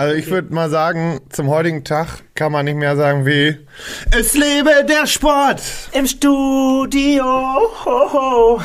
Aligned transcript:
Also 0.00 0.14
ich 0.14 0.30
würde 0.30 0.54
mal 0.54 0.70
sagen, 0.70 1.20
zum 1.28 1.48
heutigen 1.48 1.84
Tag 1.84 2.22
kann 2.34 2.52
man 2.52 2.64
nicht 2.64 2.78
mehr 2.78 2.96
sagen 2.96 3.26
wie 3.26 3.58
Es 4.18 4.32
lebe 4.32 4.70
der 4.88 5.06
Sport! 5.06 5.60
Im 5.92 6.06
Studio. 6.06 7.22
Ho, 7.84 8.10
ho. 8.10 8.60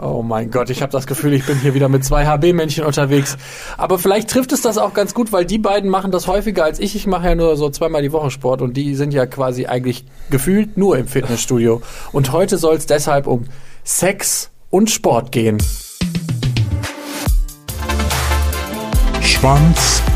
Oh 0.00 0.22
mein 0.22 0.52
Gott, 0.52 0.70
ich 0.70 0.80
habe 0.80 0.92
das 0.92 1.08
Gefühl, 1.08 1.32
ich 1.32 1.44
bin 1.44 1.58
hier 1.58 1.74
wieder 1.74 1.88
mit 1.88 2.04
zwei 2.04 2.24
HB-Männchen 2.24 2.84
unterwegs. 2.84 3.36
Aber 3.78 3.98
vielleicht 3.98 4.30
trifft 4.30 4.52
es 4.52 4.62
das 4.62 4.78
auch 4.78 4.94
ganz 4.94 5.12
gut, 5.12 5.32
weil 5.32 5.44
die 5.44 5.58
beiden 5.58 5.90
machen 5.90 6.12
das 6.12 6.28
häufiger 6.28 6.62
als 6.62 6.78
ich. 6.78 6.94
Ich 6.94 7.08
mache 7.08 7.26
ja 7.26 7.34
nur 7.34 7.56
so 7.56 7.68
zweimal 7.70 8.02
die 8.02 8.12
Woche 8.12 8.30
Sport 8.30 8.62
und 8.62 8.76
die 8.76 8.94
sind 8.94 9.12
ja 9.12 9.26
quasi 9.26 9.66
eigentlich 9.66 10.04
gefühlt 10.30 10.76
nur 10.76 10.96
im 10.96 11.08
Fitnessstudio. 11.08 11.82
Und 12.12 12.30
heute 12.30 12.58
soll 12.58 12.76
es 12.76 12.86
deshalb 12.86 13.26
um 13.26 13.46
Sex 13.82 14.52
und 14.70 14.88
Sport 14.88 15.32
gehen. 15.32 15.58
Schwanz 19.20 19.99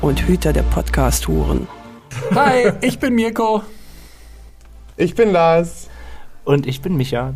und 0.00 0.26
Hüter 0.26 0.52
der 0.52 0.62
Podcast-Huren. 0.62 1.68
Hi, 2.34 2.72
ich 2.80 2.98
bin 2.98 3.14
Mirko. 3.14 3.62
Ich 4.96 5.14
bin 5.14 5.30
Lars. 5.30 5.88
Und 6.44 6.66
ich 6.66 6.80
bin 6.80 6.96
Micha. 6.96 7.34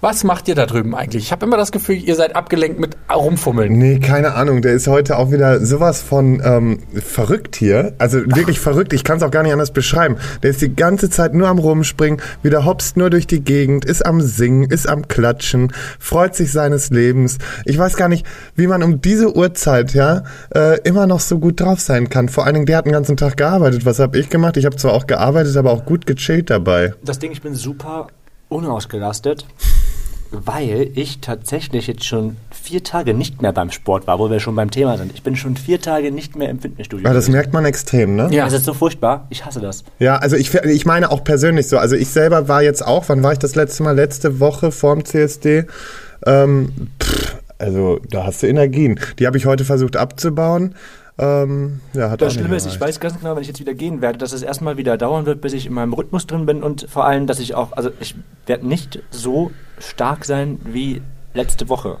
Was 0.00 0.24
macht 0.24 0.48
ihr 0.48 0.54
da 0.54 0.66
drüben 0.66 0.94
eigentlich? 0.94 1.24
Ich 1.24 1.32
habe 1.32 1.46
immer 1.46 1.56
das 1.56 1.72
Gefühl, 1.72 1.96
ihr 1.96 2.14
seid 2.14 2.36
abgelenkt 2.36 2.78
mit 2.78 2.96
Rumfummeln. 3.12 3.72
Nee, 3.72 3.98
keine 4.00 4.34
Ahnung. 4.34 4.62
Der 4.62 4.72
ist 4.72 4.86
heute 4.86 5.18
auch 5.18 5.30
wieder 5.30 5.64
sowas 5.64 6.02
von 6.02 6.42
ähm, 6.44 6.80
verrückt 6.94 7.56
hier. 7.56 7.94
Also 7.98 8.18
wirklich 8.18 8.60
verrückt. 8.60 8.92
Ich 8.92 9.04
kann 9.04 9.16
es 9.16 9.22
auch 9.22 9.30
gar 9.30 9.42
nicht 9.42 9.52
anders 9.52 9.72
beschreiben. 9.72 10.16
Der 10.42 10.50
ist 10.50 10.60
die 10.60 10.74
ganze 10.74 11.10
Zeit 11.10 11.34
nur 11.34 11.48
am 11.48 11.58
Rumspringen, 11.58 12.20
wieder 12.42 12.64
hopst 12.64 12.96
nur 12.96 13.10
durch 13.10 13.26
die 13.26 13.42
Gegend, 13.42 13.84
ist 13.84 14.04
am 14.04 14.20
Singen, 14.20 14.70
ist 14.70 14.88
am 14.88 15.08
Klatschen, 15.08 15.72
freut 15.98 16.34
sich 16.34 16.52
seines 16.52 16.90
Lebens. 16.90 17.38
Ich 17.64 17.78
weiß 17.78 17.96
gar 17.96 18.08
nicht, 18.08 18.26
wie 18.54 18.66
man 18.66 18.82
um 18.82 19.00
diese 19.00 19.34
Uhrzeit 19.34 19.94
ja 19.94 20.24
äh, 20.54 20.80
immer 20.82 21.06
noch 21.06 21.20
so 21.20 21.38
gut 21.38 21.60
drauf 21.60 21.80
sein 21.80 22.08
kann. 22.08 22.28
Vor 22.28 22.44
allen 22.44 22.54
Dingen, 22.54 22.66
der 22.66 22.78
hat 22.78 22.86
den 22.86 22.92
ganzen 22.92 23.16
Tag 23.16 23.36
gearbeitet. 23.36 23.86
Was 23.86 23.98
habe 23.98 24.18
ich 24.18 24.28
gemacht? 24.30 24.56
Ich 24.56 24.66
habe 24.66 24.76
zwar 24.76 24.92
auch 24.92 25.06
gearbeitet, 25.06 25.56
aber 25.56 25.70
auch 25.70 25.84
gut 25.84 26.06
gechillt 26.06 26.50
dabei. 26.50 26.94
Das 27.04 27.18
Ding, 27.18 27.32
ich 27.32 27.42
bin 27.42 27.54
super 27.54 28.08
unausgelastet, 28.48 29.46
weil 30.44 30.90
ich 30.94 31.20
tatsächlich 31.20 31.86
jetzt 31.86 32.04
schon 32.04 32.36
vier 32.50 32.82
Tage 32.82 33.14
nicht 33.14 33.42
mehr 33.42 33.52
beim 33.52 33.70
Sport 33.70 34.06
war, 34.06 34.18
wo 34.18 34.30
wir 34.30 34.40
schon 34.40 34.54
beim 34.54 34.70
Thema 34.70 34.96
sind. 34.96 35.12
Ich 35.14 35.22
bin 35.22 35.36
schon 35.36 35.56
vier 35.56 35.80
Tage 35.80 36.10
nicht 36.10 36.36
mehr 36.36 36.48
im 36.50 36.58
Fitnessstudio. 36.58 37.06
Ja, 37.06 37.14
das 37.14 37.28
merkt 37.28 37.52
man 37.52 37.64
extrem, 37.64 38.16
ne? 38.16 38.28
Ja. 38.30 38.44
Das 38.44 38.54
ist 38.54 38.64
so 38.64 38.74
furchtbar. 38.74 39.26
Ich 39.30 39.44
hasse 39.44 39.60
das. 39.60 39.84
Ja, 39.98 40.16
also 40.16 40.36
ich, 40.36 40.54
ich 40.54 40.86
meine 40.86 41.10
auch 41.10 41.24
persönlich 41.24 41.68
so. 41.68 41.78
Also 41.78 41.96
ich 41.96 42.08
selber 42.08 42.48
war 42.48 42.62
jetzt 42.62 42.84
auch, 42.84 43.08
wann 43.08 43.22
war 43.22 43.32
ich 43.32 43.38
das 43.38 43.54
letzte 43.54 43.82
Mal? 43.82 43.92
Letzte 43.92 44.40
Woche 44.40 44.70
vorm 44.70 45.04
CSD. 45.04 45.66
Ähm, 46.26 46.72
pff, 47.02 47.36
also 47.58 48.00
da 48.10 48.26
hast 48.26 48.42
du 48.42 48.46
Energien. 48.46 48.98
Die 49.18 49.26
habe 49.26 49.36
ich 49.36 49.46
heute 49.46 49.64
versucht 49.64 49.96
abzubauen. 49.96 50.74
Ähm, 51.16 51.80
ja, 51.92 52.16
Das 52.16 52.34
Schlimme 52.34 52.56
ist, 52.56 52.66
ich 52.66 52.80
weiß 52.80 52.98
ganz 52.98 53.18
genau, 53.18 53.36
wenn 53.36 53.42
ich 53.42 53.48
jetzt 53.48 53.60
wieder 53.60 53.74
gehen 53.74 54.00
werde, 54.00 54.18
dass 54.18 54.32
es 54.32 54.42
erstmal 54.42 54.76
wieder 54.76 54.96
dauern 54.96 55.26
wird, 55.26 55.40
bis 55.40 55.52
ich 55.52 55.66
in 55.66 55.72
meinem 55.72 55.92
Rhythmus 55.92 56.26
drin 56.26 56.44
bin 56.44 56.62
und 56.62 56.86
vor 56.90 57.04
allem, 57.04 57.26
dass 57.26 57.38
ich 57.38 57.54
auch, 57.54 57.72
also 57.72 57.90
ich 58.00 58.16
werde 58.46 58.66
nicht 58.66 59.00
so 59.10 59.52
stark 59.78 60.24
sein 60.24 60.58
wie 60.64 61.02
letzte 61.32 61.68
Woche. 61.68 61.98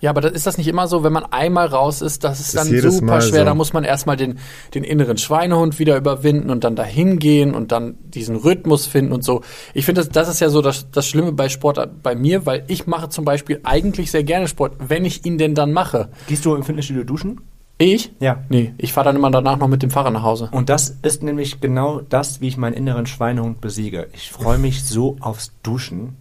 Ja, 0.00 0.10
aber 0.10 0.20
das, 0.20 0.32
ist 0.32 0.46
das 0.46 0.58
nicht 0.58 0.68
immer 0.68 0.86
so, 0.86 1.02
wenn 1.02 1.14
man 1.14 1.24
einmal 1.24 1.66
raus 1.66 2.02
ist, 2.02 2.24
das 2.24 2.38
ist 2.38 2.48
Ist 2.48 2.56
dann 2.56 2.66
super 2.66 3.06
Mal 3.06 3.22
schwer. 3.22 3.40
so. 3.40 3.44
Da 3.46 3.54
muss 3.54 3.72
man 3.72 3.84
erstmal 3.84 4.16
den, 4.16 4.38
den 4.74 4.84
inneren 4.84 5.16
Schweinehund 5.16 5.78
wieder 5.78 5.96
überwinden 5.96 6.50
und 6.50 6.62
dann 6.64 6.76
dahin 6.76 7.18
gehen 7.18 7.54
und 7.54 7.72
dann 7.72 7.94
diesen 8.02 8.36
Rhythmus 8.36 8.86
finden 8.86 9.12
und 9.12 9.24
so. 9.24 9.40
Ich 9.72 9.86
finde, 9.86 10.02
das, 10.02 10.10
das 10.10 10.28
ist 10.28 10.40
ja 10.40 10.50
so 10.50 10.60
das, 10.60 10.90
das 10.90 11.06
Schlimme 11.06 11.32
bei 11.32 11.48
Sport 11.48 12.02
bei 12.02 12.14
mir, 12.14 12.44
weil 12.44 12.64
ich 12.68 12.86
mache 12.86 13.08
zum 13.08 13.24
Beispiel 13.24 13.60
eigentlich 13.64 14.10
sehr 14.10 14.24
gerne 14.24 14.46
Sport, 14.46 14.74
wenn 14.88 15.06
ich 15.06 15.24
ihn 15.24 15.38
denn 15.38 15.54
dann 15.54 15.72
mache. 15.72 16.10
Gehst 16.26 16.44
du 16.44 16.54
im 16.54 16.64
Fitnessstudio 16.64 17.04
duschen? 17.04 17.40
Ich? 17.78 18.12
Ja. 18.20 18.44
Nee, 18.48 18.72
ich 18.78 18.92
fahre 18.92 19.06
dann 19.06 19.16
immer 19.16 19.30
danach 19.30 19.58
noch 19.58 19.68
mit 19.68 19.82
dem 19.82 19.90
Fahrrad 19.90 20.12
nach 20.12 20.22
Hause. 20.22 20.48
Und 20.52 20.68
das 20.68 20.96
ist 21.02 21.22
nämlich 21.22 21.60
genau 21.60 22.00
das, 22.00 22.40
wie 22.40 22.48
ich 22.48 22.56
meinen 22.56 22.74
inneren 22.74 23.06
Schweinehund 23.06 23.60
besiege. 23.60 24.06
Ich 24.12 24.30
freue 24.30 24.58
mich 24.58 24.84
so 24.84 25.16
aufs 25.20 25.52
Duschen. 25.62 26.16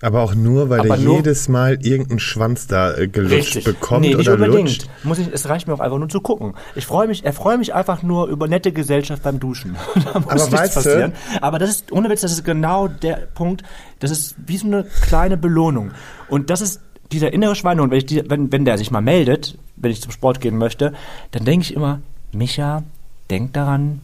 Aber 0.00 0.22
auch 0.22 0.34
nur, 0.36 0.70
weil 0.70 0.78
Aber 0.80 0.96
der 0.96 0.98
nur- 0.98 1.16
jedes 1.16 1.48
Mal 1.48 1.78
irgendeinen 1.84 2.20
Schwanz 2.20 2.68
da 2.68 2.94
äh, 2.96 3.08
gelutscht 3.08 3.56
Richtig. 3.56 3.64
bekommt 3.64 4.02
nee, 4.02 4.14
nicht 4.14 4.28
oder 4.28 4.34
unbedingt. 4.44 4.68
lutscht. 4.68 4.88
Muss 5.02 5.18
ich, 5.18 5.28
es 5.32 5.48
reicht 5.48 5.66
mir 5.66 5.74
auch 5.74 5.80
einfach 5.80 5.98
nur 5.98 6.08
zu 6.08 6.20
gucken. 6.20 6.54
Ich 6.76 6.86
freue 6.86 7.08
mich, 7.08 7.24
er 7.24 7.32
freue 7.32 7.58
mich 7.58 7.74
einfach 7.74 8.04
nur 8.04 8.28
über 8.28 8.46
nette 8.46 8.70
Gesellschaft 8.72 9.24
beim 9.24 9.40
Duschen. 9.40 9.74
da 9.94 10.00
muss 10.20 10.26
Aber 10.28 10.34
nichts 10.34 10.52
weißt 10.52 10.76
du- 10.76 10.80
passieren. 10.82 11.12
Aber 11.40 11.58
das 11.58 11.70
ist, 11.70 11.90
ohne 11.92 12.08
Witz, 12.10 12.20
das 12.20 12.30
ist 12.32 12.44
genau 12.44 12.86
der 12.86 13.26
Punkt. 13.34 13.62
Das 13.98 14.10
ist 14.12 14.36
wie 14.46 14.56
so 14.56 14.66
eine 14.68 14.84
kleine 15.02 15.36
Belohnung. 15.36 15.90
Und 16.28 16.50
das 16.50 16.60
ist 16.60 16.80
dieser 17.10 17.32
innere 17.32 17.56
Schweinehund, 17.56 17.90
wenn, 17.90 17.98
ich 17.98 18.06
die, 18.06 18.22
wenn, 18.30 18.52
wenn 18.52 18.64
der 18.64 18.78
sich 18.78 18.92
mal 18.92 19.00
meldet, 19.00 19.58
wenn 19.80 19.90
ich 19.90 20.02
zum 20.02 20.12
Sport 20.12 20.40
gehen 20.40 20.58
möchte, 20.58 20.92
dann 21.30 21.44
denke 21.44 21.64
ich 21.64 21.74
immer, 21.74 22.00
Micha, 22.32 22.82
denk 23.30 23.52
daran, 23.52 24.00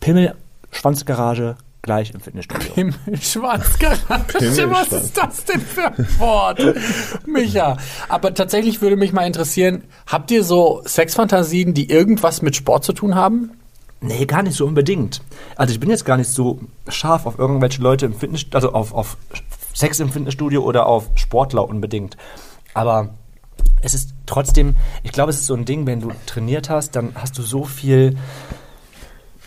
Pimmel, 0.00 0.34
Schwanzgarage, 0.70 1.56
gleich 1.82 2.12
im 2.12 2.20
Fitnessstudio. 2.20 2.74
Himmelschwanzgarage. 2.74 4.38
Himmelschwanz. 4.38 4.92
Was 4.92 5.02
ist 5.04 5.16
das 5.16 5.44
denn 5.44 5.60
für 5.60 5.86
ein 5.86 6.08
Wort? 6.18 6.60
Micha. 7.26 7.76
Aber 8.08 8.34
tatsächlich 8.34 8.80
würde 8.80 8.96
mich 8.96 9.12
mal 9.12 9.26
interessieren, 9.26 9.84
habt 10.06 10.30
ihr 10.30 10.44
so 10.44 10.82
Sexfantasien, 10.84 11.74
die 11.74 11.90
irgendwas 11.90 12.42
mit 12.42 12.56
Sport 12.56 12.84
zu 12.84 12.92
tun 12.92 13.14
haben? 13.14 13.50
Nee, 14.00 14.26
gar 14.26 14.42
nicht 14.42 14.56
so 14.56 14.66
unbedingt. 14.66 15.22
Also 15.56 15.72
ich 15.72 15.80
bin 15.80 15.88
jetzt 15.88 16.04
gar 16.04 16.16
nicht 16.16 16.28
so 16.28 16.60
scharf 16.88 17.26
auf 17.26 17.38
irgendwelche 17.38 17.80
Leute 17.80 18.06
im 18.06 18.14
Fitness, 18.14 18.44
also 18.52 18.72
auf, 18.72 18.92
auf 18.92 19.16
Sex 19.72 20.00
im 20.00 20.10
Fitnessstudio 20.10 20.62
oder 20.62 20.86
auf 20.86 21.08
Sportler 21.14 21.68
unbedingt. 21.68 22.16
Aber 22.74 23.14
es 23.84 23.94
ist 23.94 24.10
trotzdem, 24.26 24.76
ich 25.02 25.12
glaube, 25.12 25.30
es 25.30 25.36
ist 25.40 25.46
so 25.46 25.54
ein 25.54 25.64
Ding, 25.64 25.86
wenn 25.86 26.00
du 26.00 26.10
trainiert 26.26 26.70
hast, 26.70 26.96
dann 26.96 27.12
hast 27.14 27.36
du 27.38 27.42
so 27.42 27.64
viel, 27.64 28.16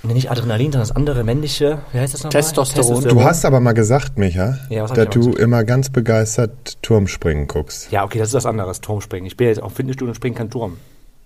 nee, 0.03 0.13
nicht 0.13 0.31
Adrenalin, 0.31 0.71
sondern 0.71 0.87
das 0.87 0.95
andere 0.95 1.23
männliche, 1.23 1.79
wie 1.91 1.99
heißt 1.99 2.13
das 2.13 2.23
nochmal? 2.23 2.41
Testosteron. 2.41 3.03
Du 3.03 3.23
hast 3.23 3.45
aber 3.45 3.59
mal 3.59 3.73
gesagt, 3.73 4.17
Micha, 4.17 4.57
Ja, 4.69 4.85
dass 4.87 5.09
du 5.09 5.19
gesagt? 5.19 5.39
immer 5.39 5.63
ganz 5.63 5.89
begeistert 5.89 6.77
Turmspringen 6.81 7.47
guckst. 7.47 7.91
Ja, 7.91 8.03
okay, 8.03 8.19
das 8.19 8.29
ist 8.29 8.33
was 8.35 8.45
anderes, 8.45 8.81
Turmspringen. 8.81 9.25
Ich 9.27 9.37
bin 9.37 9.47
jetzt 9.47 9.61
auch 9.61 9.69
im 9.69 9.75
Fitnessstudio 9.75 10.11
und 10.11 10.15
springe 10.15 10.35
kein 10.35 10.49
Turm. 10.49 10.77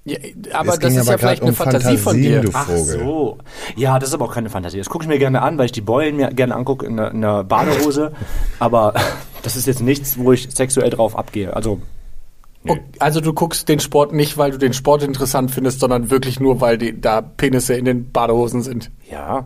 Ja, 0.03 0.17
aber 0.53 0.73
Es 0.73 0.79
das 0.79 0.93
ist 0.93 0.99
aber 1.01 1.11
ja 1.11 1.17
vielleicht 1.19 1.41
grad 1.41 1.49
eine 1.49 1.51
um 1.51 1.55
Fantasie 1.55 1.97
von 1.97 2.17
dir. 2.19 2.41
du 2.41 2.49
Ach 2.53 2.67
so. 2.75 3.37
Ja, 3.75 3.99
das 3.99 4.09
ist 4.09 4.15
aber 4.15 4.25
auch 4.25 4.33
keine 4.33 4.49
Fantasie. 4.49 4.79
Das 4.79 4.89
gucke 4.89 5.03
ich 5.03 5.07
mir 5.07 5.19
gerne 5.19 5.43
an, 5.43 5.59
weil 5.59 5.65
ich 5.65 5.73
die 5.73 5.81
Beulen 5.81 6.15
mir 6.15 6.29
gerne 6.33 6.55
angucke 6.55 6.87
in 6.87 6.99
einer, 6.99 7.11
in 7.11 7.17
einer 7.23 7.43
Badehose. 7.43 8.11
aber 8.57 8.95
das 9.43 9.55
ist 9.55 9.67
jetzt 9.67 9.81
nichts, 9.81 10.17
wo 10.17 10.31
ich 10.31 10.47
sexuell 10.51 10.89
drauf 10.89 11.15
abgehe. 11.15 11.55
Also, 11.55 11.81
Oh, 12.67 12.77
Also 12.99 13.21
du 13.21 13.33
guckst 13.33 13.67
den 13.69 13.79
Sport 13.79 14.13
nicht, 14.13 14.37
weil 14.37 14.51
du 14.51 14.57
den 14.57 14.73
Sport 14.73 15.03
interessant 15.03 15.51
findest, 15.51 15.79
sondern 15.79 16.11
wirklich 16.11 16.39
nur, 16.39 16.61
weil 16.61 16.77
die, 16.77 16.99
da 16.99 17.21
Penisse 17.21 17.73
in 17.73 17.85
den 17.85 18.11
Badehosen 18.11 18.61
sind. 18.61 18.91
ja. 19.09 19.45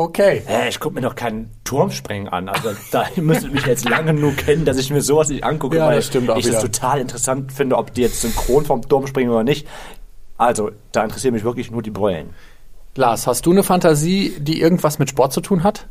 Okay. 0.00 0.42
Hä, 0.46 0.68
ich 0.68 0.78
gucke 0.78 0.94
mir 0.94 1.00
doch 1.00 1.16
keinen 1.16 1.50
Turmspringen 1.64 2.28
an. 2.28 2.48
Also 2.48 2.70
da 2.92 3.06
müsstet 3.16 3.52
mich 3.52 3.66
jetzt 3.66 3.88
lange 3.88 4.14
nur 4.14 4.32
kennen, 4.32 4.64
dass 4.64 4.78
ich 4.78 4.90
mir 4.90 5.00
sowas 5.02 5.28
nicht 5.28 5.42
angucke, 5.42 5.76
Ja, 5.76 5.88
weil 5.88 5.96
das 5.96 6.06
stimmt 6.06 6.30
auch 6.30 6.36
ich 6.36 6.46
es 6.46 6.60
total 6.60 7.00
interessant 7.00 7.50
finde, 7.50 7.76
ob 7.76 7.92
die 7.94 8.02
jetzt 8.02 8.20
synchron 8.20 8.64
vom 8.64 8.88
Turm 8.88 9.08
springen 9.08 9.30
oder 9.30 9.42
nicht. 9.42 9.66
Also, 10.36 10.70
da 10.92 11.02
interessieren 11.02 11.34
mich 11.34 11.42
wirklich 11.42 11.72
nur 11.72 11.82
die 11.82 11.90
Beulen. 11.90 12.28
Lars, 12.94 13.26
hast 13.26 13.44
du 13.44 13.50
eine 13.50 13.64
Fantasie, 13.64 14.36
die 14.38 14.60
irgendwas 14.60 15.00
mit 15.00 15.10
Sport 15.10 15.32
zu 15.32 15.40
tun 15.40 15.64
hat? 15.64 15.86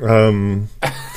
Ähm, 0.00 0.68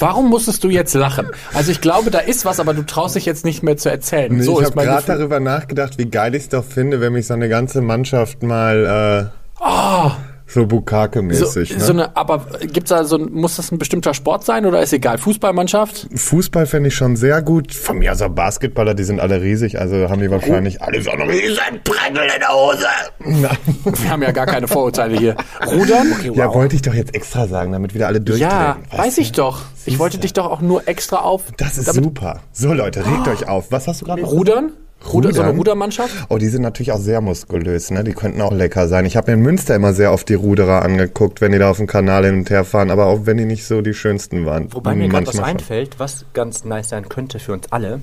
Warum 0.00 0.30
musstest 0.30 0.64
du 0.64 0.70
jetzt 0.70 0.94
lachen? 0.94 1.28
Also 1.54 1.70
ich 1.70 1.80
glaube, 1.80 2.10
da 2.10 2.18
ist 2.18 2.44
was, 2.44 2.58
aber 2.58 2.74
du 2.74 2.82
traust 2.84 3.16
dich 3.16 3.26
jetzt 3.26 3.44
nicht 3.44 3.62
mehr 3.62 3.76
zu 3.76 3.90
erzählen. 3.90 4.32
nee, 4.32 4.42
so 4.42 4.60
ich 4.60 4.66
habe 4.66 4.82
gerade 4.82 5.06
darüber 5.06 5.40
nachgedacht, 5.40 5.98
wie 5.98 6.06
geil 6.06 6.34
ich 6.34 6.44
es 6.44 6.48
doch 6.48 6.64
finde, 6.64 7.00
wenn 7.00 7.12
mich 7.12 7.26
so 7.26 7.34
eine 7.34 7.48
ganze 7.48 7.82
Mannschaft 7.82 8.42
mal 8.42 9.30
äh, 9.60 9.64
so 9.64 10.12
So, 10.52 10.66
Bukake-mäßig. 10.66 11.78
so 11.78 11.92
ne? 11.92 12.06
eine, 12.06 12.16
aber 12.16 12.44
gibt's 12.60 12.90
da 12.90 13.04
so 13.04 13.16
ein, 13.16 13.30
muss 13.30 13.54
das 13.54 13.70
ein 13.70 13.78
bestimmter 13.78 14.14
Sport 14.14 14.44
sein 14.44 14.66
oder 14.66 14.82
ist 14.82 14.92
egal? 14.92 15.16
Fußballmannschaft? 15.18 16.08
Fußball 16.12 16.66
fände 16.66 16.88
ich 16.88 16.96
schon 16.96 17.14
sehr 17.14 17.40
gut. 17.40 17.72
Von 17.72 17.98
mir 17.98 18.10
aus 18.10 18.20
auch 18.20 18.30
Basketballer, 18.30 18.94
die 18.94 19.04
sind 19.04 19.20
alle 19.20 19.40
riesig, 19.40 19.78
also 19.78 20.10
haben 20.10 20.20
die 20.20 20.28
wahrscheinlich 20.28 20.82
alle 20.82 21.00
so 21.02 21.10
einen 21.10 21.30
riesen 21.30 21.80
Prängel 21.84 22.24
in 22.24 22.40
der 22.40 22.48
Hose. 22.48 22.86
Na, 23.20 23.50
Wir 23.84 24.10
haben 24.10 24.22
ja 24.22 24.32
gar 24.32 24.46
keine 24.46 24.66
Vorurteile 24.66 25.16
hier. 25.16 25.36
Rudern? 25.66 26.16
Ja, 26.34 26.52
wollte 26.52 26.74
ich 26.74 26.82
doch 26.82 26.94
jetzt 26.94 27.14
extra 27.14 27.46
sagen, 27.46 27.70
damit 27.70 27.94
wieder 27.94 28.08
alle 28.08 28.20
durchdrehen. 28.20 28.50
Ja, 28.50 28.76
weiß 28.90 29.14
du? 29.14 29.20
ich 29.20 29.30
doch. 29.30 29.62
Ich 29.86 30.00
wollte 30.00 30.18
dich 30.18 30.32
doch 30.32 30.46
auch 30.46 30.60
nur 30.60 30.88
extra 30.88 31.18
auf. 31.18 31.44
Das 31.58 31.78
ist 31.78 31.94
super. 31.94 32.40
So 32.52 32.74
Leute, 32.74 33.06
regt 33.06 33.28
euch 33.28 33.48
auf. 33.48 33.70
Was 33.70 33.86
hast 33.86 34.00
du 34.00 34.06
gerade 34.06 34.22
Rudern? 34.22 34.72
Ruder, 35.12 35.32
so 35.32 35.42
eine? 35.42 35.52
Rudermannschaft? 35.56 36.14
Oh, 36.28 36.36
die 36.38 36.48
sind 36.48 36.62
natürlich 36.62 36.92
auch 36.92 36.98
sehr 37.00 37.20
muskulös, 37.20 37.90
ne? 37.90 38.04
Die 38.04 38.12
könnten 38.12 38.40
auch 38.42 38.52
lecker 38.52 38.86
sein. 38.86 39.06
Ich 39.06 39.16
habe 39.16 39.30
mir 39.30 39.38
in 39.38 39.42
Münster 39.42 39.74
immer 39.74 39.94
sehr 39.94 40.12
oft 40.12 40.28
die 40.28 40.34
Ruderer 40.34 40.82
angeguckt, 40.82 41.40
wenn 41.40 41.52
die 41.52 41.58
da 41.58 41.70
auf 41.70 41.78
dem 41.78 41.86
Kanal 41.86 42.26
hin 42.26 42.34
und 42.36 42.50
her 42.50 42.64
fahren, 42.64 42.90
aber 42.90 43.06
auch 43.06 43.20
wenn 43.24 43.38
die 43.38 43.46
nicht 43.46 43.64
so 43.64 43.80
die 43.80 43.94
schönsten 43.94 44.44
waren. 44.44 44.72
Wobei 44.74 44.94
mir 44.94 45.08
gerade 45.08 45.26
was 45.26 45.38
einfällt, 45.38 45.98
was 45.98 46.26
ganz 46.34 46.64
nice 46.64 46.90
sein 46.90 47.08
könnte 47.08 47.38
für 47.38 47.52
uns 47.54 47.72
alle. 47.72 48.00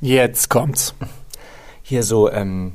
Jetzt 0.00 0.48
kommt's. 0.48 0.94
Hier 1.82 2.02
so, 2.02 2.30
ähm, 2.30 2.72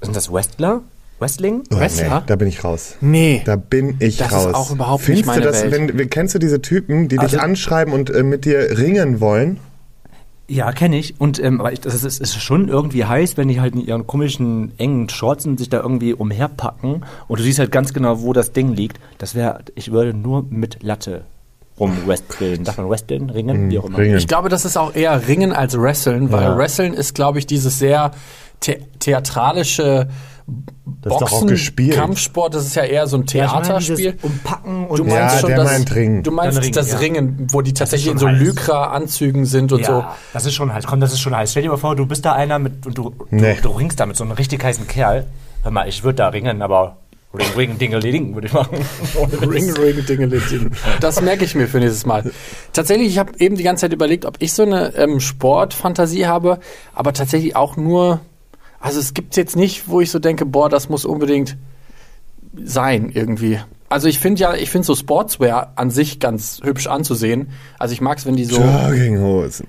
sind 0.00 0.16
das 0.16 0.32
Wrestler? 0.32 0.82
Wrestling? 1.18 1.64
Oh, 1.72 1.76
Wrestler? 1.78 2.20
nee, 2.20 2.26
da 2.26 2.36
bin 2.36 2.46
ich 2.48 2.62
raus. 2.64 2.94
Nee. 3.00 3.42
Da 3.44 3.56
bin 3.56 3.96
ich 3.98 4.18
Das 4.18 4.28
ist 4.28 4.34
raus. 4.34 4.54
auch 4.54 4.70
überhaupt 4.70 5.00
nicht 5.08 5.24
Findest 5.24 5.26
meine 5.26 5.40
du 5.42 5.46
das, 5.48 5.62
Welt. 5.70 5.98
Wenn, 5.98 6.10
kennst 6.10 6.34
du 6.34 6.38
diese 6.38 6.62
Typen, 6.62 7.08
die 7.08 7.16
dich 7.16 7.20
Also- 7.20 7.38
anschreiben 7.38 7.92
und 7.92 8.08
äh, 8.10 8.22
mit 8.22 8.44
dir 8.44 8.78
ringen 8.78 9.20
wollen? 9.20 9.58
Ja, 10.50 10.72
kenne 10.72 10.98
ich. 10.98 11.20
Und 11.20 11.38
ähm, 11.42 11.60
aber 11.60 11.72
ich, 11.72 11.80
das 11.80 12.02
ist, 12.02 12.20
ist 12.20 12.40
schon 12.42 12.68
irgendwie 12.68 13.04
heiß, 13.04 13.36
wenn 13.36 13.48
die 13.48 13.60
halt 13.60 13.74
in 13.74 13.86
ihren 13.86 14.06
komischen 14.06 14.72
engen 14.78 15.08
Shorts 15.10 15.44
sich 15.44 15.68
da 15.68 15.80
irgendwie 15.80 16.14
umherpacken 16.14 17.04
und 17.28 17.38
du 17.38 17.42
siehst 17.44 17.58
halt 17.58 17.70
ganz 17.70 17.92
genau, 17.92 18.22
wo 18.22 18.32
das 18.32 18.52
Ding 18.52 18.72
liegt. 18.72 18.98
Das 19.18 19.34
wäre, 19.34 19.60
ich 19.74 19.92
würde 19.92 20.14
nur 20.14 20.46
mit 20.48 20.82
Latte 20.82 21.24
rumwresteln. 21.78 22.64
Darf 22.64 22.78
man 22.78 22.88
wresteln, 22.88 23.30
ringen, 23.30 23.70
wie 23.70 23.78
auch 23.78 23.84
immer. 23.84 23.98
Ringen. 23.98 24.16
Ich 24.16 24.26
glaube, 24.26 24.48
das 24.48 24.64
ist 24.64 24.76
auch 24.76 24.94
eher 24.94 25.28
Ringen 25.28 25.52
als 25.52 25.78
Wrestlen, 25.78 26.32
weil 26.32 26.42
Ja. 26.42 26.56
Wrestlen 26.56 26.94
ist, 26.94 27.14
glaube 27.14 27.38
ich, 27.38 27.46
dieses 27.46 27.78
sehr 27.78 28.12
the 28.64 28.78
theatralische 28.98 30.08
Das 31.02 31.12
ist 31.12 31.20
doch 31.20 31.26
auch 31.26 31.30
Boxen, 31.30 31.48
gespielt. 31.48 31.94
Kampfsport, 31.96 32.54
das 32.54 32.66
ist 32.66 32.74
ja 32.74 32.82
eher 32.82 33.06
so 33.06 33.18
ein 33.18 33.20
Ja, 33.28 33.46
Theaterspiel. 33.46 33.96
dieses 33.96 34.14
Umpacken 34.24 34.86
und 34.86 34.98
Du 34.98 35.04
meinst 35.04 35.34
Ja, 35.34 35.40
schon 35.40 35.48
der 35.50 35.58
das, 35.58 35.70
meint 35.72 35.94
Ringen. 35.94 36.22
Du 36.22 36.30
meinst 36.30 36.60
Ringen, 36.62 36.72
das 36.72 36.92
ja. 36.92 36.98
Ringen, 36.98 37.46
wo 37.52 37.60
die 37.62 37.74
tatsächlich 37.74 38.10
in 38.12 38.18
so. 38.18 38.26
Lycra-Anzügen 38.26 39.44
sind 39.44 39.72
und 39.72 39.84
so. 39.84 39.92
ja, 39.92 40.16
das 40.32 40.46
ist 40.46 40.54
schon 40.54 40.72
heiß. 40.72 40.86
Komm, 40.86 41.00
das 41.00 41.12
ist 41.12 41.20
schon 41.20 41.36
heiß. 41.36 41.50
Stell 41.50 41.62
dir 41.62 41.68
mal 41.70 41.76
vor, 41.76 41.94
du 41.96 42.06
bist 42.06 42.24
da 42.24 42.32
einer 42.32 42.58
mit 42.58 42.86
und 42.86 42.96
du, 42.98 43.14
Nee. 43.30 43.54
du, 43.62 43.68
du 43.68 43.76
ringst 43.76 44.00
da 44.00 44.06
mit 44.06 44.16
so 44.16 44.24
einem 44.24 44.32
richtig 44.32 44.62
heißen 44.64 44.86
Kerl. 44.88 45.26
Hör 45.62 45.70
mal, 45.70 45.88
ich 45.88 46.02
würde 46.04 46.16
da 46.16 46.28
ringen, 46.28 46.62
aber 46.62 46.96
Ring, 47.34 47.46
Ring, 47.56 47.78
Dingeling 47.78 48.34
würde 48.34 48.46
ich 48.46 48.52
machen. 48.54 48.78
Ring, 49.42 49.70
ring, 49.74 50.06
dingeling. 50.06 50.70
Das 51.00 51.20
merke 51.20 51.44
ich 51.44 51.54
mir 51.54 51.68
für 51.68 51.78
nächstes 51.78 52.06
Mal. 52.06 52.30
Tatsächlich, 52.72 53.08
ich 53.08 53.18
habe 53.18 53.32
eben 53.38 53.54
die 53.56 53.64
ganze 53.64 53.82
Zeit 53.82 53.92
überlegt, 53.92 54.24
ob 54.24 54.36
ich 54.38 54.54
so 54.54 54.62
eine 54.62 54.94
ähm, 54.96 55.20
Sportfantasie 55.20 56.26
habe, 56.26 56.58
aber 56.94 57.12
tatsächlich 57.12 57.54
auch 57.54 57.76
nur, 57.76 58.20
also 58.80 59.00
es 59.00 59.14
gibt 59.14 59.36
jetzt 59.36 59.56
nicht, 59.56 59.88
wo 59.88 60.00
ich 60.00 60.10
so 60.10 60.18
denke, 60.18 60.46
boah, 60.46 60.68
das 60.68 60.88
muss 60.88 61.04
unbedingt 61.04 61.56
sein 62.64 63.10
irgendwie. 63.12 63.58
Also 63.90 64.06
ich 64.06 64.18
finde 64.18 64.42
ja, 64.42 64.54
ich 64.54 64.70
finde 64.70 64.86
so 64.86 64.94
Sportswear 64.94 65.72
an 65.76 65.90
sich 65.90 66.20
ganz 66.20 66.60
hübsch 66.62 66.86
anzusehen. 66.86 67.48
Also 67.78 67.94
ich 67.94 68.02
mag 68.02 68.18
es, 68.18 68.26
wenn 68.26 68.36
die 68.36 68.44
so 68.44 68.60
Jogginghosen. 68.60 69.66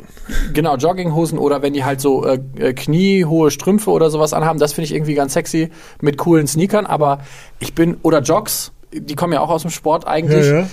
genau 0.54 0.76
Jogginghosen 0.76 1.40
oder 1.40 1.62
wenn 1.62 1.72
die 1.72 1.86
halt 1.86 2.02
so 2.02 2.26
äh, 2.26 2.40
äh, 2.58 2.74
kniehohe 2.74 3.50
Strümpfe 3.50 3.92
oder 3.92 4.10
sowas 4.10 4.34
anhaben, 4.34 4.60
das 4.60 4.74
finde 4.74 4.86
ich 4.86 4.94
irgendwie 4.94 5.14
ganz 5.14 5.34
sexy 5.34 5.70
mit 6.02 6.18
coolen 6.18 6.48
Sneakern. 6.48 6.86
Aber 6.86 7.20
ich 7.60 7.74
bin 7.74 7.96
oder 8.02 8.22
Jogs, 8.22 8.74
die 8.92 9.16
kommen 9.16 9.32
ja 9.32 9.40
auch 9.40 9.50
aus 9.50 9.62
dem 9.62 9.72
Sport 9.72 10.06
eigentlich. 10.06 10.46
Ja, 10.46 10.62
ja. 10.62 10.70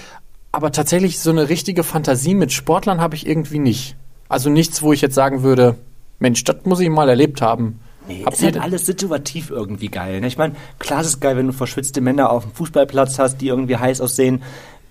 Aber 0.51 0.73
tatsächlich 0.73 1.21
so 1.21 1.31
eine 1.31 1.49
richtige 1.49 1.85
Fantasie 1.85 2.35
mit 2.35 2.53
Sportlern 2.53 3.01
habe 3.01 3.15
ich 3.15 3.29
irgendwie 3.29 3.61
nicht. 3.61 3.95
Also 4.29 4.51
nichts, 4.51 4.83
wo 4.83 4.93
ich 4.93 5.03
jetzt 5.03 5.15
sagen 5.15 5.45
würde, 5.45 5.77
Mensch, 6.19 6.43
das 6.43 6.57
muss 6.65 6.81
ich 6.81 6.89
mal 6.89 7.09
erlebt 7.09 7.43
haben. 7.43 7.79
Nee, 8.09 8.23
Habt 8.25 8.37
ist 8.37 8.43
halt 8.45 8.61
alles 8.61 8.87
situativ 8.87 9.51
irgendwie 9.51 9.89
geil. 9.89 10.21
Ne? 10.21 10.27
Ich 10.27 10.39
meine, 10.39 10.55
klar 10.79 11.01
ist 11.01 11.07
es 11.09 11.21
geil, 11.21 11.37
wenn 11.37 11.47
du 11.47 11.53
verschwitzte 11.53 12.01
Männer 12.01 12.31
auf 12.31 12.45
dem 12.45 12.53
Fußballplatz 12.53 13.19
hast, 13.19 13.39
die 13.41 13.49
irgendwie 13.49 13.77
heiß 13.77 14.01
aussehen. 14.01 14.43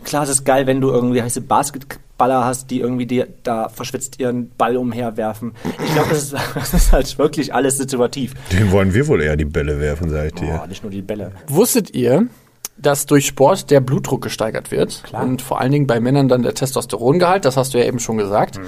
Klar 0.03 0.23
ist 0.23 0.29
es 0.29 0.44
geil, 0.44 0.67
wenn 0.67 0.81
du 0.81 0.89
irgendwie 0.89 1.21
heiße 1.21 1.41
Basketballer 1.41 2.45
hast, 2.45 2.69
die 2.69 2.79
irgendwie 2.79 3.06
dir 3.07 3.27
da 3.44 3.69
verschwitzt 3.69 4.19
ihren 4.19 4.50
Ball 4.57 4.77
umherwerfen. 4.77 5.53
Ich 5.85 5.94
glaube, 5.94 6.09
das, 6.09 6.23
ist- 6.23 6.35
das 6.56 6.73
ist 6.73 6.91
halt 6.94 7.17
wirklich 7.17 7.53
alles 7.53 7.77
situativ. 7.77 8.33
Den 8.51 8.71
wollen 8.71 8.94
wir 8.94 9.07
wohl 9.07 9.21
eher 9.23 9.35
die 9.35 9.45
Bälle 9.45 9.79
werfen, 9.79 10.09
sag 10.09 10.27
ich 10.27 10.33
dir. 10.33 10.62
Oh, 10.63 10.67
nicht 10.67 10.83
nur 10.83 10.91
die 10.91 11.01
Bälle. 11.01 11.31
Wusstet 11.47 11.95
ihr, 11.95 12.27
dass 12.77 13.06
durch 13.06 13.25
Sport 13.25 13.71
der 13.71 13.79
Blutdruck 13.79 14.21
gesteigert 14.21 14.69
wird? 14.69 15.01
Klar. 15.06 15.23
Und 15.23 15.41
vor 15.41 15.62
allen 15.62 15.71
Dingen 15.71 15.88
bei 15.88 16.00
Männern 16.00 16.27
dann 16.27 16.44
der 16.44 16.53
Testosterongehalt, 16.53 17.45
das 17.45 17.56
hast 17.57 17.73
du 17.73 17.79
ja 17.79 17.85
eben 17.85 18.00
schon 18.00 18.17
gesagt. 18.17 18.59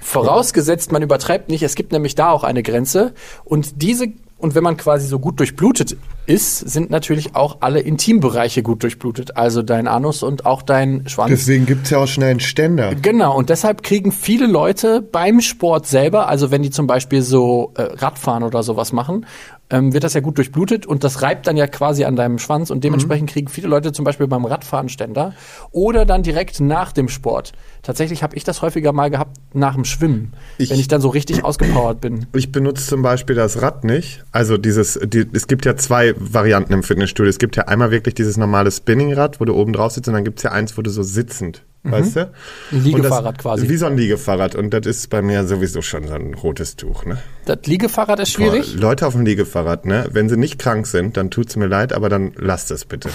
Vorausgesetzt, 0.00 0.92
man 0.92 1.02
übertreibt 1.02 1.48
nicht, 1.48 1.62
es 1.62 1.74
gibt 1.74 1.92
nämlich 1.92 2.14
da 2.14 2.30
auch 2.30 2.44
eine 2.44 2.62
Grenze. 2.62 3.14
Und 3.44 3.82
diese, 3.82 4.08
und 4.38 4.54
wenn 4.54 4.62
man 4.62 4.76
quasi 4.76 5.06
so 5.06 5.18
gut 5.18 5.40
durchblutet 5.40 5.96
ist, 6.26 6.58
sind 6.58 6.90
natürlich 6.90 7.34
auch 7.34 7.58
alle 7.60 7.80
Intimbereiche 7.80 8.62
gut 8.62 8.82
durchblutet. 8.82 9.36
Also 9.36 9.62
dein 9.62 9.88
Anus 9.88 10.22
und 10.22 10.46
auch 10.46 10.62
dein 10.62 11.08
Schwanz. 11.08 11.30
Deswegen 11.30 11.66
gibt's 11.66 11.90
ja 11.90 11.98
auch 11.98 12.06
schnell 12.06 12.30
einen 12.30 12.40
Ständer. 12.40 12.94
Genau, 12.94 13.36
und 13.36 13.50
deshalb 13.50 13.82
kriegen 13.82 14.12
viele 14.12 14.46
Leute 14.46 15.02
beim 15.02 15.40
Sport 15.40 15.86
selber, 15.86 16.28
also 16.28 16.50
wenn 16.50 16.62
die 16.62 16.70
zum 16.70 16.86
Beispiel 16.86 17.22
so 17.22 17.72
äh, 17.76 17.82
Radfahren 17.82 18.42
oder 18.42 18.62
sowas 18.62 18.92
machen, 18.92 19.26
ähm, 19.70 19.92
wird 19.92 20.04
das 20.04 20.14
ja 20.14 20.20
gut 20.20 20.38
durchblutet 20.38 20.86
und 20.86 21.04
das 21.04 21.22
reibt 21.22 21.46
dann 21.46 21.56
ja 21.56 21.66
quasi 21.66 22.04
an 22.04 22.16
deinem 22.16 22.38
Schwanz 22.38 22.70
und 22.70 22.84
dementsprechend 22.84 23.30
kriegen 23.30 23.48
viele 23.48 23.68
Leute 23.68 23.92
zum 23.92 24.04
Beispiel 24.04 24.26
beim 24.26 24.44
Radfahren 24.44 24.88
Ständer 24.88 25.34
oder 25.72 26.04
dann 26.06 26.22
direkt 26.22 26.60
nach 26.60 26.92
dem 26.92 27.08
Sport. 27.08 27.52
Tatsächlich 27.82 28.22
habe 28.22 28.34
ich 28.36 28.44
das 28.44 28.62
häufiger 28.62 28.92
mal 28.92 29.10
gehabt 29.10 29.36
nach 29.54 29.74
dem 29.74 29.84
Schwimmen, 29.84 30.32
Ich- 30.58 30.70
wenn 30.70 30.78
ich 30.80 30.88
dann 30.88 31.00
so 31.00 31.08
richtig 31.08 31.44
ausgepowert 31.44 32.00
bin. 32.00 32.26
Ich 32.34 32.50
benutze 32.52 32.86
zum 32.86 33.02
Beispiel 33.02 33.36
das 33.36 33.60
Rad 33.62 33.84
nicht. 33.84 34.24
Also 34.32 34.56
dieses, 34.56 34.98
die, 35.04 35.26
es 35.32 35.46
gibt 35.46 35.64
ja 35.66 35.76
zwei 35.76 36.14
Varianten 36.18 36.72
im 36.72 36.82
Fitnessstudio. 36.82 37.28
Es 37.28 37.38
gibt 37.38 37.56
ja 37.56 37.64
einmal 37.68 37.90
wirklich 37.90 38.14
dieses 38.14 38.36
normale 38.36 38.70
Spinningrad, 38.70 39.40
wo 39.40 39.44
du 39.44 39.54
oben 39.54 39.72
drauf 39.72 39.92
sitzt 39.92 40.08
und 40.08 40.14
dann 40.14 40.24
gibt's 40.24 40.42
ja 40.42 40.52
eins, 40.52 40.76
wo 40.78 40.82
du 40.82 40.90
so 40.90 41.02
sitzend, 41.02 41.62
weißt 41.84 42.16
du? 42.16 42.30
Ein 42.72 42.84
Liegefahrrad 42.84 43.36
das, 43.36 43.42
quasi. 43.42 43.68
Wie 43.68 43.76
so 43.76 43.86
ein 43.86 43.96
Liegefahrrad. 43.96 44.54
Und 44.54 44.72
das 44.74 44.86
ist 44.86 45.10
bei 45.10 45.22
mir 45.22 45.46
sowieso 45.46 45.82
schon 45.82 46.06
so 46.08 46.14
ein 46.14 46.34
rotes 46.34 46.76
Tuch, 46.76 47.04
ne? 47.04 47.18
Das 47.48 47.60
Liegefahrrad 47.64 48.20
ist 48.20 48.32
schwierig. 48.32 48.74
Boah, 48.74 48.80
Leute 48.82 49.06
auf 49.06 49.14
dem 49.14 49.24
Liegefahrrad, 49.24 49.86
ne? 49.86 50.06
Wenn 50.12 50.28
sie 50.28 50.36
nicht 50.36 50.58
krank 50.58 50.86
sind, 50.86 51.16
dann 51.16 51.30
tut's 51.30 51.56
mir 51.56 51.66
leid, 51.66 51.94
aber 51.94 52.10
dann 52.10 52.32
lasst 52.36 52.70
es 52.70 52.84
bitte. 52.84 53.08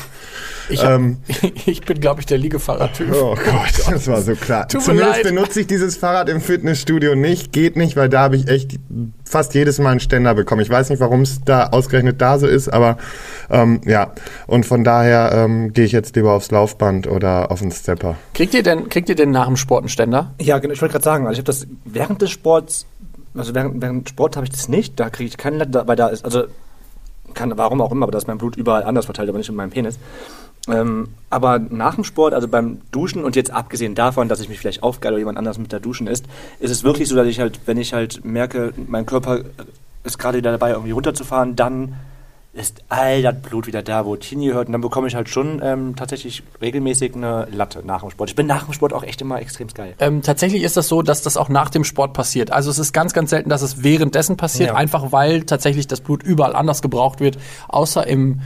Ich, 0.70 0.84
hab, 0.84 0.92
Ähm. 1.00 1.18
ich 1.66 1.82
bin, 1.82 2.00
glaube 2.00 2.22
ich, 2.22 2.26
der 2.26 2.40
Liegefahrradtyp. 2.40 3.14
Oh 3.14 3.36
Gott, 3.36 3.88
das 3.92 4.08
war 4.08 4.22
so 4.22 4.34
klar. 4.34 4.68
Tut 4.68 4.82
mir 4.82 4.86
Zumindest 4.86 5.16
leid. 5.18 5.24
benutze 5.24 5.60
ich 5.62 5.68
dieses 5.68 5.98
Fahrrad 5.98 6.30
im 6.30 6.42
Fitnessstudio 6.42 7.14
nicht. 7.14 7.52
Geht 7.52 7.76
nicht, 7.76 7.96
weil 7.96 8.10
da 8.10 8.22
habe 8.22 8.36
ich 8.36 8.48
echt 8.48 8.80
fast 9.24 9.54
jedes 9.54 9.78
Mal 9.80 9.92
einen 9.92 10.00
Ständer 10.00 10.34
bekommen. 10.34 10.62
Ich 10.62 10.70
weiß 10.70 10.90
nicht, 10.90 11.00
warum 11.00 11.22
es 11.22 11.42
da 11.46 11.68
ausgerechnet 11.68 12.22
da 12.22 12.40
so 12.40 12.48
ist, 12.48 12.70
aber 12.70 12.98
ähm, 13.50 13.82
ja. 13.86 14.14
Und 14.48 14.66
von 14.66 14.84
daher 14.84 15.32
ähm, 15.34 15.74
gehe 15.74 15.86
ich 15.86 15.92
jetzt 15.92 16.16
lieber 16.16 16.34
aufs 16.34 16.50
Laufband 16.52 17.08
oder 17.08 17.52
auf 17.52 17.60
den 17.60 17.72
Stepper. 17.72 18.16
Kriegt 18.34 18.54
ihr 18.54 18.64
denn, 18.64 18.90
kriegt 18.90 19.10
ihr 19.10 19.16
denn 19.16 19.32
nach 19.32 19.46
dem 19.48 19.58
Sport 19.58 19.84
einen 19.84 19.90
Ständer? 19.90 20.34
Ja, 20.42 20.58
genau, 20.60 20.74
ich 20.74 20.82
wollte 20.82 20.94
gerade 20.94 21.04
sagen, 21.06 21.28
also 21.28 21.34
ich 21.34 21.40
habe 21.40 21.46
das 21.46 21.68
während 21.86 22.22
des 22.22 22.32
Sports, 22.32 22.86
also 23.36 23.54
während, 23.56 23.82
während 23.82 24.10
Sport 24.10 24.36
habe 24.36 24.46
ich 24.46 24.52
das 24.52 24.68
nicht, 24.70 25.00
da 25.00 25.10
kriege 25.10 25.28
ich 25.28 25.38
keinen 25.38 25.58
Latte, 25.58 25.84
weil 25.88 25.96
da 25.96 26.08
ist, 26.08 26.24
also 26.26 26.44
kann, 27.34 27.58
warum 27.58 27.82
auch 27.82 27.92
immer, 27.92 28.04
aber 28.04 28.12
da 28.12 28.18
ist 28.18 28.28
mein 28.28 28.38
Blut 28.38 28.56
überall 28.56 28.84
anders 28.84 29.06
verteilt, 29.06 29.30
aber 29.30 29.38
nicht 29.38 29.50
in 29.50 29.56
meinem 29.56 29.72
Penis. 29.72 29.98
Ähm, 30.70 31.10
aber 31.30 31.60
nach 31.60 31.96
dem 31.96 32.04
Sport, 32.04 32.34
also 32.34 32.48
beim 32.48 32.82
Duschen 32.92 33.24
und 33.24 33.36
jetzt 33.36 33.52
abgesehen 33.52 33.96
davon, 33.96 34.30
dass 34.30 34.40
ich 34.40 34.50
mich 34.50 34.60
vielleicht 34.60 34.82
aufgeil 34.82 35.12
oder 35.12 35.20
jemand 35.20 35.38
anders 35.38 35.58
mit 35.58 35.74
da 35.74 35.80
duschen 35.80 36.08
ist, 36.08 36.26
ist 36.60 36.72
es 36.72 36.84
wirklich 36.84 37.10
so, 37.10 37.16
dass 37.16 37.28
ich 37.28 37.40
halt, 37.40 37.60
wenn 37.66 37.78
ich 37.78 37.94
halt 37.94 38.24
merke, 38.24 38.74
mein 38.88 39.06
Körper 39.06 39.42
ist 40.04 40.20
gerade 40.20 40.38
wieder 40.38 40.52
dabei, 40.52 40.72
irgendwie 40.72 40.92
runterzufahren, 40.92 41.56
dann 41.56 41.96
ist 42.54 42.84
all 42.88 43.24
das 43.24 43.42
Blut 43.42 43.66
wieder 43.66 43.82
da, 43.82 44.06
wo 44.06 44.14
es 44.14 44.26
hingehört. 44.26 44.68
Und 44.68 44.74
dann 44.74 44.82
bekomme 44.82 45.08
ich 45.08 45.16
halt 45.16 45.28
schon 45.28 45.60
ähm, 45.64 45.96
tatsächlich 45.96 46.44
regelmäßig 46.62 47.16
eine 47.16 47.48
Latte 47.52 47.82
nach 47.84 48.02
dem 48.02 48.12
Sport. 48.12 48.30
Ich 48.30 48.36
bin 48.36 48.46
nach 48.46 48.66
dem 48.66 48.74
Sport 48.74 48.94
auch 48.94 49.04
echt 49.04 49.20
immer 49.22 49.42
extrem 49.42 49.68
geil. 49.70 49.96
Ähm, 50.00 50.22
tatsächlich 50.22 50.62
ist 50.62 50.78
das 50.78 50.88
so, 50.88 51.02
dass 51.02 51.24
das 51.24 51.36
auch 51.36 51.50
nach 51.50 51.72
dem 51.72 51.84
Sport 51.84 52.14
passiert. 52.14 52.52
Also 52.52 52.70
es 52.70 52.78
ist 52.78 52.94
ganz, 52.94 53.14
ganz 53.14 53.32
selten, 53.32 53.50
dass 53.50 53.64
es 53.64 53.82
währenddessen 53.84 54.38
passiert, 54.38 54.70
Ja. 54.70 54.76
einfach 54.76 55.12
weil 55.12 55.44
tatsächlich 55.46 55.88
das 55.88 56.02
Blut 56.02 56.22
überall 56.22 56.56
anders 56.56 56.84
gebraucht 56.84 57.22
wird, 57.22 57.40
außer 57.70 58.06
im, 58.06 58.42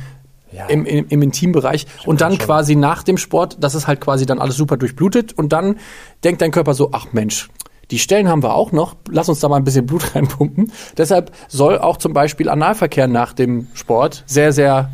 Ja. 0.53 0.67
im, 0.67 0.85
im, 0.85 1.05
im 1.09 1.21
Intimbereich. 1.21 1.85
Und 2.05 2.21
dann 2.21 2.37
quasi 2.37 2.75
nach 2.77 3.03
dem 3.03 3.17
Sport, 3.17 3.57
das 3.59 3.75
ist 3.75 3.87
halt 3.87 3.99
quasi 3.99 4.25
dann 4.25 4.39
alles 4.39 4.55
super 4.55 4.77
durchblutet. 4.77 5.33
Und 5.33 5.51
dann 5.51 5.75
denkt 6.23 6.41
dein 6.41 6.51
Körper 6.51 6.73
so, 6.73 6.91
ach 6.93 7.07
Mensch, 7.11 7.49
die 7.91 7.99
Stellen 7.99 8.27
haben 8.27 8.43
wir 8.43 8.53
auch 8.53 8.71
noch, 8.71 8.95
lass 9.09 9.29
uns 9.29 9.39
da 9.39 9.49
mal 9.49 9.57
ein 9.57 9.63
bisschen 9.63 9.85
Blut 9.85 10.15
reinpumpen. 10.15 10.71
Deshalb 10.97 11.31
soll 11.47 11.79
auch 11.79 11.97
zum 11.97 12.13
Beispiel 12.13 12.49
Analverkehr 12.49 13.07
nach 13.07 13.33
dem 13.33 13.67
Sport 13.73 14.23
sehr, 14.25 14.53
sehr 14.53 14.89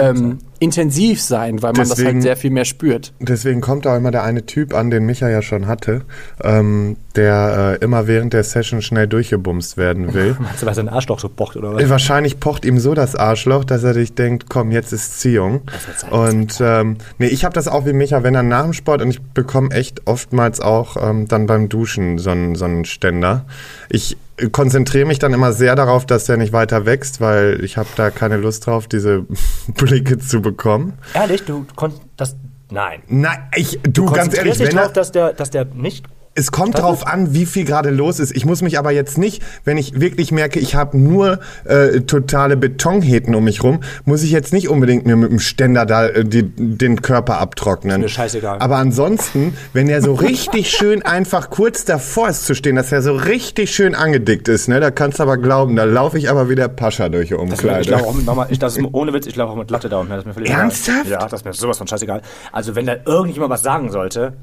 ähm, 0.00 0.38
intensiv 0.58 1.20
sein, 1.22 1.62
weil 1.62 1.72
man 1.72 1.80
das 1.80 1.90
Deswegen- 1.90 2.08
halt 2.14 2.22
sehr 2.22 2.36
viel 2.36 2.50
mehr 2.50 2.64
spürt. 2.64 3.12
Deswegen 3.18 3.60
kommt 3.60 3.86
auch 3.86 3.96
immer 3.96 4.10
der 4.10 4.24
eine 4.24 4.44
Typ 4.46 4.74
an, 4.74 4.90
den 4.90 5.06
Micha 5.06 5.28
ja 5.28 5.40
schon 5.42 5.66
hatte, 5.66 6.02
ähm, 6.44 6.96
der 7.16 7.78
äh, 7.80 7.84
immer 7.84 8.06
während 8.06 8.32
der 8.34 8.44
Session 8.44 8.82
schnell 8.82 9.06
durchgebumst 9.06 9.76
werden 9.76 10.12
will. 10.12 10.36
Meinst 10.40 10.62
du, 10.62 10.66
weil 10.66 10.74
sein 10.74 10.88
Arschloch 10.88 11.18
so 11.18 11.28
pocht 11.28 11.56
oder 11.56 11.78
Äh, 11.78 11.88
Wahrscheinlich 11.88 12.40
pocht 12.40 12.64
ihm 12.64 12.78
so 12.78 12.94
das 12.94 13.14
Arschloch, 13.16 13.64
dass 13.64 13.82
er 13.84 13.94
sich 13.94 14.14
denkt, 14.14 14.46
komm, 14.48 14.70
jetzt 14.70 14.92
ist 14.92 15.20
Ziehung. 15.20 15.62
sein. 15.96 16.10
Und 16.12 16.58
ähm, 16.60 16.96
nee, 17.18 17.26
ich 17.28 17.44
habe 17.44 17.54
das 17.54 17.66
auch 17.68 17.86
wie 17.86 17.92
Micha, 17.94 18.22
wenn 18.22 18.34
er 18.34 18.42
nach 18.42 18.64
dem 18.64 18.72
Sport 18.74 19.00
und 19.02 19.10
ich 19.10 19.20
bekomme 19.22 19.70
echt 19.70 20.06
oftmals 20.06 20.60
auch 20.60 20.96
ähm, 21.02 21.26
dann 21.26 21.46
beim 21.46 21.68
Duschen 21.68 22.18
so 22.18 22.30
einen 22.30 22.54
so 22.54 22.64
einen 22.66 22.84
Ständer. 22.84 23.44
Ich 23.88 24.16
konzentriere 24.48 25.06
mich 25.06 25.18
dann 25.18 25.32
immer 25.32 25.52
sehr 25.52 25.76
darauf, 25.76 26.06
dass 26.06 26.24
der 26.24 26.36
nicht 26.36 26.52
weiter 26.52 26.86
wächst, 26.86 27.20
weil 27.20 27.62
ich 27.62 27.76
habe 27.76 27.88
da 27.96 28.10
keine 28.10 28.36
Lust 28.36 28.66
drauf, 28.66 28.86
diese 28.86 29.26
Blicke 29.74 30.18
zu 30.18 30.40
bekommen. 30.40 30.94
Ehrlich, 31.14 31.44
du 31.44 31.66
konntest 31.76 32.02
das. 32.16 32.36
Nein. 32.70 33.02
Nein, 33.08 33.38
ich, 33.56 33.80
du, 33.82 34.06
ganz 34.06 34.18
Konzentrierst 34.28 34.36
ehrlich, 34.36 34.58
dich 34.58 34.68
wenn 34.68 34.76
drauf, 34.76 34.86
er, 34.88 34.92
dass 34.92 35.12
der, 35.12 35.32
dass 35.32 35.50
der 35.50 35.64
nicht 35.64 36.06
Es 36.36 36.52
kommt 36.52 36.78
drauf 36.78 37.06
an, 37.08 37.34
wie 37.34 37.44
viel 37.44 37.64
gerade 37.64 37.90
los 37.90 38.20
ist. 38.20 38.30
Ich 38.34 38.46
muss 38.46 38.62
mich 38.62 38.78
aber 38.78 38.92
jetzt 38.92 39.18
nicht, 39.18 39.42
wenn 39.64 39.76
ich 39.76 40.00
wirklich 40.00 40.30
merke, 40.30 40.60
ich 40.60 40.76
habe 40.76 40.96
nur 40.96 41.40
äh, 41.64 42.02
totale 42.02 42.56
Betonheten 42.56 43.34
um 43.34 43.42
mich 43.44 43.64
rum, 43.64 43.80
muss 44.04 44.22
ich 44.22 44.30
jetzt 44.30 44.52
nicht 44.52 44.68
unbedingt 44.68 45.06
mir 45.06 45.16
mit 45.16 45.32
dem 45.32 45.40
Ständer 45.40 45.86
da 45.86 46.06
äh, 46.06 46.24
die, 46.24 46.44
den 46.44 47.02
Körper 47.02 47.38
abtrocknen. 47.38 47.96
Ist 47.96 48.02
mir 48.02 48.08
scheißegal. 48.10 48.58
Aber 48.60 48.76
ansonsten, 48.76 49.54
wenn 49.72 49.88
er 49.88 50.02
so 50.02 50.14
richtig 50.14 50.70
schön 50.76 51.02
einfach 51.02 51.50
kurz 51.50 51.84
davor 51.84 52.28
ist 52.28 52.46
zu 52.46 52.54
stehen, 52.54 52.76
dass 52.76 52.92
er 52.92 53.02
so 53.02 53.14
richtig 53.16 53.74
schön 53.74 53.96
angedickt 53.96 54.46
ist, 54.46 54.68
ne, 54.68 54.78
da 54.78 54.92
kannst 54.92 55.18
du 55.18 55.24
aber 55.24 55.36
glauben, 55.36 55.74
da 55.74 55.84
laufe 55.84 56.16
ich 56.16 56.30
aber 56.30 56.48
wie 56.48 56.54
der 56.54 56.68
Pascha 56.68 57.08
durch 57.08 57.28
die 57.28 57.34
Ich 57.34 57.40
Umkleide. 57.40 57.90
laufe 57.90 58.06
auch 58.06 58.14
mit 58.14 58.24
Mama, 58.24 58.46
ich, 58.50 58.60
das 58.60 58.76
ist 58.76 58.84
ohne 58.92 59.12
Witz, 59.12 59.26
ich 59.26 59.34
laufe 59.34 59.52
auch 59.52 59.56
mit 59.56 59.70
Latte 59.72 59.88
da 59.88 60.02
das 60.04 60.24
mir 60.24 60.32
völlig 60.32 60.50
Ernsthaft? 60.50 61.06
egal. 61.06 61.20
Ja, 61.22 61.28
das 61.28 61.40
ist 61.40 61.44
mir 61.44 61.52
sowas 61.54 61.76
von 61.76 61.88
scheißegal. 61.88 62.22
Also 62.52 62.76
wenn 62.76 62.86
da 62.86 62.94
irgendjemand 63.04 63.50
was 63.50 63.62
sagen 63.62 63.90
sollte, 63.90 64.34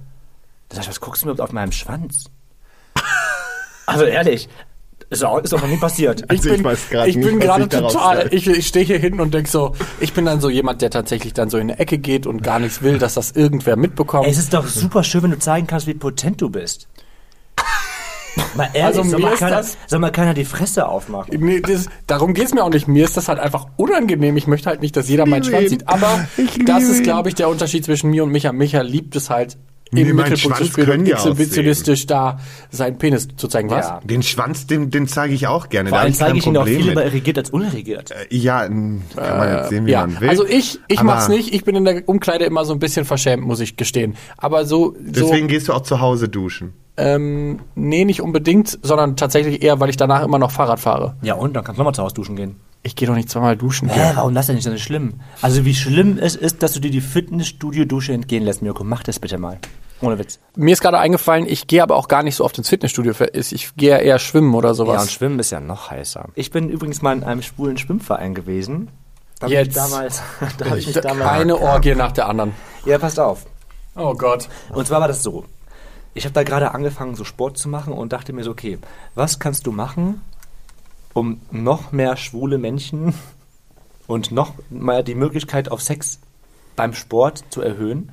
dann 0.70 0.76
sag 0.78 0.82
ich, 0.84 0.90
was 0.90 1.00
guckst 1.02 1.22
du 1.24 1.28
mir 1.28 1.32
überhaupt 1.34 1.50
auf 1.50 1.54
meinem 1.54 1.72
Schwanz? 1.72 2.26
Also 3.90 4.04
ehrlich, 4.04 4.50
ist 5.10 5.24
auch, 5.24 5.38
ist 5.40 5.54
auch 5.54 5.62
noch 5.62 5.70
nie 5.70 5.78
passiert. 5.78 6.22
Ich 6.24 6.30
Also 6.30 6.50
ich 6.50 6.56
bin, 6.58 6.64
weiß 6.66 6.90
grad 6.90 7.08
ich 7.08 7.16
nicht, 7.16 7.26
bin 7.26 7.38
was 7.40 7.46
gerade 7.46 7.64
ich 7.64 7.70
total, 7.70 8.34
ich, 8.34 8.46
ich 8.48 8.68
stehe 8.68 8.84
hier 8.84 9.00
hinten 9.00 9.22
und 9.22 9.34
denk 9.34 9.48
so, 9.48 9.74
ich 10.02 10.12
bin 10.12 10.26
dann 10.26 10.42
so 10.42 10.50
jemand, 10.50 10.82
der 10.82 10.90
tatsächlich 10.90 11.32
dann 11.32 11.50
so 11.50 11.58
in 11.58 11.70
eine 11.72 11.80
Ecke 11.80 11.98
geht 11.98 12.28
und 12.28 12.44
gar 12.44 12.60
nichts 12.60 12.82
will, 12.82 12.98
dass 13.00 13.14
das 13.14 13.32
irgendwer 13.32 13.78
mitbekommt. 13.78 14.26
Ey, 14.26 14.32
es 14.32 14.38
ist 14.40 14.54
doch 14.54 14.68
super 14.68 15.06
schön, 15.06 15.24
wenn 15.24 15.32
du 15.32 15.40
zeigen 15.40 15.68
kannst, 15.68 15.88
wie 15.88 15.94
potent 15.94 16.42
du 16.42 16.50
bist. 16.50 16.90
Mal 18.56 18.66
ehrlich, 18.74 18.84
Also 18.84 19.04
soll, 19.04 19.20
mir 19.22 19.26
mal 19.28 19.36
keiner, 19.38 19.56
das- 19.56 19.78
soll 19.88 20.00
mal 20.00 20.12
keiner 20.12 20.34
die 20.34 20.46
Fresse 20.46 20.88
aufmachen? 20.88 21.34
Nee, 21.40 21.62
das, 21.62 21.88
darum 22.08 22.34
geht's 22.34 22.54
mir 22.54 22.64
auch 22.64 22.70
nicht. 22.70 22.88
Mir 22.90 23.06
ist 23.06 23.16
das 23.18 23.30
halt 23.30 23.40
einfach 23.40 23.68
unangenehm. 23.78 24.36
Ich 24.38 24.48
möchte 24.48 24.70
halt 24.70 24.82
nicht, 24.82 24.96
dass 24.98 25.08
jeder 25.08 25.26
meinen 25.26 25.44
Schwanz 25.46 25.64
ihn. 25.64 25.70
sieht. 25.70 25.88
Aber 25.88 26.28
Ich 26.38 26.60
das 26.66 26.84
ist, 26.84 27.04
glaube 27.04 27.30
ich, 27.30 27.36
der 27.36 27.48
Unterschied 27.50 27.86
zwischen 27.86 28.10
mir 28.12 28.24
und 28.26 28.32
Micha. 28.32 28.52
Micha 28.52 28.82
liebt 28.82 29.16
es 29.16 29.30
halt, 29.30 29.58
im 29.91 30.15
meinen 30.15 30.29
Mittelpunkt 30.32 30.58
zu 30.58 30.65
spielen 30.65 31.00
und 31.01 31.06
ja 31.08 31.15
exhibitionistisch 31.15 32.06
da 32.08 32.39
seinen 32.72 32.98
Penis 32.98 33.27
zu 33.38 33.48
zeigen. 33.48 33.70
Was? 33.70 33.88
Ja. 33.88 34.00
Den 34.03 34.24
Schwanz, 34.24 34.67
den, 34.67 34.89
den 34.91 35.08
zeige 35.08 35.34
ich 35.34 35.48
auch 35.48 35.70
gerne. 35.70 35.89
Vor 35.89 36.00
allem 36.00 36.13
zeige 36.13 36.38
ich 36.38 36.46
ihn 36.48 36.58
auch 36.58 36.62
Problem 36.62 36.77
viel 36.82 36.89
lieber 36.89 37.03
mit. 37.03 37.13
irrigiert 37.13 37.38
als 37.38 37.50
unirrigiert. 37.50 38.13
Ja, 38.29 38.65
n- 38.65 39.01
kann 39.15 39.38
man 39.38 39.53
jetzt 39.58 39.70
sehen, 39.70 39.86
wie 39.86 39.91
Ja, 39.91 40.06
man 40.08 40.20
will. 40.22 40.29
also 40.29 40.46
ich, 40.46 40.79
ich 40.88 41.00
Aber 41.00 41.08
mach's 41.13 41.29
nicht. 41.29 41.53
Ich 41.53 41.63
bin 41.63 41.75
in 41.75 41.86
der 41.86 42.08
Umkleide 42.08 42.46
immer 42.46 42.65
so 42.65 42.74
ein 42.74 42.79
bisschen 42.79 43.06
verschämt, 43.06 43.44
muss 43.46 43.60
ich 43.60 43.77
gestehen. 43.77 44.15
Aber 44.38 44.65
so, 44.65 44.94
so 44.94 44.98
Deswegen 45.00 45.48
gehst 45.48 45.67
du 45.67 45.74
auch 45.74 45.84
zu 45.84 46.00
Hause 46.01 46.27
duschen. 46.29 46.74
ähm, 46.98 47.60
nee, 47.75 48.06
nicht 48.06 48.22
unbedingt, 48.22 48.79
sondern 48.82 49.15
tatsächlich 49.15 49.62
eher, 49.63 49.79
weil 49.79 49.89
ich 49.89 49.98
danach 49.98 50.24
immer 50.24 50.39
noch 50.39 50.51
Fahrrad 50.51 50.79
fahre. 50.79 51.15
Ja, 51.22 51.36
und 51.36 51.53
dann 51.56 51.63
kannst 51.63 51.77
du 51.77 51.82
nochmal 51.82 51.94
zu 51.96 52.03
Hause 52.03 52.15
duschen 52.15 52.36
gehen. 52.36 52.56
Ich 52.88 52.96
gehe 52.96 53.06
doch 53.06 53.15
nicht 53.15 53.29
zweimal 53.29 53.58
duschen. 53.58 53.89
Hä, 53.89 54.12
warum 54.15 54.34
das 54.34 54.46
denn 54.46 54.56
nicht 54.56 54.63
so 54.63 54.77
schlimm? 54.77 55.15
Also 55.41 55.65
wie 55.65 55.75
schlimm 55.75 56.17
es 56.22 56.38
ist, 56.38 56.63
dass 56.63 56.72
du 56.72 56.79
dir 56.79 56.89
die 56.89 57.01
Fitnessstudio-Dusche 57.01 58.13
entgehen 58.13 58.46
lässt, 58.46 58.62
Mirko. 58.62 58.86
Mach 58.86 59.03
das 59.03 59.20
bitte 59.20 59.38
mal. 59.38 59.58
Ohne 60.00 60.17
Witz. 60.17 60.39
Mir 60.56 60.72
ist 60.72 60.79
gerade 60.82 60.98
eingefallen, 60.98 61.46
ich 61.50 61.67
gehe 61.67 61.84
aber 61.84 61.98
auch 61.98 62.08
gar 62.08 62.24
nicht 62.24 62.36
so 62.36 62.46
oft 62.46 62.58
ins 62.58 62.70
Fitnessstudio. 62.70 63.13
Ich 63.34 63.75
gehe 63.75 63.89
ja 63.89 63.98
eher 63.98 64.20
schwimmen 64.20 64.56
oder 64.56 64.70
Ja, 64.70 64.74
sowas. 64.74 65.01
und 65.01 65.12
Schwimmen 65.12 65.38
ist 65.38 65.50
ja 65.51 65.60
noch 65.60 65.91
heißer. 65.91 66.29
Ich 66.36 66.50
bin 66.50 66.70
übrigens 66.70 67.01
mal 67.01 67.12
in 67.12 67.25
einem 67.25 67.41
schwulen 67.41 67.77
Schwimmverein 67.77 68.34
gewesen. 68.34 68.88
Da 69.41 69.48
Jetzt. 69.48 69.67
Ich 69.75 69.84
damals, 69.84 70.22
da 70.58 70.65
habe 70.70 70.79
ich 70.79 70.88
mich 70.88 70.96
damals... 70.96 71.29
Eine 71.29 71.60
Orgie 71.60 71.94
nach 71.94 72.13
der 72.13 72.29
anderen. 72.29 72.53
Ja, 72.86 72.98
passt 73.00 73.20
auf. 73.20 73.48
Oh 73.98 74.13
Gott. 74.13 74.48
Und 74.70 74.88
zwar 74.88 75.01
war 75.01 75.10
das 75.10 75.24
so. 75.24 75.44
Ich 76.13 76.24
habe 76.24 76.34
da 76.34 76.44
gerade 76.44 76.74
angefangen, 76.74 77.15
so 77.15 77.25
Sport 77.25 77.58
zu 77.58 77.67
machen 77.67 77.91
und 77.91 78.13
dachte 78.13 78.32
mir 78.32 78.46
so, 78.46 78.51
okay, 78.51 78.77
was 79.13 79.39
kannst 79.39 79.67
du 79.67 79.74
machen, 79.74 80.22
um 81.18 81.42
noch 81.50 81.92
mehr 81.92 82.16
schwule 82.16 82.60
Menschen 82.60 83.16
und 84.06 84.32
noch 84.32 84.54
mal 84.70 85.04
die 85.04 85.16
Möglichkeit 85.16 85.70
auf 85.72 85.82
Sex 85.82 86.20
beim 86.76 86.94
Sport 86.94 87.44
zu 87.50 87.62
erhöhen? 87.62 88.12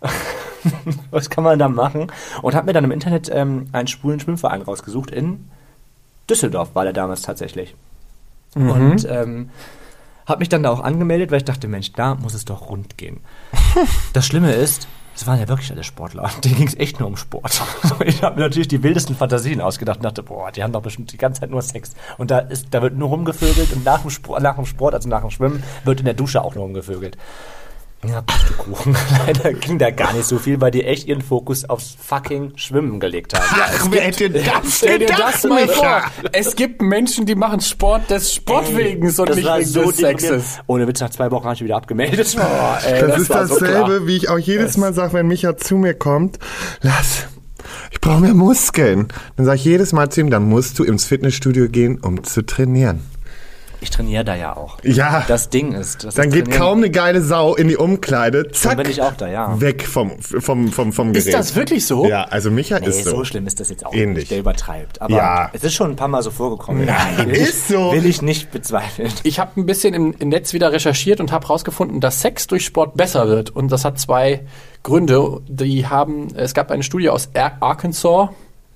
was 1.10 1.30
kann 1.30 1.42
man 1.42 1.58
da 1.58 1.68
machen? 1.68 2.12
Und 2.42 2.54
habe 2.54 2.66
mir 2.66 2.74
dann 2.74 2.84
im 2.84 2.90
Internet 2.90 3.30
ähm, 3.32 3.68
einen 3.72 3.88
schwulen 3.88 4.20
Schwimmverein 4.20 4.62
rausgesucht. 4.62 5.10
In 5.10 5.48
Düsseldorf 6.28 6.74
war 6.74 6.84
der 6.84 6.92
damals 6.92 7.22
tatsächlich. 7.22 7.74
Und 8.54 9.06
ähm, 9.08 9.50
habe 10.26 10.40
mich 10.40 10.48
dann 10.48 10.62
da 10.62 10.70
auch 10.70 10.80
angemeldet, 10.80 11.30
weil 11.30 11.38
ich 11.38 11.44
dachte, 11.44 11.66
Mensch, 11.66 11.92
da 11.92 12.14
muss 12.14 12.34
es 12.34 12.44
doch 12.44 12.68
rund 12.68 12.98
gehen. 12.98 13.20
Das 14.12 14.26
Schlimme 14.26 14.52
ist, 14.52 14.86
es 15.14 15.26
waren 15.26 15.38
ja 15.38 15.48
wirklich 15.48 15.70
alle 15.70 15.84
Sportler. 15.84 16.30
Denen 16.44 16.56
ging 16.56 16.66
es 16.66 16.76
echt 16.76 17.00
nur 17.00 17.08
um 17.08 17.16
Sport. 17.16 17.62
Ich 18.04 18.22
habe 18.22 18.36
mir 18.36 18.42
natürlich 18.42 18.68
die 18.68 18.82
wildesten 18.82 19.16
Fantasien 19.16 19.60
ausgedacht 19.60 19.98
und 19.98 20.04
dachte, 20.04 20.22
boah, 20.22 20.50
die 20.50 20.62
haben 20.62 20.72
doch 20.72 20.82
bestimmt 20.82 21.12
die 21.12 21.16
ganze 21.16 21.40
Zeit 21.40 21.50
nur 21.50 21.62
Sex. 21.62 21.92
Und 22.18 22.30
da 22.30 22.40
ist, 22.40 22.68
da 22.72 22.82
wird 22.82 22.96
nur 22.96 23.08
rumgevögelt 23.08 23.72
und 23.72 23.84
nach 23.84 24.02
dem 24.02 24.10
Sport, 24.10 24.42
nach 24.42 24.56
dem 24.56 24.66
Sport 24.66 24.94
also 24.94 25.08
nach 25.08 25.20
dem 25.20 25.30
Schwimmen, 25.30 25.62
wird 25.84 26.00
in 26.00 26.04
der 26.04 26.14
Dusche 26.14 26.42
auch 26.42 26.54
nur 26.54 26.64
rumgevögelt. 26.64 27.16
Ja, 28.08 28.22
Pustekuchen. 28.22 28.96
Leider 29.26 29.52
ging 29.54 29.78
da 29.78 29.90
gar 29.90 30.12
nicht 30.12 30.26
so 30.26 30.38
viel, 30.38 30.60
weil 30.60 30.70
die 30.70 30.84
echt 30.84 31.06
ihren 31.06 31.22
Fokus 31.22 31.64
aufs 31.68 31.96
fucking 32.00 32.52
Schwimmen 32.56 33.00
gelegt 33.00 33.34
haben. 33.34 33.44
Ach, 33.48 33.86
wer 33.90 34.02
hätte 34.02 34.30
das 34.30 34.42
Stell 34.78 34.98
dir 34.98 35.06
das 35.06 35.44
mal 35.44 35.66
vor. 35.68 36.02
Es 36.32 36.54
gibt 36.56 36.82
Menschen, 36.82 37.26
die 37.26 37.34
machen 37.34 37.60
Sport 37.60 38.10
des 38.10 38.34
Sportwegens 38.34 39.18
und 39.18 39.28
das 39.28 39.36
nicht 39.36 39.46
wegen 39.46 39.64
so 39.66 39.82
des 39.90 39.96
Sexes. 39.96 40.44
Ohne 40.66 40.86
Witz, 40.86 41.00
nach 41.00 41.10
zwei 41.10 41.30
Wochen 41.30 41.44
habe 41.44 41.54
ich 41.54 41.64
wieder 41.64 41.76
abgemeldet. 41.76 42.36
Oh, 42.44 42.76
ey, 42.86 43.00
Das, 43.00 43.20
ist 43.22 43.30
war 43.30 43.46
so 43.46 43.58
dasselbe, 43.58 43.84
klar. 43.84 44.06
wie 44.06 44.16
ich 44.16 44.28
auch 44.28 44.38
jedes 44.38 44.76
Mal 44.76 44.92
sage, 44.92 45.12
wenn 45.14 45.26
Micha 45.26 45.56
zu 45.56 45.76
mir 45.76 45.94
kommt, 45.94 46.38
lass, 46.82 47.26
ich 47.90 48.00
brauche 48.00 48.20
mehr 48.20 48.34
Muskeln. 48.34 49.08
Dann 49.36 49.46
sage 49.46 49.56
ich 49.56 49.64
jedes 49.64 49.92
Mal 49.92 50.10
zu 50.10 50.20
ihm, 50.20 50.30
dann 50.30 50.48
musst 50.48 50.78
du 50.78 50.84
ins 50.84 51.04
Fitnessstudio 51.06 51.68
gehen, 51.68 51.98
um 52.00 52.22
zu 52.24 52.42
trainieren. 52.44 53.00
Ich 53.84 53.90
trainiere 53.90 54.24
da 54.24 54.34
ja 54.34 54.56
auch. 54.56 54.78
Ja. 54.82 55.24
Das 55.28 55.50
Ding 55.50 55.72
ist, 55.72 56.04
das 56.04 56.14
Dann 56.14 56.28
ist 56.28 56.34
geht 56.34 56.44
Trainieren- 56.46 56.58
kaum 56.58 56.78
eine 56.78 56.90
geile 56.90 57.20
Sau 57.20 57.54
in 57.54 57.68
die 57.68 57.76
Umkleide, 57.76 58.50
zack, 58.50 58.78
bin 58.78 58.88
ich 58.88 59.02
auch 59.02 59.12
da, 59.12 59.28
ja. 59.28 59.60
weg 59.60 59.82
vom, 59.86 60.18
vom, 60.20 60.68
vom, 60.68 60.92
vom 60.94 61.12
Gerät. 61.12 61.26
Ist 61.26 61.34
das 61.34 61.54
wirklich 61.54 61.86
so? 61.86 62.06
Ja, 62.06 62.24
also 62.24 62.50
Micha 62.50 62.80
Nee, 62.80 62.86
ist 62.86 63.04
so. 63.04 63.10
so. 63.16 63.24
schlimm 63.24 63.46
ist 63.46 63.60
das 63.60 63.68
jetzt 63.68 63.84
auch 63.84 63.92
Ähnlich. 63.92 64.16
nicht. 64.24 64.30
Der 64.30 64.38
übertreibt. 64.38 65.02
Aber 65.02 65.14
Ja. 65.14 65.50
es 65.52 65.62
ist 65.64 65.74
schon 65.74 65.90
ein 65.90 65.96
paar 65.96 66.08
Mal 66.08 66.22
so 66.22 66.30
vorgekommen. 66.30 66.86
Nein, 66.86 67.26
will 67.28 67.36
ist 67.36 67.68
ich, 67.70 67.74
so. 67.76 67.92
Will 67.92 68.06
ich 68.06 68.22
nicht 68.22 68.50
bezweifeln. 68.52 69.12
Ich 69.22 69.38
habe 69.38 69.60
ein 69.60 69.66
bisschen 69.66 69.92
im, 69.92 70.14
im 70.18 70.30
Netz 70.30 70.54
wieder 70.54 70.72
recherchiert 70.72 71.20
und 71.20 71.30
habe 71.30 71.46
herausgefunden, 71.46 72.00
dass 72.00 72.22
Sex 72.22 72.46
durch 72.46 72.64
Sport 72.64 72.96
besser 72.96 73.28
wird. 73.28 73.50
Und 73.50 73.70
das 73.70 73.84
hat 73.84 73.98
zwei 74.00 74.40
Gründe. 74.82 75.42
Die 75.46 75.86
haben, 75.86 76.28
es 76.34 76.54
gab 76.54 76.70
eine 76.70 76.82
Studie 76.82 77.10
aus 77.10 77.28
Ar 77.34 77.58
Arkansas. 77.60 78.30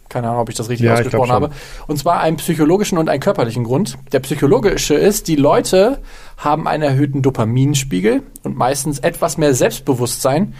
Keine 0.08 0.28
Ahnung, 0.28 0.40
ob 0.40 0.48
ich 0.48 0.56
das 0.56 0.68
richtig 0.68 0.86
Ja, 0.86 0.94
ausgesprochen 0.94 1.32
habe. 1.32 1.50
Und 1.86 1.98
zwar 1.98 2.20
einen 2.20 2.38
psychologischen 2.38 2.98
und 2.98 3.08
einen 3.08 3.20
körperlichen 3.20 3.64
Grund. 3.64 3.98
Der 4.12 4.20
psychologische 4.20 4.94
ist, 4.94 5.28
die 5.28 5.36
Leute 5.36 5.98
haben 6.36 6.66
einen 6.66 6.82
erhöhten 6.82 7.22
Dopaminspiegel 7.22 8.22
und 8.42 8.56
meistens 8.56 9.00
etwas 9.00 9.36
mehr 9.36 9.54
Selbstbewusstsein. 9.54 10.54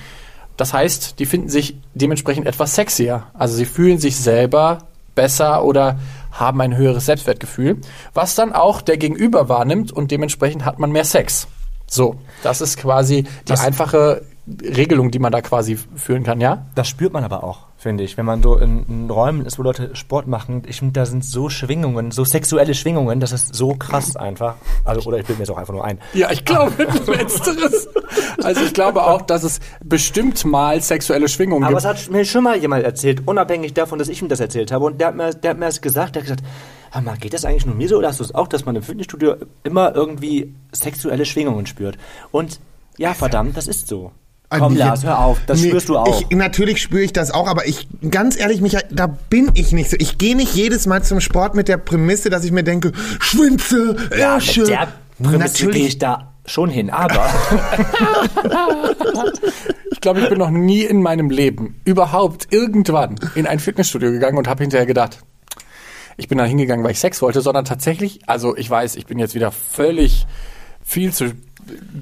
Das 0.56 0.74
heißt, 0.74 1.18
die 1.18 1.26
finden 1.26 1.48
sich 1.48 1.78
dementsprechend 1.94 2.46
etwas 2.46 2.74
sexier. 2.74 3.24
Also 3.32 3.56
sie 3.56 3.64
fühlen 3.64 3.98
sich 3.98 4.16
selber 4.16 4.78
besser 5.14 5.64
oder 5.64 5.98
haben 6.32 6.60
ein 6.60 6.76
höheres 6.76 7.06
Selbstwertgefühl, 7.06 7.78
was 8.14 8.34
dann 8.34 8.52
auch 8.52 8.82
der 8.82 8.98
Gegenüber 8.98 9.48
wahrnimmt 9.48 9.90
und 9.92 10.10
dementsprechend 10.10 10.64
hat 10.64 10.78
man 10.78 10.92
mehr 10.92 11.04
Sex. 11.04 11.48
So, 11.86 12.16
das 12.42 12.60
ist 12.60 12.76
quasi 12.76 13.24
die 13.48 13.54
einfache 13.54 14.22
Regelung, 14.62 15.10
die 15.10 15.18
man 15.18 15.32
da 15.32 15.40
quasi 15.42 15.78
führen 15.94 16.22
kann, 16.22 16.40
ja? 16.40 16.66
Das 16.74 16.88
spürt 16.88 17.12
man 17.12 17.24
aber 17.24 17.44
auch, 17.44 17.66
finde 17.76 18.04
ich. 18.04 18.16
Wenn 18.16 18.24
man 18.24 18.42
so 18.42 18.56
in, 18.56 18.84
in 18.88 19.10
Räumen 19.10 19.44
ist, 19.44 19.58
wo 19.58 19.62
Leute 19.62 19.94
Sport 19.94 20.26
machen, 20.26 20.62
ich 20.66 20.78
finde, 20.78 20.94
da 20.94 21.06
sind 21.06 21.24
so 21.24 21.48
Schwingungen, 21.50 22.10
so 22.10 22.24
sexuelle 22.24 22.74
Schwingungen, 22.74 23.20
das 23.20 23.32
ist 23.32 23.54
so 23.54 23.74
krass 23.74 24.16
einfach. 24.16 24.56
Also, 24.84 25.08
oder 25.08 25.18
ich 25.18 25.26
bilde 25.26 25.40
mir 25.40 25.46
das 25.46 25.54
auch 25.54 25.58
einfach 25.58 25.74
nur 25.74 25.84
ein. 25.84 25.98
Ja, 26.14 26.30
ich 26.30 26.44
glaube 26.44 26.72
letzteres. 27.06 27.88
Also 28.42 28.62
ich 28.62 28.72
glaube 28.72 29.04
auch, 29.04 29.22
dass 29.22 29.42
es 29.42 29.60
bestimmt 29.84 30.44
mal 30.44 30.80
sexuelle 30.80 31.28
Schwingungen 31.28 31.64
Aber 31.64 31.74
gibt. 31.78 31.84
es 31.84 32.06
hat 32.06 32.10
mir 32.10 32.24
schon 32.24 32.44
mal 32.44 32.56
jemand 32.56 32.84
erzählt, 32.84 33.26
unabhängig 33.26 33.74
davon, 33.74 33.98
dass 33.98 34.08
ich 34.08 34.22
ihm 34.22 34.28
das 34.28 34.40
erzählt 34.40 34.72
habe. 34.72 34.86
Und 34.86 35.00
der 35.00 35.08
hat 35.08 35.16
mir, 35.16 35.34
der 35.34 35.50
hat 35.50 35.58
mir 35.58 35.66
das 35.66 35.80
gesagt, 35.80 36.14
der 36.14 36.22
hat 36.22 36.28
gesagt, 36.28 36.44
mal, 37.02 37.16
geht 37.18 37.34
das 37.34 37.44
eigentlich 37.44 37.66
nur 37.66 37.74
mir 37.74 37.88
so 37.88 37.98
oder 37.98 38.08
hast 38.08 38.20
du 38.20 38.24
es 38.24 38.34
auch, 38.34 38.48
dass 38.48 38.64
man 38.64 38.76
im 38.76 38.82
Fitnessstudio 38.82 39.36
immer 39.62 39.94
irgendwie 39.94 40.54
sexuelle 40.72 41.26
Schwingungen 41.26 41.66
spürt? 41.66 41.98
Und 42.30 42.60
ja, 42.96 43.14
verdammt, 43.14 43.56
das 43.56 43.68
ist 43.68 43.86
so. 43.86 44.12
Komm, 44.50 44.72
Nee, 44.72 44.78
Lars, 44.78 45.04
hör 45.04 45.18
auf, 45.18 45.38
das 45.46 45.60
nee, 45.60 45.68
spürst 45.68 45.90
du 45.90 45.98
auch. 45.98 46.22
Ich, 46.22 46.36
natürlich 46.36 46.80
spüre 46.80 47.02
ich 47.02 47.12
das 47.12 47.30
auch, 47.30 47.46
aber 47.46 47.66
ich, 47.66 47.86
ganz 48.10 48.38
ehrlich, 48.38 48.62
Micha, 48.62 48.80
da 48.90 49.06
bin 49.06 49.50
ich 49.54 49.72
nicht 49.72 49.90
so. 49.90 49.96
Ich 49.98 50.16
gehe 50.16 50.34
nicht 50.34 50.54
jedes 50.54 50.86
Mal 50.86 51.02
zum 51.02 51.20
Sport 51.20 51.54
mit 51.54 51.68
der 51.68 51.76
Prämisse, 51.76 52.30
dass 52.30 52.44
ich 52.44 52.52
mir 52.52 52.64
denke, 52.64 52.92
Schwänze, 53.20 53.96
ja, 54.10 54.36
Ärsche. 54.36 54.60
mit 54.60 54.70
der 54.70 54.88
Prämisse 55.22 55.54
gehe 55.56 55.66
natürlich. 55.66 55.86
ich 55.86 55.98
da 55.98 56.32
schon 56.46 56.70
hin, 56.70 56.88
aber 56.88 57.28
Ich 59.98 60.00
glaube, 60.00 60.20
ich 60.20 60.28
bin 60.28 60.38
noch 60.38 60.50
nie 60.50 60.82
in 60.82 61.02
meinem 61.02 61.28
Leben 61.28 61.74
überhaupt 61.84 62.46
irgendwann 62.52 63.16
in 63.34 63.48
ein 63.48 63.58
Fitnessstudio 63.58 64.12
gegangen 64.12 64.38
und 64.38 64.46
habe 64.46 64.62
hinterher 64.62 64.86
gedacht, 64.86 65.18
ich 66.16 66.28
bin 66.28 66.38
da 66.38 66.44
hingegangen, 66.44 66.84
weil 66.84 66.92
ich 66.92 67.00
Sex 67.00 67.20
wollte, 67.20 67.40
sondern 67.40 67.64
tatsächlich, 67.64 68.20
also 68.28 68.56
ich 68.56 68.70
weiß, 68.70 68.94
ich 68.94 69.06
bin 69.06 69.18
jetzt 69.18 69.34
wieder 69.34 69.50
völlig 69.50 70.26
viel 70.84 71.12
zu 71.12 71.32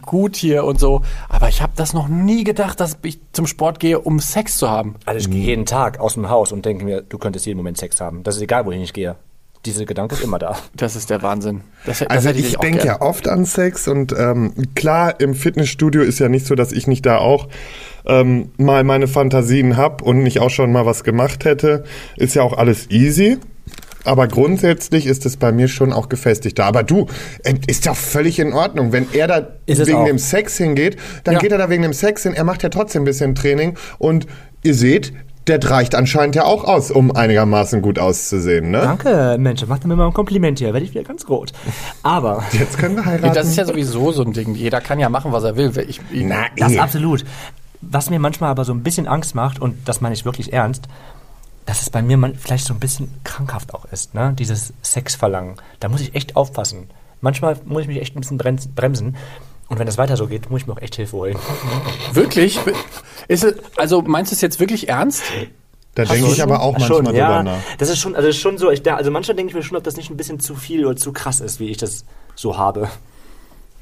gut 0.03 0.37
hier 0.37 0.65
und 0.65 0.79
so, 0.81 1.03
aber 1.29 1.49
ich 1.49 1.63
habe 1.63 1.73
das 1.77 1.93
noch 1.93 2.09
nie 2.09 2.45
gedacht, 2.45 2.81
dass 2.81 2.99
ich 3.03 3.21
zum 3.33 3.47
Sport 3.47 3.81
gehe, 3.81 3.99
um 3.99 4.21
Sex 4.21 4.59
zu 4.59 4.71
haben. 4.71 4.97
also 5.05 5.19
ich 5.19 5.31
gehe 5.31 5.45
jeden 5.45 5.67
Tag 5.67 6.01
aus 6.01 6.15
dem 6.15 6.29
Haus 6.29 6.53
und 6.53 6.65
denke 6.65 6.85
mir, 6.85 7.03
du 7.03 7.19
könntest 7.19 7.47
jeden 7.47 7.59
Moment 7.59 7.79
Sex 7.79 8.01
haben. 8.01 8.23
Das 8.23 8.37
ist 8.37 8.43
egal, 8.43 8.67
wohin 8.67 8.81
ich 8.81 8.93
gehe. 8.93 9.17
Dieser 9.65 9.85
Gedanke 9.85 10.15
ist 10.15 10.23
immer 10.23 10.39
da. 10.39 10.57
Das 10.75 10.95
ist 10.95 11.11
der 11.11 11.23
Wahnsinn. 11.23 11.63
Das, 11.85 11.99
das 11.99 12.09
Also 12.09 12.31
ich 12.31 12.57
auch 12.57 12.61
denke 12.61 12.87
ja 12.87 13.01
oft 13.01 13.29
an 13.29 13.45
Sex 13.45 13.89
und 13.89 14.15
ähm, 14.17 14.53
klar, 14.75 15.19
im 15.21 15.35
Fitnessstudio 15.35 16.03
ist 16.03 16.19
ja 16.19 16.29
nicht 16.29 16.47
so, 16.47 16.55
dass 16.55 16.73
ich 16.73 16.87
nicht 16.87 17.05
da 17.05 17.19
auch 17.19 17.49
ähm, 18.07 18.53
mal 18.57 18.85
meine 18.85 19.09
Fantasien 19.09 19.77
hab 19.77 20.03
und 20.03 20.23
nicht 20.23 20.41
auch 20.41 20.51
schon 20.51 20.71
mal 20.71 20.87
was 20.87 21.03
gemacht 21.03 21.45
hätte. 21.45 21.85
Ist 22.17 22.35
ja 22.35 22.43
auch 22.43 22.57
alles 22.57 22.91
easy. 22.91 23.39
Aber 24.07 24.29
grundsätzlich 24.29 25.07
ist 25.07 25.27
es 25.27 25.37
bei 25.37 25.53
mir 25.53 25.69
schon 25.69 25.93
auch 25.93 26.09
gefestigt 26.09 26.59
da. 26.59 26.67
Aber 26.67 26.83
du, 26.83 27.07
äh, 27.45 27.55
ist 27.67 27.87
doch 27.87 27.97
völlig 27.97 28.39
in 28.39 28.53
Ordnung. 28.53 28.93
Wenn 28.93 29.07
er 29.13 29.27
da 29.27 29.49
wegen 29.67 29.95
auch. 29.95 30.07
dem 30.07 30.19
Sex 30.19 30.57
hingeht, 30.57 30.97
dann 31.25 31.35
Ja. 31.35 31.41
geht 31.41 31.53
er 31.53 31.59
da 31.59 31.69
wegen 31.69 31.83
dem 31.83 31.93
Sex 31.93 32.23
hin. 32.23 32.33
Er 32.35 32.45
macht 32.45 32.63
ja 32.63 32.69
trotzdem 32.69 33.03
ein 33.03 33.07
bisschen 33.07 33.35
Training. 33.35 33.77
Und 33.99 34.27
ihr 34.63 34.75
seht, 34.75 35.13
der 35.47 35.63
reicht 35.63 35.95
anscheinend 35.95 36.35
ja 36.35 36.45
auch 36.45 36.65
aus, 36.65 36.91
um 36.91 37.15
einigermaßen 37.15 37.81
gut 37.81 37.99
auszusehen. 38.01 38.71
Ne? 38.73 38.81
Danke, 38.81 39.37
Mensch, 39.39 39.65
macht 39.67 39.85
mir 39.87 39.95
mal 39.95 40.07
ein 40.07 40.13
Kompliment 40.13 40.59
hier, 40.59 40.73
werde 40.73 40.85
ich 40.85 40.93
wieder 40.93 41.05
ganz 41.05 41.29
rot. 41.29 41.53
Aber 42.03 42.43
Jetzt 42.53 42.79
können 42.79 42.97
wir 42.97 43.05
heiraten. 43.05 43.35
Das 43.35 43.47
ist 43.47 43.57
ja 43.57 43.65
sowieso 43.65 44.11
so 44.13 44.23
ein 44.23 44.33
Ding. 44.33 44.55
Jeder 44.57 44.81
kann 44.81 44.99
ja 44.99 45.09
machen, 45.09 45.31
was 45.33 45.45
er 45.45 45.57
will. 45.57 45.71
Ich, 45.89 46.01
ich, 46.11 46.25
Na, 46.25 46.47
Das 46.57 46.73
eh. 46.73 46.79
absolut. 46.81 47.25
Was 47.83 48.11
mir 48.11 48.19
manchmal 48.19 48.51
aber 48.51 48.65
so 48.65 48.73
ein 48.73 48.83
bisschen 48.83 49.07
Angst 49.07 49.35
macht, 49.37 49.61
und 49.61 49.77
das 49.87 50.01
meine 50.01 50.15
ich 50.15 50.25
wirklich 50.25 50.53
ernst, 50.53 50.89
dass 51.67 51.83
es 51.83 51.91
bei 51.91 52.01
mir 52.01 52.17
man 52.17 52.35
vielleicht 52.37 52.65
so 52.67 52.73
ein 52.75 52.81
bisschen 52.81 53.13
krankhaft 53.25 53.75
auch 53.75 53.85
ist, 53.87 54.15
ne? 54.15 54.33
Dieses 54.39 54.73
Sexverlangen. 54.83 55.57
Da 55.81 55.89
muss 55.89 56.01
ich 56.01 56.15
echt 56.15 56.37
aufpassen. 56.37 56.89
Manchmal 57.21 57.59
muss 57.65 57.83
ich 57.83 57.89
mich 57.89 58.01
echt 58.01 58.17
ein 58.17 58.21
bisschen 58.21 58.39
bremsen-. 58.39 59.17
Und 59.69 59.79
wenn 59.81 59.87
das 59.87 59.99
weiter 59.99 60.17
so 60.17 60.29
geht, 60.29 60.49
muss 60.49 60.61
ich 60.63 60.67
mir 60.69 60.75
auch 60.75 60.81
echt 60.81 60.95
Hilfe 60.95 61.17
holen. 61.17 61.37
Wirklich? 62.13 62.59
Ist 63.27 63.43
es, 63.43 63.57
also 63.77 64.01
meinst 64.03 64.31
du 64.31 64.37
es 64.37 64.41
jetzt 64.41 64.61
wirklich 64.61 64.89
ernst? 64.89 65.23
Da 65.97 66.05
denke 66.05 66.31
ich 66.31 66.43
aber 66.43 66.61
auch 66.61 66.73
manchmal 66.79 67.05
schon, 67.05 67.15
ja, 67.17 67.39
drüber 67.39 67.43
nach. 67.43 67.59
Das 67.79 67.89
ist 67.89 67.99
schon, 67.99 68.15
also 68.15 68.29
das 68.29 68.37
ist 68.37 68.43
schon 68.43 68.59
so, 68.59 68.71
ich, 68.71 68.83
da- 68.85 68.95
also 68.97 69.11
manchmal 69.11 69.35
denke 69.35 69.51
ich 69.51 69.57
mir 69.57 69.63
schon, 69.65 69.77
ob 69.77 69.83
das 69.83 69.97
nicht 69.97 70.09
ein 70.11 70.17
bisschen 70.17 70.39
zu 70.39 70.55
viel 70.55 70.87
oder 70.87 70.95
zu 70.97 71.13
krass 71.13 71.41
ist, 71.41 71.59
wie 71.59 71.69
ich 71.71 71.79
das 71.79 72.05
so 72.37 72.57
habe. 72.57 72.89